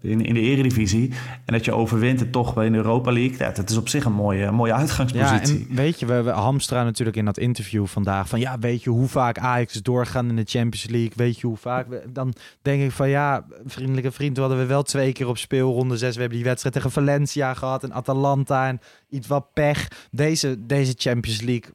in, 0.00 0.24
in, 0.26 0.34
de 0.34 0.40
Eredivisie 0.40 1.12
en 1.44 1.52
dat 1.52 1.64
je 1.64 1.72
overwint 1.72 2.20
het 2.20 2.32
toch 2.32 2.62
in 2.62 2.72
de 2.72 2.78
Europa 2.78 3.12
League. 3.12 3.38
Ja, 3.38 3.50
dat 3.50 3.70
is 3.70 3.76
op 3.76 3.88
zich 3.88 4.04
een 4.04 4.12
mooie, 4.12 4.50
mooie 4.50 4.72
Ja, 4.72 4.78
uitgangspositie. 4.78 5.66
en 5.70 5.76
weet 5.76 6.00
je, 6.00 6.06
we, 6.06 6.22
we 6.22 6.30
Hamstra 6.30 6.84
natuurlijk 6.84 7.16
in 7.16 7.24
dat 7.24 7.38
interview 7.38 7.86
vandaag 7.86 8.28
van 8.28 8.40
ja, 8.40 8.58
weet 8.58 8.82
je 8.82 8.90
hoe 8.90 9.08
vaak 9.08 9.38
Ajax 9.38 9.82
doorgaan 9.82 10.28
in 10.28 10.36
de 10.36 10.44
Champions 10.46 10.86
League? 10.86 11.12
Weet 11.14 11.40
je 11.40 11.46
hoe 11.46 11.56
vaak? 11.56 11.86
Dan 12.08 12.34
denk 12.62 12.82
ik 12.82 12.90
van 12.90 13.08
ja, 13.08 13.44
vriendelijke 13.66 14.10
vriend, 14.10 14.36
hadden 14.36 14.58
we 14.58 14.66
wel 14.66 14.82
twee 14.82 15.09
keer 15.12 15.28
op 15.28 15.38
speelronde 15.38 15.96
zes. 15.96 16.14
We 16.14 16.20
hebben 16.20 16.38
die 16.38 16.46
wedstrijd 16.46 16.74
tegen 16.74 16.90
Valencia 16.90 17.54
gehad 17.54 17.82
en 17.82 17.92
Atalanta 17.92 18.68
en 18.68 18.80
iets 19.08 19.26
wat 19.26 19.52
pech. 19.52 19.88
Deze, 20.10 20.66
deze 20.66 20.94
Champions 20.96 21.40
League 21.40 21.70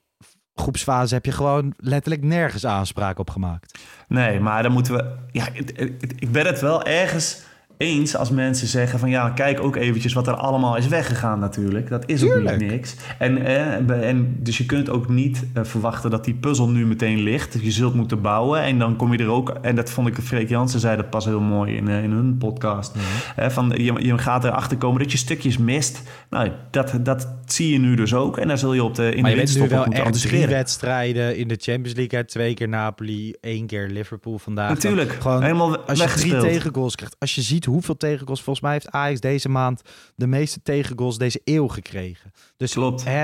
groepsfase 0.54 1.14
heb 1.14 1.26
je 1.26 1.32
gewoon 1.32 1.74
letterlijk 1.78 2.24
nergens 2.24 2.66
aanspraak 2.66 3.20
op 3.20 3.30
gemaakt. 3.30 3.80
Nee, 4.08 4.40
maar 4.40 4.64
dan 4.64 4.72
moeten 4.72 4.94
we. 4.94 5.16
Ja, 5.32 5.48
het- 5.54 5.80
ik 6.16 6.32
ben 6.32 6.46
het 6.46 6.62
wel 6.62 6.84
ergens 6.84 7.42
eens 7.78 8.16
als 8.16 8.30
mensen 8.30 8.68
zeggen 8.68 9.00
van 9.00 9.10
ja, 9.10 9.30
kijk 9.30 9.60
ook 9.60 9.76
eventjes 9.76 10.14
wat 10.14 10.28
er 10.28 10.36
allemaal 10.36 10.78
is 10.78 10.88
weggegaan 10.88 11.40
natuurlijk. 11.40 11.90
Dat 11.90 12.04
is 12.06 12.24
ook 12.24 12.32
Tuurlijk. 12.32 12.60
niet 12.60 12.70
niks. 12.70 12.96
En, 13.20 13.46
eh, 13.46 14.08
en 14.10 14.36
dus 14.40 14.58
je 14.58 14.66
kunt 14.66 14.90
ook 14.90 15.10
niet 15.10 15.46
eh, 15.54 15.64
verwachten 15.64 16.10
dat 16.10 16.26
die 16.26 16.34
puzzel 16.34 16.70
nu 16.70 16.86
meteen 16.86 17.20
ligt. 17.20 17.58
Je 17.62 17.72
zult 17.72 17.94
moeten 17.94 18.22
bouwen 18.22 18.62
en 18.62 18.80
dan 18.80 18.96
kom 18.96 19.12
je 19.12 19.18
er 19.18 19.30
ook. 19.30 19.50
En 19.62 19.76
dat 19.76 19.90
vond 19.90 20.08
ik, 20.08 20.16
Freek 20.24 20.50
Jansen 20.50 20.80
zei 20.80 20.96
dat 20.96 21.10
pas 21.10 21.26
heel 21.26 21.40
mooi 21.40 21.76
in, 21.76 21.88
eh, 21.88 22.04
in 22.04 22.12
hun 22.12 22.38
podcast. 22.38 22.96
Eh, 23.36 23.50
van, 23.50 23.74
je, 23.78 23.94
je 23.98 24.18
gaat 24.18 24.44
erachter 24.44 24.78
komen 24.78 25.02
dat 25.02 25.12
je 25.12 25.18
stukjes 25.18 25.58
mist. 25.58 26.02
Nou, 26.30 26.52
dat, 26.72 26.94
dat 27.02 27.28
zie 27.46 27.72
je 27.72 27.80
nu 27.80 27.96
dus 27.96 28.14
ook. 28.14 28.38
En 28.38 28.48
daar 28.48 28.58
zul 28.58 28.74
je 28.74 28.84
op 28.84 28.96
de, 28.96 29.16
in 29.16 29.22
maar 29.22 29.32
de 29.32 29.38
winterstop 29.38 29.66
op 29.66 29.70
wel 29.70 30.04
moeten 30.04 30.22
drie 30.22 30.48
wedstrijden 30.48 31.38
in 31.38 31.48
de 31.48 31.58
Champions 31.60 31.98
League. 31.98 32.20
Hè? 32.20 32.26
Twee 32.26 32.54
keer 32.54 32.70
Napoli, 32.70 33.34
één 33.42 33.68
keer 33.68 33.88
Liverpool 33.88 34.38
vandaag. 34.38 34.68
Dan 34.68 34.76
Natuurlijk, 34.76 35.22
Gewoon 35.22 35.42
helemaal 35.42 35.78
als 35.78 36.00
je 36.00 36.08
drie 36.08 36.38
tegengoals 36.38 36.96
krijgt. 36.96 37.16
Als 37.20 37.36
je 37.36 37.42
ziet 37.42 37.65
hoeveel 37.66 37.98
tegengoals... 37.98 38.42
Volgens 38.44 38.66
mij 38.66 38.74
heeft 38.74 38.92
Ajax 38.92 39.20
deze 39.20 39.50
maand 39.50 39.82
de 40.16 40.28
meeste 40.28 40.62
tegengoals 40.62 41.18
deze 41.18 41.42
eeuw 41.44 41.68
gekregen. 41.68 42.32
Dus 42.58 42.74
Klopt. 42.74 43.04
Hè, 43.04 43.24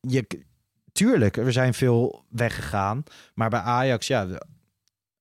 je, 0.00 0.26
tuurlijk, 0.92 1.36
er 1.36 1.52
zijn 1.52 1.74
veel 1.74 2.24
weggegaan. 2.28 3.02
Maar 3.34 3.50
bij 3.50 3.60
Ajax, 3.60 4.06
ja, 4.06 4.26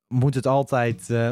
moet 0.07 0.36
het 0.36 0.47
altijd 0.47 1.09
eh, 1.09 1.32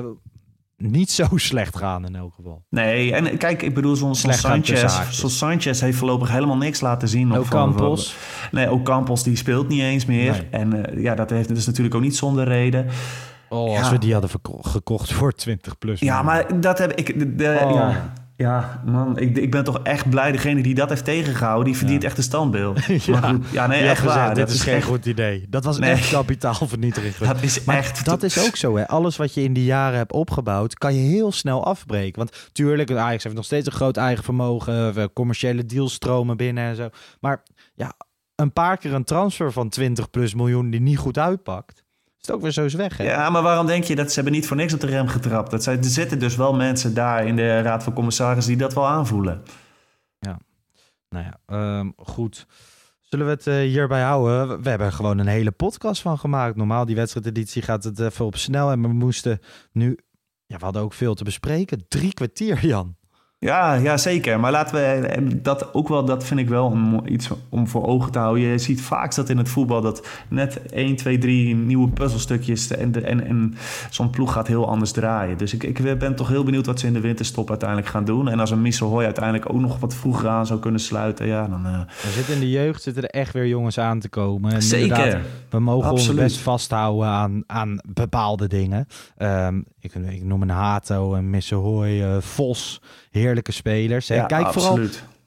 niet 0.78 1.12
zo 1.12 1.28
slecht 1.50 1.78
gaan 1.78 2.06
in 2.06 2.16
elk 2.16 2.34
geval. 2.36 2.64
Nee, 2.70 3.14
en 3.14 3.38
kijk, 3.38 3.62
ik 3.62 3.74
bedoel, 3.74 3.96
zo'n 3.96 4.16
Sanchez, 4.16 5.00
zo'n 5.12 5.30
Sanchez 5.30 5.82
heeft 5.82 5.98
voorlopig 5.98 6.32
helemaal 6.32 6.58
niks 6.58 6.82
laten 6.82 7.08
zien. 7.08 7.34
Ook 7.34 7.42
Of- 7.42 7.50
Campos. 7.50 8.16
Nee, 8.52 8.68
ook 8.70 8.84
Campos 8.86 9.24
die 9.24 9.36
speelt 9.36 9.68
niet 9.68 9.82
eens 9.82 10.06
meer. 10.06 10.32
Nee. 10.32 10.48
En 10.50 10.86
eh, 10.86 11.04
ja, 11.04 11.16
dat 11.16 11.30
heeft 11.30 11.48
dat 11.48 11.58
is 11.58 11.66
natuurlijk 11.66 11.96
ook 11.96 12.02
niet 12.02 12.16
zonder 12.16 12.48
reden. 12.48 12.88
Oh, 13.50 13.78
als 13.78 13.88
Ja. 13.88 13.92
we 13.92 13.98
die 13.98 14.14
hadden 14.14 14.30
gekocht 14.62 15.14
voor 15.14 15.32
20 15.34 15.78
plus. 15.78 16.00
Ja, 16.00 16.22
maar 16.22 16.60
dat 16.62 16.78
heb 16.78 16.92
ik. 16.94 17.20
De, 17.20 17.36
de- 17.36 17.60
Oh. 17.64 17.72
ja, 17.74 18.14
ja, 18.36 18.82
man, 18.86 19.18
ik, 19.18 19.38
ik 19.38 19.52
ben 19.52 19.64
toch 19.64 19.80
echt 19.84 20.10
blij. 20.10 20.32
Degene 20.32 20.62
die 20.62 20.76
dat 20.76 20.90
heeft 20.90 21.06
tegengehouden, 21.06 21.66
die 21.66 21.78
verdient 21.78 22.04
echt 22.04 22.18
een 22.18 22.24
standbeeld. 22.24 22.80
Ja. 23.06 23.20
Maar 23.20 23.30
goed, 23.34 23.46
ja, 23.52 23.68
nee, 23.68 23.82
echt 23.88 24.04
waar. 24.04 24.14
gezegd, 24.14 24.36
dit 24.36 24.46
dat 24.48 24.56
is 24.56 24.62
geen 24.62 24.76
echt- 24.76 24.86
goed 24.86 25.06
idee. 25.06 25.46
Dat 25.50 25.64
was 25.64 25.80
Nee. 25.80 25.92
echt 25.92 26.10
kapitaalvernietiging. 26.20 27.16
Dat 27.16 27.42
is 27.42 27.64
Maar 27.64 27.76
echt. 27.78 28.06
dat 28.06 28.24
is 28.24 28.48
ook 28.48 28.56
zo, 28.56 28.76
hè. 28.78 28.88
Alles 28.88 29.18
wat 29.18 29.34
je 29.34 29.44
in 29.44 29.54
die 29.54 29.66
jaren 29.66 29.98
hebt 29.98 30.12
opgebouwd, 30.12 30.74
kan 30.74 30.94
je 30.94 31.02
heel 31.02 31.32
snel 31.32 31.66
afbreken. 31.66 32.18
Want 32.20 32.50
tuurlijk, 32.52 32.92
Ajax 32.92 33.24
heeft 33.24 33.36
nog 33.36 33.46
steeds 33.46 33.66
een 33.66 33.72
groot 33.74 33.98
eigen 33.98 34.24
vermogen. 34.24 34.96
eh, 34.96 35.04
Commerciële 35.14 35.66
deals 35.66 35.94
stromen 35.94 36.38
binnen 36.38 36.64
en 36.64 36.76
zo. 36.76 36.90
Maar 37.20 37.44
ja, 37.76 37.94
een 38.36 38.54
paar 38.54 38.78
keer 38.78 38.94
een 38.94 39.04
transfer 39.04 39.52
van 39.52 39.70
20 39.70 40.10
plus 40.10 40.34
miljoen 40.34 40.70
die 40.70 40.82
niet 40.82 40.98
goed 40.98 41.18
uitpakt, 41.18 41.84
is 42.22 42.28
het 42.28 42.32
ook 42.32 42.42
weer 42.42 42.52
zo 42.52 42.64
eens 42.64 42.74
weg, 42.74 42.98
hè. 42.98 43.04
Ja, 43.04 43.30
maar 43.30 43.42
waarom 43.42 43.66
denk 43.66 43.84
je 43.84 43.96
dat 43.96 44.08
ze 44.08 44.14
hebben 44.14 44.34
niet 44.34 44.48
voor 44.48 44.58
niks 44.58 44.74
op 44.74 44.80
de 44.80 44.88
rem 44.88 45.08
getrapt? 45.08 45.52
Dat 45.52 45.64
zijn, 45.64 45.78
er 45.78 45.84
zitten 45.84 46.20
dus 46.20 46.36
wel 46.36 46.54
mensen 46.54 46.94
daar 46.94 47.28
in 47.28 47.36
de 47.36 47.62
Raad 47.62 47.84
van 47.84 47.94
Commissarissen 47.94 48.54
die 48.54 48.62
dat 48.62 48.74
wel 48.74 48.88
aanvoelen. 48.88 49.44
Nou 51.10 51.26
ja, 51.26 51.40
ehm, 51.46 51.90
goed. 51.98 52.46
Zullen 53.02 53.26
we 53.26 53.32
het 53.32 53.48
uh, 53.48 53.56
hierbij 53.56 54.02
houden? 54.02 54.62
We 54.62 54.70
hebben 54.70 54.94
gewoon 54.94 55.18
een 55.18 55.28
hele 55.28 55.52
podcast 55.52 56.02
van 56.02 56.18
gemaakt. 56.18 56.56
Normaal, 56.56 56.86
die 56.86 56.96
wedstrijdeditie 56.96 57.62
gaat 57.62 57.84
het 57.84 58.00
even 58.00 58.26
op 58.26 58.36
snel. 58.36 58.72
En 58.72 58.82
we 58.82 58.88
moesten 58.88 59.40
nu... 59.72 59.98
Ja, 60.46 60.58
we 60.58 60.64
hadden 60.64 60.82
ook 60.82 60.94
veel 60.94 61.14
te 61.14 61.24
bespreken. 61.24 61.88
Drie 61.88 62.14
kwartier, 62.14 62.66
Jan. 62.66 62.96
Ja, 63.42 63.74
ja, 63.74 63.98
zeker. 63.98 64.40
Maar 64.40 64.52
laten 64.52 64.76
we 64.76 65.42
dat 65.42 65.74
ook 65.74 65.88
wel, 65.88 66.06
dat 66.06 66.24
vind 66.24 66.40
ik 66.40 66.50
wel 66.50 66.78
iets 67.06 67.30
om 67.50 67.68
voor 67.68 67.86
ogen 67.86 68.12
te 68.12 68.20
houden. 68.20 68.44
Je 68.44 68.58
ziet 68.58 68.82
vaak 68.82 69.16
dat 69.16 69.30
in 69.30 69.38
het 69.38 69.50
voetbal 69.50 69.82
dat 69.82 70.08
net 70.28 70.62
1, 70.72 70.96
2, 70.96 71.18
3 71.18 71.56
nieuwe 71.56 71.90
puzzelstukjes 71.90 72.72
en, 72.72 73.06
en, 73.06 73.28
en 73.28 73.56
zo'n 73.90 74.10
ploeg 74.10 74.34
gaat 74.34 74.48
heel 74.48 74.70
anders 74.70 74.92
draaien. 74.92 75.38
Dus 75.38 75.54
ik, 75.54 75.64
ik 75.64 76.00
ben 76.00 76.16
toch 76.16 76.28
heel 76.28 76.44
benieuwd 76.44 76.66
wat 76.66 76.80
ze 76.80 76.88
in 76.88 76.94
de 76.94 77.00
winterstop 77.00 77.50
uiteindelijk 77.50 77.90
gaan 77.90 78.06
doen. 78.06 78.30
En 78.30 78.40
als 78.40 78.52
een 78.52 78.62
Misselhooi 78.62 79.06
uiteindelijk 79.06 79.54
ook 79.54 79.62
nog 79.62 79.80
wat 79.80 79.96
vroeger 79.96 80.30
aan 80.30 80.46
zou 80.46 80.60
kunnen 80.60 80.80
sluiten, 80.80 81.28
ja, 81.28 81.48
dan... 81.48 81.66
Uh... 81.66 81.74
Er 81.80 82.12
zitten 82.12 82.34
in 82.34 82.40
de 82.40 82.50
jeugd 82.50 82.82
zitten 82.82 83.04
er 83.04 83.10
echt 83.10 83.34
weer 83.34 83.48
jongens 83.48 83.78
aan 83.78 84.00
te 84.00 84.10
komen. 84.10 84.54
En 84.54 84.62
zeker. 84.62 85.22
We 85.50 85.60
mogen 85.60 85.92
ons 85.92 86.14
best 86.14 86.38
vasthouden 86.38 87.08
aan, 87.08 87.44
aan 87.48 87.80
bepaalde 87.88 88.48
dingen. 88.48 88.88
Um, 89.18 89.66
ik, 89.80 89.94
ik 89.94 90.24
noem 90.24 90.42
een 90.42 90.50
Hato, 90.50 91.14
een 91.14 91.30
Misselhooi, 91.30 92.16
uh, 92.16 92.22
Vos 92.22 92.82
heerlijke 93.10 93.52
spelers. 93.52 94.08
Ja, 94.08 94.26
Kijk 94.26 94.46
absoluut. 94.46 94.96
vooral. 94.96 95.18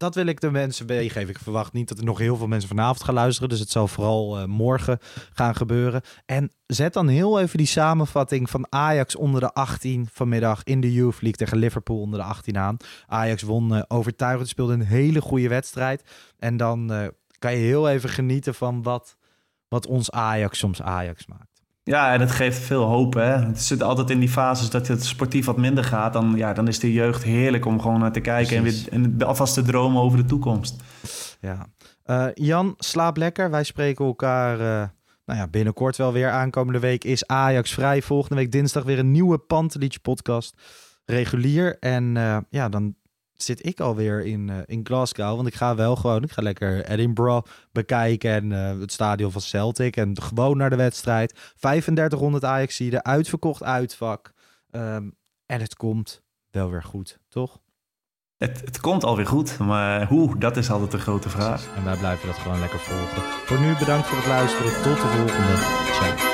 Dat 0.00 0.14
wil 0.14 0.26
ik 0.26 0.40
de 0.40 0.50
mensen 0.50 0.86
meegeven. 0.86 1.28
Ik 1.28 1.38
verwacht 1.38 1.72
niet 1.72 1.88
dat 1.88 1.98
er 1.98 2.04
nog 2.04 2.18
heel 2.18 2.36
veel 2.36 2.46
mensen 2.46 2.68
vanavond 2.68 3.04
gaan 3.04 3.14
luisteren. 3.14 3.48
Dus 3.48 3.58
het 3.58 3.70
zal 3.70 3.88
vooral 3.88 4.40
uh, 4.40 4.44
morgen 4.44 4.98
gaan 5.32 5.54
gebeuren. 5.54 6.02
En 6.26 6.52
zet 6.66 6.92
dan 6.92 7.08
heel 7.08 7.40
even 7.40 7.58
die 7.58 7.66
samenvatting 7.66 8.50
van 8.50 8.66
Ajax 8.68 9.16
onder 9.16 9.40
de 9.40 9.52
18 9.52 10.08
vanmiddag 10.12 10.62
in 10.64 10.80
de 10.80 10.92
Youth 10.92 11.20
League 11.20 11.32
tegen 11.32 11.58
Liverpool 11.58 12.00
onder 12.00 12.18
de 12.18 12.24
18 12.24 12.58
aan. 12.58 12.76
Ajax 13.06 13.42
won 13.42 13.74
uh, 13.74 13.82
overtuigend, 13.88 14.48
speelde 14.48 14.72
een 14.72 14.86
hele 14.86 15.20
goede 15.20 15.48
wedstrijd. 15.48 16.04
En 16.38 16.56
dan 16.56 16.92
uh, 16.92 17.06
kan 17.38 17.52
je 17.52 17.58
heel 17.58 17.88
even 17.88 18.08
genieten 18.08 18.54
van 18.54 18.82
wat, 18.82 19.16
wat 19.68 19.86
ons 19.86 20.10
Ajax 20.10 20.58
soms 20.58 20.82
Ajax 20.82 21.26
maakt. 21.26 21.49
Ja, 21.82 22.12
en 22.12 22.20
het 22.20 22.30
geeft 22.30 22.58
veel 22.58 22.82
hoop. 22.82 23.14
Hè? 23.14 23.36
Het 23.36 23.62
zit 23.62 23.82
altijd 23.82 24.10
in 24.10 24.20
die 24.20 24.28
fases 24.28 24.70
dat 24.70 24.88
het 24.88 25.04
sportief 25.04 25.46
wat 25.46 25.56
minder 25.56 25.84
gaat. 25.84 26.12
Dan, 26.12 26.32
ja, 26.36 26.52
dan 26.52 26.68
is 26.68 26.78
de 26.78 26.92
jeugd 26.92 27.22
heerlijk 27.22 27.66
om 27.66 27.80
gewoon 27.80 28.00
naar 28.00 28.12
te 28.12 28.20
kijken 28.20 28.56
en, 28.56 28.62
weer, 28.62 28.84
en 28.90 29.22
alvast 29.22 29.54
te 29.54 29.62
dromen 29.62 30.02
over 30.02 30.18
de 30.18 30.24
toekomst. 30.24 30.82
Ja. 31.40 31.66
Uh, 32.06 32.26
Jan, 32.34 32.74
slaap 32.78 33.16
lekker. 33.16 33.50
Wij 33.50 33.64
spreken 33.64 34.04
elkaar 34.04 34.60
uh, 34.60 34.88
nou 35.24 35.38
ja, 35.38 35.48
binnenkort 35.48 35.96
wel 35.96 36.12
weer. 36.12 36.30
Aankomende 36.30 36.78
week 36.78 37.04
is 37.04 37.26
Ajax 37.26 37.72
vrij. 37.72 38.02
Volgende 38.02 38.34
week 38.34 38.52
dinsdag 38.52 38.84
weer 38.84 38.98
een 38.98 39.10
nieuwe 39.10 39.38
Pantelietje 39.38 40.00
podcast. 40.00 40.54
Regulier. 41.04 41.78
En 41.78 42.16
uh, 42.16 42.36
ja, 42.50 42.68
dan 42.68 42.94
zit 43.42 43.66
ik 43.66 43.80
alweer 43.80 44.24
in, 44.24 44.48
uh, 44.48 44.56
in 44.66 44.80
Glasgow. 44.86 45.36
Want 45.36 45.48
ik 45.48 45.54
ga 45.54 45.74
wel 45.74 45.96
gewoon, 45.96 46.22
ik 46.22 46.32
ga 46.32 46.42
lekker 46.42 46.84
Edinburgh 46.84 47.50
bekijken 47.72 48.30
en 48.30 48.50
uh, 48.50 48.80
het 48.80 48.92
stadion 48.92 49.32
van 49.32 49.40
Celtic. 49.40 49.96
En 49.96 50.22
gewoon 50.22 50.56
naar 50.56 50.70
de 50.70 50.76
wedstrijd. 50.76 51.32
3500 51.58 52.44
Ajaxide, 52.44 53.02
uitverkocht 53.02 53.62
uitvak. 53.62 54.32
Um, 54.70 55.14
en 55.46 55.60
het 55.60 55.74
komt 55.74 56.22
wel 56.50 56.70
weer 56.70 56.82
goed, 56.82 57.18
toch? 57.28 57.60
Het, 58.36 58.60
het 58.60 58.80
komt 58.80 59.04
alweer 59.04 59.26
goed, 59.26 59.58
maar 59.58 60.06
hoe, 60.06 60.38
dat 60.38 60.56
is 60.56 60.70
altijd 60.70 60.90
de 60.90 60.98
grote 60.98 61.28
vraag. 61.28 61.66
En 61.76 61.84
wij 61.84 61.96
blijven 61.96 62.26
dat 62.26 62.36
gewoon 62.36 62.60
lekker 62.60 62.78
volgen. 62.78 63.22
Voor 63.22 63.60
nu 63.60 63.76
bedankt 63.78 64.06
voor 64.06 64.18
het 64.18 64.26
luisteren. 64.26 64.72
Tot 64.72 64.96
de 64.96 65.08
volgende. 65.08 65.56
Ciao. 65.92 66.29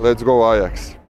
Let's 0.00 0.22
go 0.22 0.54
Ajax. 0.54 0.98